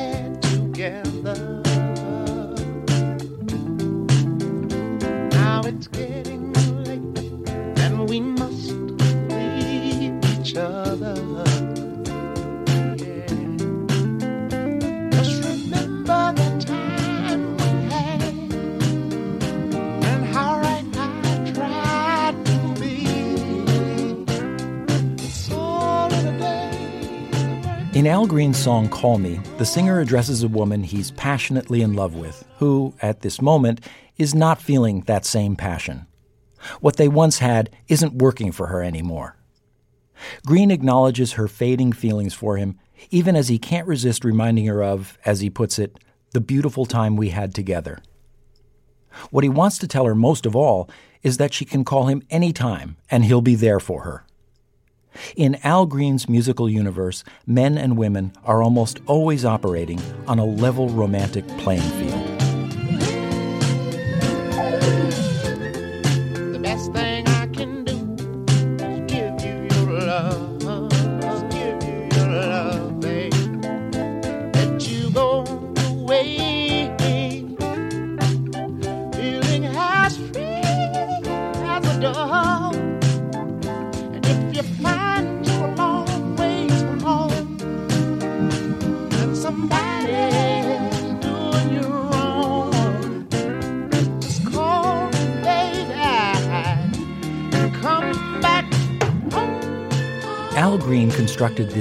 In 28.03 28.07
Al 28.07 28.27
Green's 28.27 28.57
song 28.57 28.89
Call 28.89 29.17
Me, 29.17 29.39
the 29.57 29.65
singer 29.65 30.01
addresses 30.01 30.43
a 30.43 30.49
woman 30.49 30.83
he's 30.83 31.11
passionately 31.11 31.81
in 31.81 31.93
love 31.93 32.15
with, 32.15 32.43
who, 32.57 32.93
at 33.01 33.21
this 33.21 33.41
moment, 33.41 33.79
is 34.17 34.35
not 34.35 34.61
feeling 34.61 35.03
that 35.03 35.25
same 35.25 35.55
passion. 35.55 36.05
What 36.81 36.97
they 36.97 37.07
once 37.07 37.39
had 37.39 37.69
isn't 37.87 38.21
working 38.21 38.51
for 38.51 38.67
her 38.67 38.83
anymore. 38.83 39.37
Green 40.45 40.69
acknowledges 40.69 41.31
her 41.31 41.47
fading 41.47 41.93
feelings 41.93 42.33
for 42.33 42.57
him, 42.57 42.77
even 43.09 43.37
as 43.37 43.47
he 43.47 43.57
can't 43.57 43.87
resist 43.87 44.25
reminding 44.25 44.65
her 44.65 44.83
of, 44.83 45.17
as 45.25 45.39
he 45.39 45.49
puts 45.49 45.79
it, 45.79 45.97
the 46.31 46.41
beautiful 46.41 46.85
time 46.85 47.15
we 47.15 47.29
had 47.29 47.55
together. 47.55 47.99
What 49.31 49.45
he 49.45 49.49
wants 49.49 49.77
to 49.77 49.87
tell 49.87 50.03
her 50.03 50.13
most 50.13 50.45
of 50.45 50.57
all 50.57 50.89
is 51.21 51.37
that 51.37 51.53
she 51.53 51.63
can 51.63 51.85
call 51.85 52.07
him 52.07 52.21
anytime 52.29 52.97
and 53.09 53.23
he'll 53.23 53.39
be 53.39 53.55
there 53.55 53.79
for 53.79 54.01
her. 54.01 54.25
In 55.35 55.55
Al 55.63 55.85
Green's 55.85 56.27
musical 56.27 56.69
universe, 56.69 57.23
men 57.45 57.77
and 57.77 57.97
women 57.97 58.33
are 58.43 58.63
almost 58.63 58.99
always 59.05 59.45
operating 59.45 59.99
on 60.27 60.39
a 60.39 60.45
level 60.45 60.89
romantic 60.89 61.47
playing 61.59 61.81
field. 61.81 62.32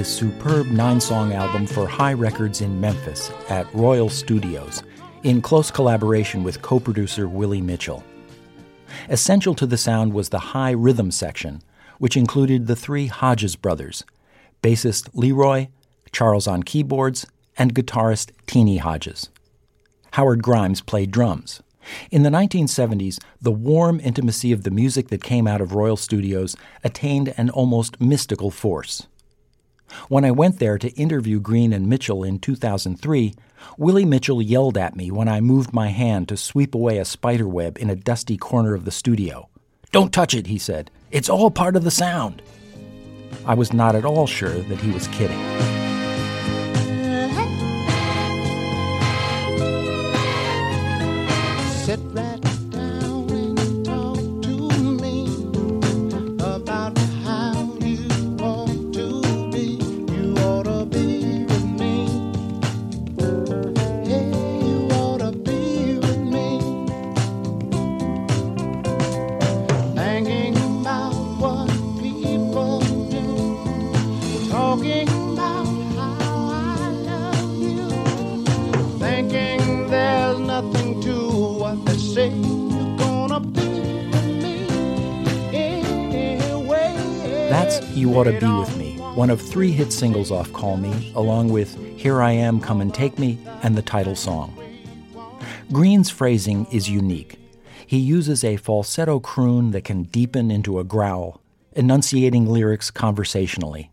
This 0.03 0.17
superb 0.17 0.67
nine 0.67 0.99
song 0.99 1.31
album 1.31 1.65
for 1.65 1.87
Hi 1.87 2.11
Records 2.11 2.59
in 2.59 2.81
Memphis 2.81 3.31
at 3.47 3.73
Royal 3.73 4.09
Studios 4.09 4.83
in 5.23 5.41
close 5.41 5.71
collaboration 5.71 6.43
with 6.43 6.61
co 6.61 6.77
producer 6.77 7.29
Willie 7.29 7.61
Mitchell. 7.61 8.03
Essential 9.07 9.55
to 9.55 9.65
the 9.65 9.77
sound 9.77 10.11
was 10.11 10.27
the 10.27 10.51
Hi 10.51 10.71
Rhythm 10.71 11.09
Section, 11.09 11.61
which 11.99 12.17
included 12.17 12.67
the 12.67 12.75
three 12.75 13.07
Hodges 13.07 13.55
brothers 13.55 14.03
bassist 14.61 15.07
Leroy, 15.13 15.67
Charles 16.11 16.47
on 16.47 16.63
keyboards, 16.63 17.25
and 17.57 17.73
guitarist 17.73 18.31
Teenie 18.45 18.79
Hodges. 18.79 19.29
Howard 20.11 20.43
Grimes 20.43 20.81
played 20.81 21.11
drums. 21.11 21.63
In 22.11 22.23
the 22.23 22.29
1970s, 22.29 23.19
the 23.41 23.51
warm 23.53 24.01
intimacy 24.01 24.51
of 24.51 24.63
the 24.63 24.71
music 24.71 25.07
that 25.07 25.23
came 25.23 25.47
out 25.47 25.61
of 25.61 25.71
Royal 25.71 25.95
Studios 25.95 26.57
attained 26.83 27.33
an 27.37 27.49
almost 27.49 28.01
mystical 28.01 28.51
force. 28.51 29.07
When 30.09 30.25
I 30.25 30.31
went 30.31 30.59
there 30.59 30.77
to 30.77 30.89
interview 30.91 31.39
Green 31.39 31.73
and 31.73 31.87
Mitchell 31.87 32.23
in 32.23 32.39
2003, 32.39 33.33
Willie 33.77 34.05
Mitchell 34.05 34.41
yelled 34.41 34.77
at 34.77 34.95
me 34.95 35.11
when 35.11 35.27
I 35.27 35.41
moved 35.41 35.73
my 35.73 35.89
hand 35.89 36.27
to 36.29 36.37
sweep 36.37 36.75
away 36.75 36.97
a 36.97 37.05
spider 37.05 37.47
web 37.47 37.77
in 37.77 37.89
a 37.89 37.95
dusty 37.95 38.37
corner 38.37 38.73
of 38.73 38.85
the 38.85 38.91
studio. 38.91 39.49
Don't 39.91 40.13
touch 40.13 40.33
it, 40.33 40.47
he 40.47 40.57
said. 40.57 40.89
It's 41.11 41.29
all 41.29 41.51
part 41.51 41.75
of 41.75 41.83
the 41.83 41.91
sound. 41.91 42.41
I 43.45 43.53
was 43.53 43.73
not 43.73 43.95
at 43.95 44.05
all 44.05 44.27
sure 44.27 44.57
that 44.57 44.79
he 44.79 44.91
was 44.91 45.07
kidding. 45.09 45.82
Three 89.63 89.71
hit 89.71 89.93
singles 89.93 90.29
off 90.29 90.51
Call 90.51 90.75
Me, 90.75 91.13
along 91.15 91.47
with 91.47 91.77
Here 91.97 92.21
I 92.21 92.33
Am, 92.33 92.59
Come 92.59 92.81
and 92.81 92.93
Take 92.93 93.17
Me, 93.17 93.39
and 93.61 93.77
the 93.77 93.81
title 93.81 94.13
song. 94.13 94.53
Green's 95.71 96.09
phrasing 96.09 96.67
is 96.69 96.89
unique. 96.89 97.39
He 97.87 97.97
uses 97.97 98.43
a 98.43 98.57
falsetto 98.57 99.21
croon 99.21 99.71
that 99.71 99.85
can 99.85 100.03
deepen 100.03 100.51
into 100.51 100.79
a 100.79 100.83
growl, 100.83 101.39
enunciating 101.71 102.45
lyrics 102.45 102.91
conversationally. 102.91 103.89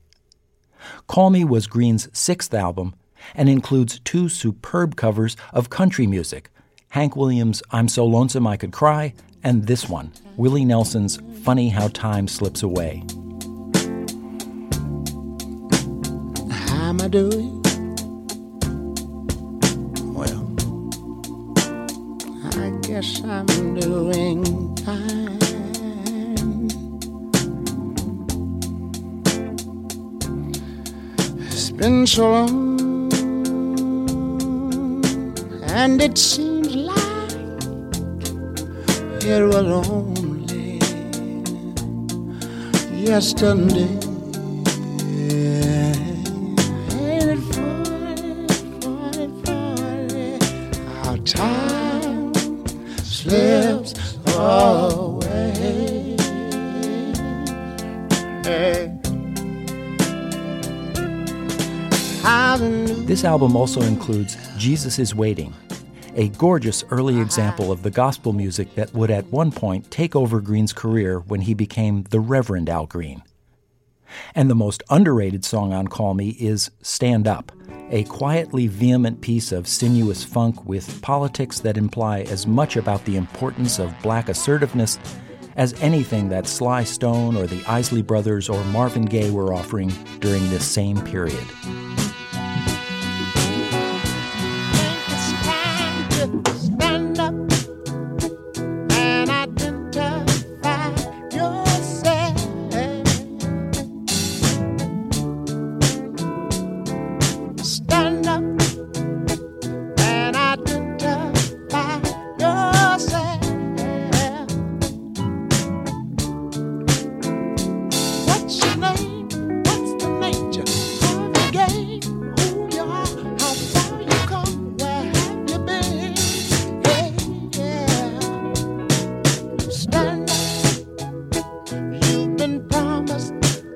Call 1.07 1.31
Me 1.31 1.45
was 1.45 1.68
Green's 1.68 2.09
sixth 2.12 2.53
album 2.53 2.97
and 3.37 3.49
includes 3.49 4.01
two 4.01 4.29
superb 4.29 4.97
covers 4.97 5.37
of 5.53 5.71
country 5.71 6.09
music 6.09 6.51
Hank 6.89 7.14
Williams' 7.14 7.62
I'm 7.71 7.87
So 7.87 8.05
Lonesome 8.05 8.45
I 8.45 8.57
Could 8.57 8.73
Cry, 8.73 9.14
and 9.45 9.68
this 9.68 9.89
one, 9.89 10.11
Willie 10.37 10.64
Nelson's 10.64 11.21
Funny 11.45 11.68
How 11.68 11.87
Time 11.87 12.27
Slips 12.27 12.64
Away. 12.64 13.05
Am 16.91 17.01
I 17.01 17.07
doing? 17.07 17.62
Well, 20.12 20.43
I 22.59 22.70
guess 22.82 23.22
I'm 23.22 23.47
doing 23.78 24.45
fine. 24.78 25.38
It's 31.47 31.70
been 31.70 32.09
so 32.09 32.28
long, 32.28 33.12
and 35.62 36.03
it 36.03 36.18
seems 36.18 36.74
like 36.74 37.32
it 39.22 39.43
was 39.47 39.88
only 39.88 40.80
yesterday. 43.01 44.10
This 63.21 63.27
album 63.27 63.55
also 63.55 63.83
includes 63.83 64.39
Jesus 64.57 64.99
is 64.99 65.14
Waiting, 65.14 65.53
a 66.14 66.31
gorgeous 66.31 66.85
early 66.91 67.16
uh-huh. 67.16 67.23
example 67.23 67.71
of 67.71 67.83
the 67.83 67.91
gospel 67.91 68.33
music 68.33 68.75
that 68.77 68.95
would 68.95 69.11
at 69.11 69.27
one 69.27 69.53
point 69.53 69.91
take 69.91 70.16
over 70.16 70.41
Green's 70.41 70.73
career 70.73 71.21
when 71.21 71.43
he 71.43 71.53
became 71.53 72.05
the 72.05 72.18
Reverend 72.18 72.71
Al 72.71 72.87
Green. 72.87 73.23
And 74.35 74.49
the 74.49 74.55
most 74.55 74.83
underrated 74.89 75.45
song 75.45 75.75
on 75.75 75.89
Call 75.89 76.14
Me 76.14 76.31
is 76.41 76.71
Stand 76.81 77.29
Up, 77.29 77.53
a 77.91 78.05
quietly 78.05 78.68
vehement 78.68 79.21
piece 79.21 79.53
of 79.53 79.68
sinuous 79.68 80.25
funk 80.25 80.64
with 80.64 81.03
politics 81.03 81.61
that 81.61 81.77
imply 81.77 82.21
as 82.21 82.47
much 82.47 82.79
about 82.79 83.05
the 83.05 83.16
importance 83.16 83.79
of 83.79 83.95
black 84.01 84.31
assertiveness 84.31 84.99
as 85.57 85.75
anything 85.83 86.31
that 86.31 86.47
Sly 86.47 86.85
Stone 86.85 87.37
or 87.37 87.47
the 87.47 87.62
Isley 87.66 88.01
Brothers 88.01 88.49
or 88.49 88.64
Marvin 88.64 89.05
Gaye 89.05 89.31
were 89.31 89.53
offering 89.53 89.93
during 90.21 90.49
this 90.49 90.66
same 90.66 90.99
period. 91.03 91.45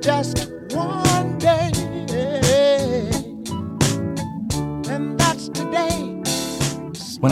When 0.04 0.12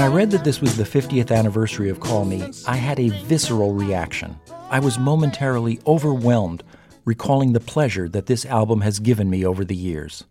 I 0.01 0.07
read 0.07 0.31
that 0.31 0.43
this 0.43 0.62
was 0.62 0.79
the 0.79 0.85
50th 0.85 1.37
anniversary 1.37 1.91
of 1.91 2.01
Call 2.01 2.25
Me, 2.25 2.51
I 2.66 2.77
had 2.77 2.99
a 2.99 3.11
visceral 3.11 3.75
reaction. 3.75 4.41
I 4.70 4.79
was 4.79 4.99
momentarily 4.99 5.81
overwhelmed, 5.87 6.64
recalling 7.05 7.53
the 7.53 7.61
pleasure 7.61 8.09
that 8.09 8.25
this 8.25 8.47
album 8.47 8.81
has 8.81 9.01
given 9.01 9.29
me 9.29 9.45
over 9.45 9.66
the 9.66 9.77
years. 9.77 10.25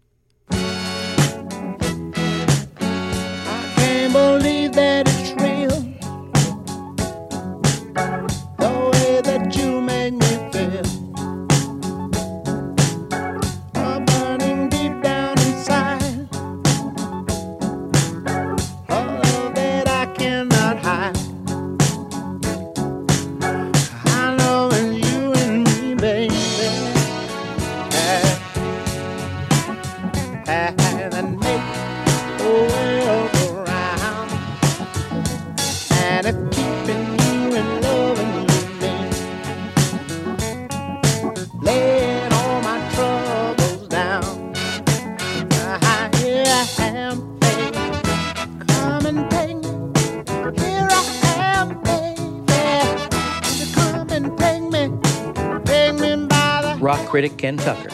Tucker. 57.58 57.90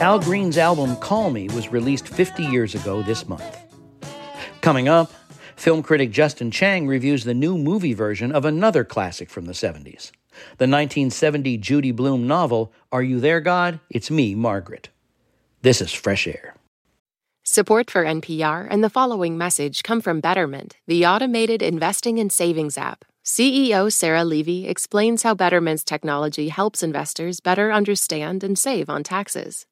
Al 0.00 0.18
Green's 0.18 0.58
album 0.58 0.96
Call 0.96 1.30
Me 1.30 1.48
was 1.48 1.72
released 1.72 2.08
50 2.08 2.44
years 2.44 2.74
ago 2.74 3.02
this 3.02 3.28
month. 3.28 3.58
Coming 4.60 4.88
up, 4.88 5.10
film 5.56 5.82
critic 5.82 6.10
Justin 6.10 6.50
Chang 6.50 6.86
reviews 6.86 7.24
the 7.24 7.34
new 7.34 7.56
movie 7.56 7.94
version 7.94 8.32
of 8.32 8.44
another 8.44 8.84
classic 8.84 9.30
from 9.30 9.46
the 9.46 9.52
70s 9.52 10.12
the 10.58 10.68
1970 10.68 11.56
Judy 11.58 11.92
Blume 11.92 12.26
novel, 12.26 12.72
Are 12.92 13.02
You 13.02 13.20
There, 13.20 13.40
God? 13.40 13.80
It's 13.90 14.10
Me, 14.10 14.34
Margaret. 14.34 14.90
This 15.62 15.80
is 15.80 15.92
Fresh 15.92 16.26
Air. 16.26 16.54
Support 17.42 17.90
for 17.90 18.04
NPR 18.04 18.66
and 18.68 18.82
the 18.82 18.90
following 18.90 19.38
message 19.38 19.82
come 19.82 20.00
from 20.00 20.20
Betterment, 20.20 20.76
the 20.86 21.06
automated 21.06 21.62
investing 21.62 22.18
and 22.18 22.30
savings 22.30 22.76
app. 22.76 23.04
CEO 23.26 23.92
Sarah 23.92 24.24
Levy 24.24 24.68
explains 24.68 25.24
how 25.24 25.34
Betterment's 25.34 25.82
technology 25.82 26.48
helps 26.48 26.80
investors 26.80 27.40
better 27.40 27.72
understand 27.72 28.44
and 28.44 28.56
save 28.56 28.88
on 28.88 29.02
taxes. 29.02 29.66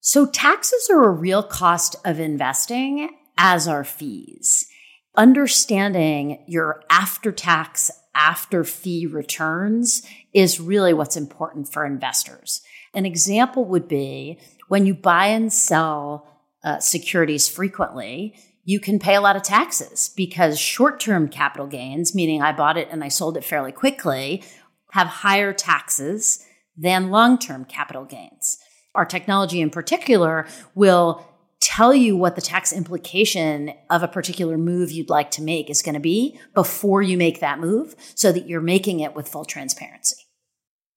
So, 0.00 0.26
taxes 0.26 0.88
are 0.88 1.08
a 1.08 1.10
real 1.10 1.42
cost 1.42 1.96
of 2.04 2.20
investing, 2.20 3.10
as 3.36 3.66
are 3.66 3.82
fees. 3.82 4.68
Understanding 5.16 6.44
your 6.46 6.84
after 6.88 7.32
tax, 7.32 7.90
after 8.14 8.62
fee 8.62 9.06
returns 9.06 10.06
is 10.32 10.60
really 10.60 10.94
what's 10.94 11.16
important 11.16 11.72
for 11.72 11.84
investors. 11.84 12.62
An 12.94 13.04
example 13.04 13.64
would 13.64 13.88
be 13.88 14.38
when 14.68 14.86
you 14.86 14.94
buy 14.94 15.26
and 15.26 15.52
sell 15.52 16.28
uh, 16.62 16.78
securities 16.78 17.48
frequently, 17.48 18.36
you 18.66 18.80
can 18.80 18.98
pay 18.98 19.14
a 19.14 19.20
lot 19.20 19.36
of 19.36 19.42
taxes 19.42 20.10
because 20.14 20.58
short 20.58 20.98
term 21.00 21.28
capital 21.28 21.68
gains, 21.68 22.14
meaning 22.14 22.42
I 22.42 22.52
bought 22.52 22.76
it 22.76 22.88
and 22.90 23.02
I 23.02 23.08
sold 23.08 23.36
it 23.36 23.44
fairly 23.44 23.72
quickly, 23.72 24.42
have 24.90 25.06
higher 25.06 25.52
taxes 25.52 26.44
than 26.76 27.10
long 27.10 27.38
term 27.38 27.64
capital 27.64 28.04
gains. 28.04 28.58
Our 28.94 29.04
technology 29.04 29.60
in 29.60 29.70
particular 29.70 30.46
will 30.74 31.24
tell 31.60 31.94
you 31.94 32.16
what 32.16 32.34
the 32.34 32.42
tax 32.42 32.72
implication 32.72 33.72
of 33.88 34.02
a 34.02 34.08
particular 34.08 34.58
move 34.58 34.90
you'd 34.90 35.10
like 35.10 35.30
to 35.32 35.42
make 35.42 35.70
is 35.70 35.80
going 35.80 35.94
to 35.94 36.00
be 36.00 36.38
before 36.52 37.02
you 37.02 37.16
make 37.16 37.40
that 37.40 37.60
move 37.60 37.94
so 38.16 38.32
that 38.32 38.48
you're 38.48 38.60
making 38.60 38.98
it 39.00 39.14
with 39.14 39.28
full 39.28 39.44
transparency. 39.44 40.16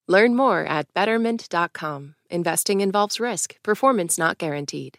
Learn 0.08 0.34
more 0.34 0.66
at 0.66 0.92
betterment.com. 0.92 2.16
Investing 2.30 2.80
involves 2.80 3.20
risk, 3.20 3.62
performance 3.62 4.18
not 4.18 4.38
guaranteed. 4.38 4.98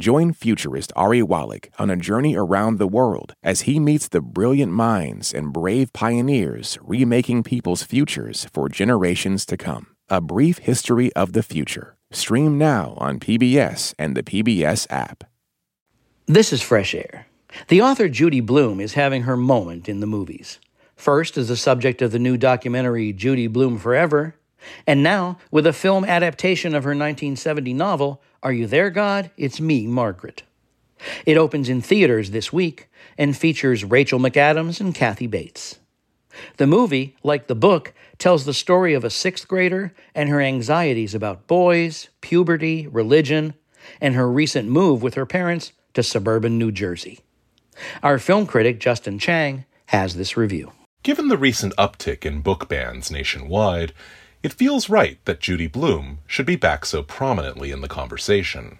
Join 0.00 0.32
futurist 0.32 0.92
Ari 0.94 1.24
Wallach 1.24 1.70
on 1.76 1.90
a 1.90 1.96
journey 1.96 2.36
around 2.36 2.78
the 2.78 2.86
world 2.86 3.34
as 3.42 3.62
he 3.62 3.80
meets 3.80 4.06
the 4.06 4.20
brilliant 4.20 4.70
minds 4.70 5.34
and 5.34 5.52
brave 5.52 5.92
pioneers 5.92 6.78
remaking 6.80 7.42
people's 7.42 7.82
futures 7.82 8.46
for 8.52 8.68
generations 8.68 9.44
to 9.46 9.56
come. 9.56 9.88
A 10.08 10.20
Brief 10.20 10.58
History 10.58 11.12
of 11.14 11.32
the 11.32 11.42
Future. 11.42 11.96
Stream 12.12 12.56
now 12.56 12.94
on 12.98 13.18
PBS 13.18 13.92
and 13.98 14.16
the 14.16 14.22
PBS 14.22 14.86
app. 14.88 15.24
This 16.26 16.52
is 16.52 16.62
Fresh 16.62 16.94
Air. 16.94 17.26
The 17.66 17.82
author 17.82 18.08
Judy 18.08 18.40
Blume 18.40 18.80
is 18.80 18.94
having 18.94 19.22
her 19.22 19.36
moment 19.36 19.88
in 19.88 19.98
the 19.98 20.06
movies. 20.06 20.60
First 20.94 21.36
as 21.36 21.48
the 21.48 21.56
subject 21.56 22.02
of 22.02 22.12
the 22.12 22.20
new 22.20 22.36
documentary 22.36 23.12
Judy 23.12 23.48
Blume 23.48 23.78
Forever, 23.78 24.36
and 24.86 25.02
now 25.02 25.38
with 25.50 25.66
a 25.66 25.72
film 25.72 26.04
adaptation 26.04 26.74
of 26.74 26.84
her 26.84 26.90
1970 26.90 27.72
novel, 27.74 28.22
Are 28.42 28.52
You 28.52 28.66
There, 28.66 28.90
God? 28.90 29.30
It's 29.36 29.60
Me, 29.60 29.86
Margaret. 29.86 30.42
It 31.24 31.36
opens 31.36 31.68
in 31.68 31.80
theaters 31.80 32.30
this 32.30 32.52
week 32.52 32.88
and 33.16 33.36
features 33.36 33.84
Rachel 33.84 34.18
McAdams 34.18 34.80
and 34.80 34.94
Kathy 34.94 35.26
Bates. 35.26 35.78
The 36.56 36.66
movie, 36.66 37.16
like 37.22 37.46
the 37.46 37.54
book, 37.54 37.92
tells 38.18 38.44
the 38.44 38.54
story 38.54 38.94
of 38.94 39.04
a 39.04 39.10
sixth 39.10 39.48
grader 39.48 39.94
and 40.14 40.28
her 40.28 40.40
anxieties 40.40 41.14
about 41.14 41.46
boys, 41.46 42.08
puberty, 42.20 42.86
religion, 42.86 43.54
and 44.00 44.14
her 44.14 44.30
recent 44.30 44.68
move 44.68 45.02
with 45.02 45.14
her 45.14 45.26
parents 45.26 45.72
to 45.94 46.02
suburban 46.02 46.58
New 46.58 46.70
Jersey. 46.70 47.20
Our 48.02 48.18
film 48.18 48.46
critic, 48.46 48.80
Justin 48.80 49.18
Chang, 49.18 49.64
has 49.86 50.16
this 50.16 50.36
review. 50.36 50.72
Given 51.02 51.28
the 51.28 51.38
recent 51.38 51.74
uptick 51.76 52.26
in 52.26 52.40
book 52.40 52.68
bans 52.68 53.10
nationwide, 53.10 53.92
it 54.42 54.52
feels 54.52 54.88
right 54.88 55.18
that 55.24 55.40
Judy 55.40 55.66
Blume 55.66 56.18
should 56.26 56.46
be 56.46 56.56
back 56.56 56.86
so 56.86 57.02
prominently 57.02 57.70
in 57.70 57.80
the 57.80 57.88
conversation. 57.88 58.78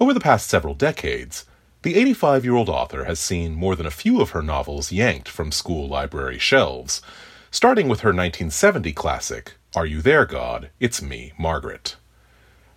Over 0.00 0.12
the 0.12 0.20
past 0.20 0.48
several 0.48 0.74
decades, 0.74 1.44
the 1.82 1.96
85 1.96 2.44
year 2.44 2.54
old 2.54 2.68
author 2.68 3.04
has 3.04 3.18
seen 3.18 3.54
more 3.54 3.76
than 3.76 3.86
a 3.86 3.90
few 3.90 4.20
of 4.20 4.30
her 4.30 4.42
novels 4.42 4.92
yanked 4.92 5.28
from 5.28 5.52
school 5.52 5.88
library 5.88 6.38
shelves, 6.38 7.02
starting 7.50 7.88
with 7.88 8.00
her 8.00 8.08
1970 8.08 8.92
classic, 8.92 9.54
Are 9.76 9.86
You 9.86 10.02
There, 10.02 10.26
God? 10.26 10.70
It's 10.80 11.02
Me, 11.02 11.32
Margaret. 11.38 11.96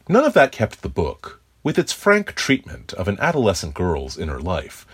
None 0.08 0.24
of 0.24 0.34
that 0.34 0.52
kept 0.52 0.82
the 0.82 0.90
book, 0.90 1.42
with 1.64 1.80
its 1.80 1.92
frank 1.94 2.36
treatment 2.36 2.94
of 2.94 3.08
an 3.08 3.20
adolescent 3.20 3.74
girl's 3.74 4.18
inner 4.18 4.40
life, 4.40 4.86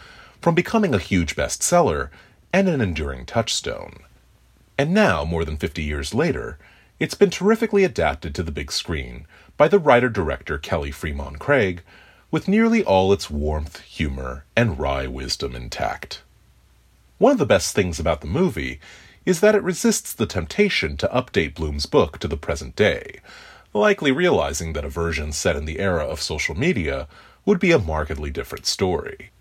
from 0.42 0.56
becoming 0.56 0.94
a 0.94 1.00
huge 1.00 1.36
bestseller 1.36 2.10
and 2.54 2.70
an 2.70 2.80
enduring 2.80 3.26
touchstone. 3.26 4.00
And 4.78 4.94
now, 4.94 5.26
more 5.26 5.44
than 5.44 5.58
50 5.58 5.84
years 5.84 6.14
later, 6.14 6.58
it's 7.02 7.16
been 7.16 7.32
terrifically 7.32 7.84
adapted 7.84 8.36
to 8.36 8.44
the 8.44 8.52
big 8.52 8.72
screen 8.72 9.26
by 9.58 9.68
the 9.68 9.80
writer 9.80 10.08
director 10.08 10.60
Kelly 10.60 10.92
Fremon 10.92 11.40
Craig, 11.40 11.82
with 12.30 12.48
nearly 12.48 12.84
all 12.84 13.12
its 13.12 13.28
warmth, 13.28 13.80
humor, 13.82 14.46
and 14.56 14.78
wry 14.78 15.08
wisdom 15.08 15.56
intact. 15.56 16.22
One 17.18 17.32
of 17.32 17.40
the 17.40 17.46
best 17.48 17.74
things 17.74 18.00
about 18.00 18.22
the 18.22 18.28
movie 18.28 18.80
is 19.26 19.40
that 19.40 19.56
it 19.56 19.64
resists 19.64 20.14
the 20.14 20.28
temptation 20.28 20.96
to 20.98 21.08
update 21.08 21.56
Blume's 21.56 21.88
book 21.88 22.20
to 22.20 22.28
the 22.28 22.38
present 22.38 22.76
day, 22.76 23.20
likely 23.74 24.12
realizing 24.12 24.74
that 24.74 24.86
a 24.86 24.90
version 24.90 25.32
set 25.32 25.56
in 25.56 25.66
the 25.66 25.80
era 25.80 26.06
of 26.06 26.22
social 26.22 26.54
media 26.54 27.08
would 27.48 27.60
be 27.60 27.72
a 27.72 27.80
markedly 27.80 28.30
different 28.30 28.68
story. 28.68 29.32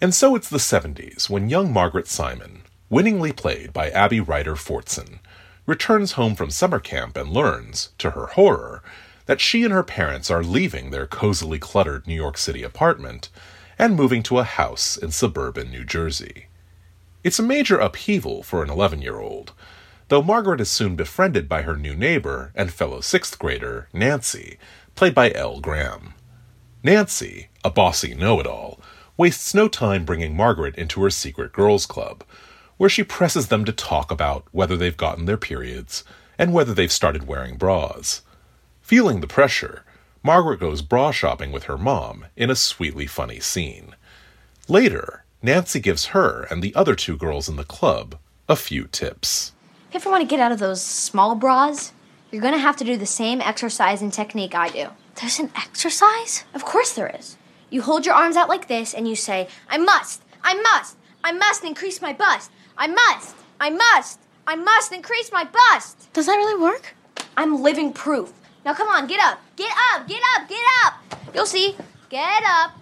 And 0.00 0.12
so 0.12 0.34
it's 0.34 0.48
the 0.48 0.58
70s 0.58 1.30
when 1.30 1.48
young 1.48 1.72
Margaret 1.72 2.08
Simon, 2.08 2.62
winningly 2.90 3.32
played 3.32 3.72
by 3.72 3.88
Abby 3.90 4.18
Ryder 4.18 4.56
Fortson, 4.56 5.20
returns 5.66 6.12
home 6.12 6.34
from 6.34 6.50
summer 6.50 6.78
camp 6.78 7.16
and 7.16 7.30
learns, 7.30 7.90
to 7.98 8.10
her 8.10 8.26
horror, 8.26 8.82
that 9.26 9.40
she 9.40 9.64
and 9.64 9.72
her 9.72 9.82
parents 9.82 10.30
are 10.30 10.42
leaving 10.42 10.90
their 10.90 11.06
cozily 11.06 11.58
cluttered 11.58 12.06
New 12.06 12.14
York 12.14 12.36
City 12.36 12.62
apartment 12.62 13.28
and 13.78 13.96
moving 13.96 14.22
to 14.22 14.38
a 14.38 14.44
house 14.44 14.96
in 14.96 15.10
suburban 15.10 15.70
New 15.70 15.84
Jersey. 15.84 16.46
It's 17.24 17.38
a 17.38 17.44
major 17.44 17.78
upheaval 17.78 18.42
for 18.42 18.62
an 18.62 18.70
11 18.70 19.00
year 19.02 19.20
old, 19.20 19.52
though 20.08 20.22
Margaret 20.22 20.60
is 20.60 20.70
soon 20.70 20.96
befriended 20.96 21.48
by 21.48 21.62
her 21.62 21.76
new 21.76 21.94
neighbor 21.94 22.52
and 22.54 22.72
fellow 22.72 23.00
sixth 23.00 23.38
grader, 23.38 23.88
Nancy, 23.92 24.58
played 24.94 25.14
by 25.14 25.32
Elle 25.32 25.60
Graham. 25.60 26.14
Nancy, 26.82 27.48
a 27.64 27.70
bossy 27.70 28.14
know 28.14 28.40
it 28.40 28.46
all, 28.46 28.80
wastes 29.16 29.54
no 29.54 29.68
time 29.68 30.04
bringing 30.04 30.36
Margaret 30.36 30.74
into 30.74 31.00
her 31.02 31.10
secret 31.10 31.52
girls' 31.52 31.86
club, 31.86 32.24
where 32.82 32.90
she 32.90 33.04
presses 33.04 33.46
them 33.46 33.64
to 33.64 33.70
talk 33.70 34.10
about 34.10 34.44
whether 34.50 34.76
they've 34.76 34.96
gotten 34.96 35.24
their 35.24 35.36
periods 35.36 36.02
and 36.36 36.52
whether 36.52 36.74
they've 36.74 36.90
started 36.90 37.28
wearing 37.28 37.56
bras. 37.56 38.22
Feeling 38.80 39.20
the 39.20 39.26
pressure, 39.28 39.84
Margaret 40.24 40.58
goes 40.58 40.82
bra 40.82 41.12
shopping 41.12 41.52
with 41.52 41.62
her 41.62 41.78
mom 41.78 42.26
in 42.34 42.50
a 42.50 42.56
sweetly 42.56 43.06
funny 43.06 43.38
scene. 43.38 43.94
Later, 44.66 45.24
Nancy 45.40 45.78
gives 45.78 46.06
her 46.06 46.48
and 46.50 46.60
the 46.60 46.74
other 46.74 46.96
two 46.96 47.16
girls 47.16 47.48
in 47.48 47.54
the 47.54 47.62
club 47.62 48.18
a 48.48 48.56
few 48.56 48.88
tips. 48.88 49.52
If 49.90 49.94
you 49.94 50.00
ever 50.00 50.10
want 50.10 50.22
to 50.22 50.26
get 50.28 50.40
out 50.40 50.50
of 50.50 50.58
those 50.58 50.82
small 50.82 51.36
bras, 51.36 51.92
you're 52.32 52.42
going 52.42 52.52
to 52.52 52.58
have 52.58 52.78
to 52.78 52.84
do 52.84 52.96
the 52.96 53.06
same 53.06 53.40
exercise 53.40 54.02
and 54.02 54.12
technique 54.12 54.56
I 54.56 54.70
do. 54.70 54.88
There's 55.20 55.38
an 55.38 55.52
exercise? 55.54 56.42
Of 56.52 56.64
course 56.64 56.92
there 56.94 57.14
is. 57.16 57.36
You 57.70 57.82
hold 57.82 58.06
your 58.06 58.16
arms 58.16 58.34
out 58.34 58.48
like 58.48 58.66
this 58.66 58.92
and 58.92 59.06
you 59.06 59.14
say, 59.14 59.46
I 59.68 59.78
must, 59.78 60.24
I 60.42 60.54
must, 60.54 60.96
I 61.22 61.30
must 61.30 61.62
increase 61.62 62.02
my 62.02 62.12
bust. 62.12 62.50
I 62.82 62.88
must, 62.88 63.36
I 63.60 63.70
must, 63.70 64.18
I 64.44 64.56
must 64.56 64.90
increase 64.90 65.30
my 65.30 65.44
bust. 65.44 66.12
Does 66.14 66.26
that 66.26 66.34
really 66.34 66.60
work? 66.60 66.96
I'm 67.36 67.62
living 67.62 67.92
proof. 67.92 68.32
Now 68.64 68.74
come 68.74 68.88
on, 68.88 69.06
get 69.06 69.20
up, 69.20 69.38
get 69.54 69.70
up, 69.92 70.08
get 70.08 70.20
up, 70.34 70.48
get 70.48 70.64
up. 70.84 70.94
You'll 71.32 71.46
see. 71.46 71.76
Get 72.10 72.42
up. 72.44 72.72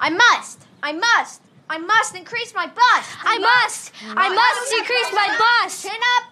I 0.00 0.08
must, 0.08 0.64
I 0.82 0.92
must, 0.94 1.42
I 1.68 1.76
must 1.76 2.16
increase 2.16 2.54
my 2.54 2.66
bust. 2.66 3.10
I 3.22 3.36
must, 3.36 3.92
I 4.08 4.34
must 4.34 4.72
increase 4.72 5.12
my 5.12 5.28
bust. 5.38 5.82
Chin 5.82 6.00
up. 6.16 6.24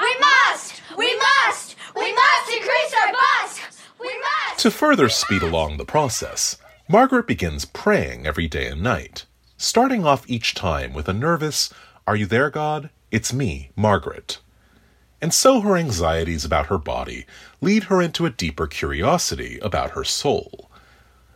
We 0.00 0.16
must, 0.20 0.82
we 0.96 1.18
must, 1.18 1.74
we 1.96 2.12
must 2.12 2.52
increase 2.52 2.94
our 3.02 3.12
bust. 3.12 3.60
We 4.00 4.16
must. 4.20 4.60
To 4.60 4.70
further 4.70 5.08
speed 5.08 5.42
along 5.42 5.78
the 5.78 5.84
process, 5.84 6.58
Margaret 6.88 7.26
begins 7.26 7.64
praying 7.64 8.24
every 8.24 8.46
day 8.46 8.68
and 8.68 8.84
night, 8.84 9.26
starting 9.56 10.06
off 10.06 10.30
each 10.30 10.54
time 10.54 10.92
with 10.92 11.08
a 11.08 11.12
nervous, 11.12 11.74
Are 12.06 12.14
you 12.14 12.26
there, 12.26 12.50
God? 12.50 12.90
It's 13.10 13.32
me, 13.32 13.70
Margaret. 13.74 14.38
And 15.20 15.34
so 15.34 15.60
her 15.62 15.76
anxieties 15.76 16.44
about 16.44 16.66
her 16.66 16.78
body 16.78 17.26
lead 17.60 17.84
her 17.84 18.00
into 18.00 18.26
a 18.26 18.30
deeper 18.30 18.68
curiosity 18.68 19.58
about 19.58 19.90
her 19.90 20.04
soul. 20.04 20.70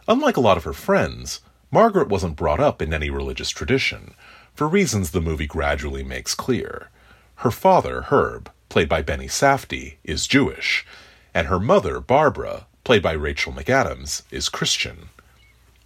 Unlike 0.06 0.36
a 0.36 0.40
lot 0.40 0.56
of 0.56 0.62
her 0.62 0.72
friends, 0.72 1.40
Margaret 1.72 2.08
wasn't 2.08 2.36
brought 2.36 2.60
up 2.60 2.80
in 2.80 2.94
any 2.94 3.10
religious 3.10 3.50
tradition, 3.50 4.14
for 4.54 4.68
reasons 4.68 5.10
the 5.10 5.20
movie 5.20 5.48
gradually 5.48 6.04
makes 6.04 6.36
clear. 6.36 6.90
Her 7.36 7.50
father, 7.50 8.02
Herb, 8.02 8.48
played 8.68 8.88
by 8.88 9.02
Benny 9.02 9.26
Safdie, 9.26 9.96
is 10.04 10.28
Jewish, 10.28 10.86
and 11.34 11.48
her 11.48 11.58
mother, 11.58 11.98
Barbara, 11.98 12.66
played 12.84 13.02
by 13.02 13.12
Rachel 13.12 13.52
McAdams, 13.52 14.22
is 14.30 14.48
Christian. 14.48 15.08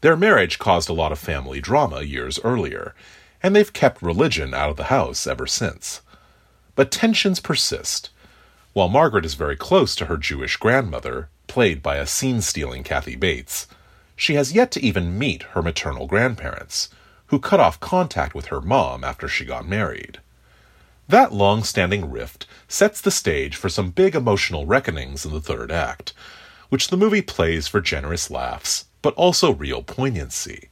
Their 0.03 0.17
marriage 0.17 0.59
caused 0.59 0.91
a 0.91 0.95
lot 0.95 1.13
of 1.13 1.19
family 1.19 1.63
drama 1.63 2.03
years 2.03 2.39
earlier, 2.45 2.95
and 3.45 3.55
they've 3.55 3.75
kept 3.75 4.01
religion 4.01 4.55
out 4.55 4.71
of 4.71 4.77
the 4.79 4.85
house 4.85 5.27
ever 5.27 5.47
since. 5.47 6.01
But 6.77 6.91
tensions 6.91 7.41
persist. 7.41 8.09
While 8.73 8.89
Margaret 8.89 9.27
is 9.27 9.35
very 9.35 9.55
close 9.55 9.95
to 9.97 10.07
her 10.07 10.17
Jewish 10.17 10.57
grandmother, 10.57 11.29
played 11.47 11.83
by 11.83 11.97
a 11.97 12.07
scene 12.07 12.41
stealing 12.41 12.83
Kathy 12.83 13.17
Bates, 13.17 13.67
she 14.17 14.33
has 14.37 14.55
yet 14.55 14.71
to 14.71 14.83
even 14.83 15.19
meet 15.19 15.43
her 15.53 15.61
maternal 15.61 16.07
grandparents, 16.07 16.89
who 17.27 17.39
cut 17.39 17.61
off 17.61 17.79
contact 17.81 18.35
with 18.35 18.47
her 18.47 18.63
mom 18.63 19.05
after 19.05 19.29
she 19.29 19.45
got 19.45 19.69
married. 19.69 20.21
That 21.07 21.31
long 21.31 21.65
standing 21.65 22.11
rift 22.11 22.47
sets 22.67 23.03
the 23.03 23.11
stage 23.11 23.57
for 23.57 23.69
some 23.69 23.91
big 23.91 24.15
emotional 24.15 24.65
reckonings 24.65 25.27
in 25.27 25.33
the 25.33 25.41
third 25.41 25.71
act, 25.71 26.15
which 26.71 26.89
the 26.89 26.97
movie 26.97 27.21
plays 27.21 27.69
for 27.69 27.83
generous 27.83 28.31
laughs, 28.31 28.87
but 29.03 29.13
also 29.15 29.53
real 29.53 29.83
poignancy. 29.83 30.71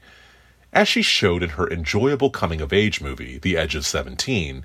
As 0.73 0.89
she 0.89 1.03
showed 1.03 1.43
in 1.43 1.51
her 1.51 1.71
enjoyable 1.71 2.31
coming 2.31 2.63
of 2.63 2.73
age 2.73 3.03
movie, 3.03 3.37
The 3.37 3.59
Edge 3.59 3.75
of 3.75 3.85
Seventeen, 3.85 4.65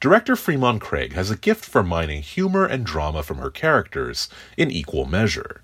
Director 0.00 0.36
Fremon 0.36 0.78
Craig 0.78 1.14
has 1.14 1.30
a 1.30 1.36
gift 1.36 1.64
for 1.64 1.82
mining 1.82 2.20
humor 2.20 2.66
and 2.66 2.84
drama 2.84 3.22
from 3.22 3.38
her 3.38 3.50
characters 3.50 4.28
in 4.58 4.70
equal 4.70 5.06
measure. 5.06 5.62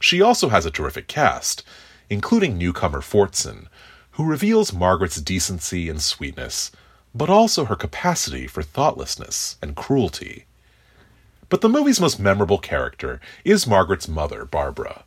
She 0.00 0.20
also 0.20 0.50
has 0.50 0.66
a 0.66 0.70
terrific 0.70 1.08
cast, 1.08 1.62
including 2.10 2.58
newcomer 2.58 3.00
Fortson, 3.00 3.68
who 4.12 4.24
reveals 4.26 4.74
Margaret's 4.74 5.22
decency 5.22 5.88
and 5.88 6.02
sweetness, 6.02 6.70
but 7.14 7.30
also 7.30 7.64
her 7.64 7.76
capacity 7.76 8.46
for 8.46 8.62
thoughtlessness 8.62 9.56
and 9.62 9.74
cruelty. 9.74 10.44
But 11.48 11.62
the 11.62 11.70
movie's 11.70 12.00
most 12.00 12.20
memorable 12.20 12.58
character 12.58 13.18
is 13.46 13.66
Margaret's 13.66 14.08
mother, 14.08 14.44
Barbara. 14.44 15.04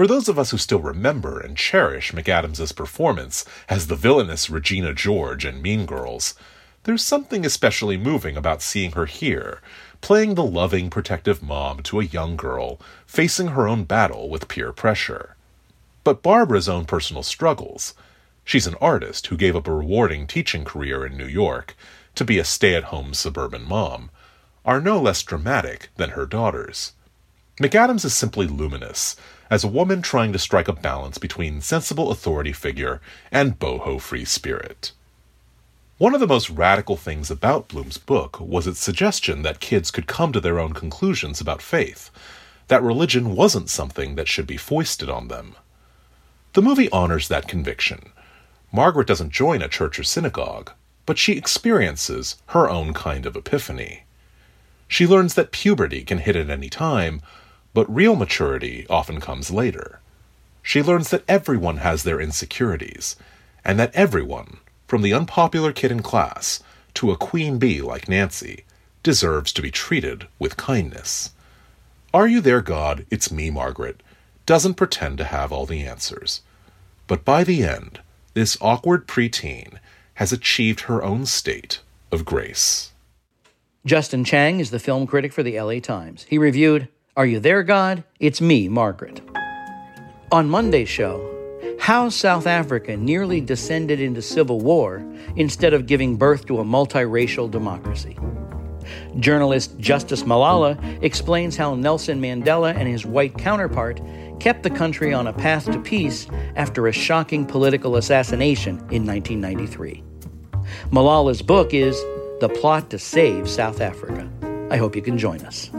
For 0.00 0.06
those 0.06 0.30
of 0.30 0.38
us 0.38 0.50
who 0.50 0.56
still 0.56 0.80
remember 0.80 1.40
and 1.40 1.54
cherish 1.54 2.12
McAdams's 2.12 2.72
performance 2.72 3.44
as 3.68 3.86
the 3.86 3.96
villainous 3.96 4.48
Regina 4.48 4.94
George 4.94 5.44
in 5.44 5.60
Mean 5.60 5.84
Girls, 5.84 6.34
there's 6.84 7.04
something 7.04 7.44
especially 7.44 7.98
moving 7.98 8.34
about 8.34 8.62
seeing 8.62 8.92
her 8.92 9.04
here, 9.04 9.60
playing 10.00 10.36
the 10.36 10.42
loving, 10.42 10.88
protective 10.88 11.42
mom 11.42 11.82
to 11.82 12.00
a 12.00 12.04
young 12.04 12.34
girl 12.34 12.80
facing 13.04 13.48
her 13.48 13.68
own 13.68 13.84
battle 13.84 14.30
with 14.30 14.48
peer 14.48 14.72
pressure. 14.72 15.36
But 16.02 16.22
Barbara's 16.22 16.66
own 16.66 16.86
personal 16.86 17.22
struggles 17.22 17.92
she's 18.42 18.66
an 18.66 18.76
artist 18.80 19.26
who 19.26 19.36
gave 19.36 19.54
up 19.54 19.68
a 19.68 19.74
rewarding 19.74 20.26
teaching 20.26 20.64
career 20.64 21.04
in 21.04 21.18
New 21.18 21.28
York 21.28 21.76
to 22.14 22.24
be 22.24 22.38
a 22.38 22.44
stay 22.46 22.74
at 22.74 22.84
home 22.84 23.12
suburban 23.12 23.68
mom 23.68 24.08
are 24.64 24.80
no 24.80 24.98
less 24.98 25.22
dramatic 25.22 25.90
than 25.96 26.12
her 26.12 26.24
daughter's. 26.24 26.94
McAdams 27.60 28.06
is 28.06 28.14
simply 28.14 28.46
luminous, 28.46 29.14
as 29.50 29.64
a 29.64 29.68
woman 29.68 30.00
trying 30.00 30.32
to 30.32 30.38
strike 30.38 30.68
a 30.68 30.72
balance 30.72 31.18
between 31.18 31.60
sensible 31.60 32.10
authority 32.10 32.52
figure 32.52 33.00
and 33.32 33.58
boho 33.58 34.00
free 34.00 34.24
spirit. 34.24 34.92
One 35.98 36.14
of 36.14 36.20
the 36.20 36.26
most 36.26 36.48
radical 36.48 36.96
things 36.96 37.30
about 37.30 37.68
Blume's 37.68 37.98
book 37.98 38.40
was 38.40 38.66
its 38.66 38.80
suggestion 38.80 39.42
that 39.42 39.60
kids 39.60 39.90
could 39.90 40.06
come 40.06 40.32
to 40.32 40.40
their 40.40 40.58
own 40.58 40.72
conclusions 40.72 41.40
about 41.40 41.60
faith, 41.60 42.10
that 42.68 42.82
religion 42.82 43.34
wasn't 43.34 43.68
something 43.68 44.14
that 44.14 44.28
should 44.28 44.46
be 44.46 44.56
foisted 44.56 45.10
on 45.10 45.28
them. 45.28 45.56
The 46.54 46.62
movie 46.62 46.90
honors 46.90 47.28
that 47.28 47.48
conviction. 47.48 48.12
Margaret 48.72 49.08
doesn't 49.08 49.32
join 49.32 49.60
a 49.60 49.68
church 49.68 49.98
or 49.98 50.04
synagogue, 50.04 50.70
but 51.04 51.18
she 51.18 51.32
experiences 51.32 52.36
her 52.46 52.70
own 52.70 52.94
kind 52.94 53.26
of 53.26 53.36
epiphany. 53.36 54.04
She 54.88 55.06
learns 55.06 55.34
that 55.34 55.52
puberty 55.52 56.02
can 56.02 56.18
hit 56.18 56.34
at 56.36 56.48
any 56.48 56.70
time, 56.70 57.20
but 57.74 57.94
real 57.94 58.16
maturity 58.16 58.86
often 58.88 59.20
comes 59.20 59.50
later. 59.50 60.00
She 60.62 60.82
learns 60.82 61.10
that 61.10 61.24
everyone 61.28 61.78
has 61.78 62.02
their 62.02 62.20
insecurities, 62.20 63.16
and 63.64 63.78
that 63.78 63.94
everyone, 63.94 64.58
from 64.86 65.02
the 65.02 65.14
unpopular 65.14 65.72
kid 65.72 65.90
in 65.90 66.02
class 66.02 66.62
to 66.94 67.10
a 67.10 67.16
queen 67.16 67.58
bee 67.58 67.80
like 67.80 68.08
Nancy 68.08 68.64
deserves 69.02 69.52
to 69.52 69.62
be 69.62 69.70
treated 69.70 70.26
with 70.38 70.56
kindness. 70.56 71.30
Are 72.12 72.26
You 72.26 72.40
There, 72.40 72.60
God? 72.60 73.06
It's 73.10 73.30
Me, 73.30 73.50
Margaret 73.50 74.02
doesn't 74.50 74.74
pretend 74.74 75.16
to 75.16 75.24
have 75.24 75.52
all 75.52 75.64
the 75.64 75.86
answers. 75.86 76.42
But 77.06 77.24
by 77.24 77.44
the 77.44 77.62
end, 77.62 78.00
this 78.34 78.58
awkward 78.60 79.06
preteen 79.06 79.78
has 80.14 80.32
achieved 80.32 80.80
her 80.80 81.04
own 81.04 81.24
state 81.26 81.78
of 82.10 82.24
grace. 82.24 82.90
Justin 83.86 84.24
Chang 84.24 84.58
is 84.58 84.70
the 84.70 84.80
film 84.80 85.06
critic 85.06 85.32
for 85.32 85.44
the 85.44 85.60
LA 85.60 85.78
Times. 85.78 86.26
He 86.28 86.36
reviewed 86.36 86.88
Are 87.20 87.26
You 87.26 87.38
There, 87.38 87.62
God? 87.62 88.02
It's 88.18 88.40
Me, 88.40 88.66
Margaret. 88.66 89.20
On 90.32 90.48
Monday's 90.48 90.88
show, 90.88 91.20
how 91.78 92.08
South 92.08 92.46
Africa 92.46 92.96
nearly 92.96 93.42
descended 93.42 94.00
into 94.00 94.22
civil 94.22 94.58
war 94.58 95.04
instead 95.36 95.74
of 95.74 95.86
giving 95.86 96.16
birth 96.16 96.46
to 96.46 96.60
a 96.60 96.64
multiracial 96.64 97.50
democracy. 97.50 98.16
Journalist 99.18 99.78
Justice 99.78 100.22
Malala 100.22 100.78
explains 101.02 101.58
how 101.58 101.74
Nelson 101.74 102.22
Mandela 102.22 102.74
and 102.74 102.88
his 102.88 103.04
white 103.04 103.36
counterpart 103.36 104.00
kept 104.40 104.62
the 104.62 104.70
country 104.70 105.12
on 105.12 105.26
a 105.26 105.34
path 105.34 105.70
to 105.70 105.78
peace 105.78 106.26
after 106.56 106.88
a 106.88 106.92
shocking 106.92 107.44
political 107.44 107.96
assassination 107.96 108.78
in 108.90 109.04
1993. 109.04 110.02
Malala's 110.90 111.42
book 111.42 111.74
is 111.74 112.00
The 112.40 112.48
Plot 112.48 112.88
to 112.88 112.98
Save 112.98 113.46
South 113.46 113.82
Africa. 113.82 114.26
I 114.70 114.78
hope 114.78 114.96
you 114.96 115.02
can 115.02 115.18
join 115.18 115.42
us. 115.42 115.70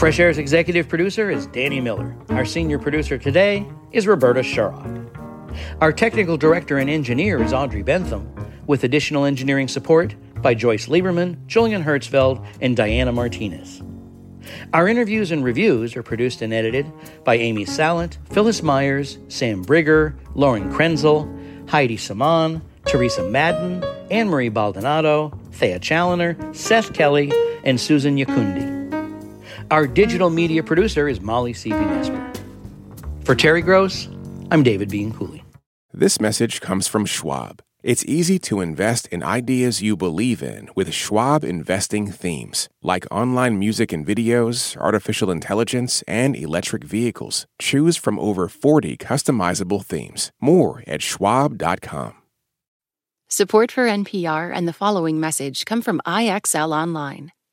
Fresh 0.00 0.18
Air's 0.18 0.38
executive 0.38 0.88
producer 0.88 1.28
is 1.28 1.44
Danny 1.48 1.78
Miller. 1.78 2.16
Our 2.30 2.46
senior 2.46 2.78
producer 2.78 3.18
today 3.18 3.66
is 3.92 4.06
Roberta 4.06 4.40
Shorrock. 4.40 5.54
Our 5.82 5.92
technical 5.92 6.38
director 6.38 6.78
and 6.78 6.88
engineer 6.88 7.42
is 7.42 7.52
Audrey 7.52 7.82
Bentham, 7.82 8.26
with 8.66 8.82
additional 8.82 9.26
engineering 9.26 9.68
support 9.68 10.14
by 10.40 10.54
Joyce 10.54 10.86
Lieberman, 10.86 11.46
Julian 11.46 11.84
Hertzfeld, 11.84 12.42
and 12.62 12.74
Diana 12.74 13.12
Martinez. 13.12 13.82
Our 14.72 14.88
interviews 14.88 15.32
and 15.32 15.44
reviews 15.44 15.94
are 15.96 16.02
produced 16.02 16.40
and 16.40 16.54
edited 16.54 16.90
by 17.22 17.34
Amy 17.34 17.66
Salant, 17.66 18.16
Phyllis 18.32 18.62
Myers, 18.62 19.18
Sam 19.28 19.62
Brigger, 19.62 20.14
Lauren 20.34 20.72
Krenzel, 20.72 21.28
Heidi 21.68 21.98
Saman, 21.98 22.62
Teresa 22.86 23.22
Madden, 23.28 23.84
Anne 24.10 24.30
Marie 24.30 24.48
Baldonado, 24.48 25.38
Thea 25.52 25.78
Challoner, 25.78 26.38
Seth 26.54 26.94
Kelly, 26.94 27.30
and 27.64 27.78
Susan 27.78 28.16
Nyakundi. 28.16 28.79
Our 29.70 29.86
digital 29.86 30.30
media 30.30 30.64
producer 30.64 31.06
is 31.06 31.20
Molly 31.20 31.52
Seavy-Nesper. 31.52 33.24
For 33.24 33.36
Terry 33.36 33.62
Gross, 33.62 34.08
I'm 34.50 34.64
David 34.64 34.88
Bianculli. 34.88 35.44
This 35.92 36.20
message 36.20 36.60
comes 36.60 36.88
from 36.88 37.06
Schwab. 37.06 37.62
It's 37.84 38.04
easy 38.04 38.40
to 38.40 38.60
invest 38.60 39.06
in 39.08 39.22
ideas 39.22 39.80
you 39.80 39.96
believe 39.96 40.42
in 40.42 40.68
with 40.74 40.92
Schwab 40.92 41.44
investing 41.44 42.10
themes, 42.10 42.68
like 42.82 43.06
online 43.12 43.60
music 43.60 43.92
and 43.92 44.04
videos, 44.04 44.76
artificial 44.76 45.30
intelligence, 45.30 46.02
and 46.08 46.34
electric 46.34 46.82
vehicles. 46.82 47.46
Choose 47.60 47.96
from 47.96 48.18
over 48.18 48.48
40 48.48 48.96
customizable 48.96 49.84
themes. 49.84 50.32
More 50.40 50.82
at 50.88 51.00
schwab.com. 51.00 52.14
Support 53.28 53.70
for 53.70 53.86
NPR 53.86 54.50
and 54.52 54.66
the 54.66 54.72
following 54.72 55.20
message 55.20 55.64
come 55.64 55.80
from 55.80 56.00
IXL 56.04 56.76
Online. 56.76 57.30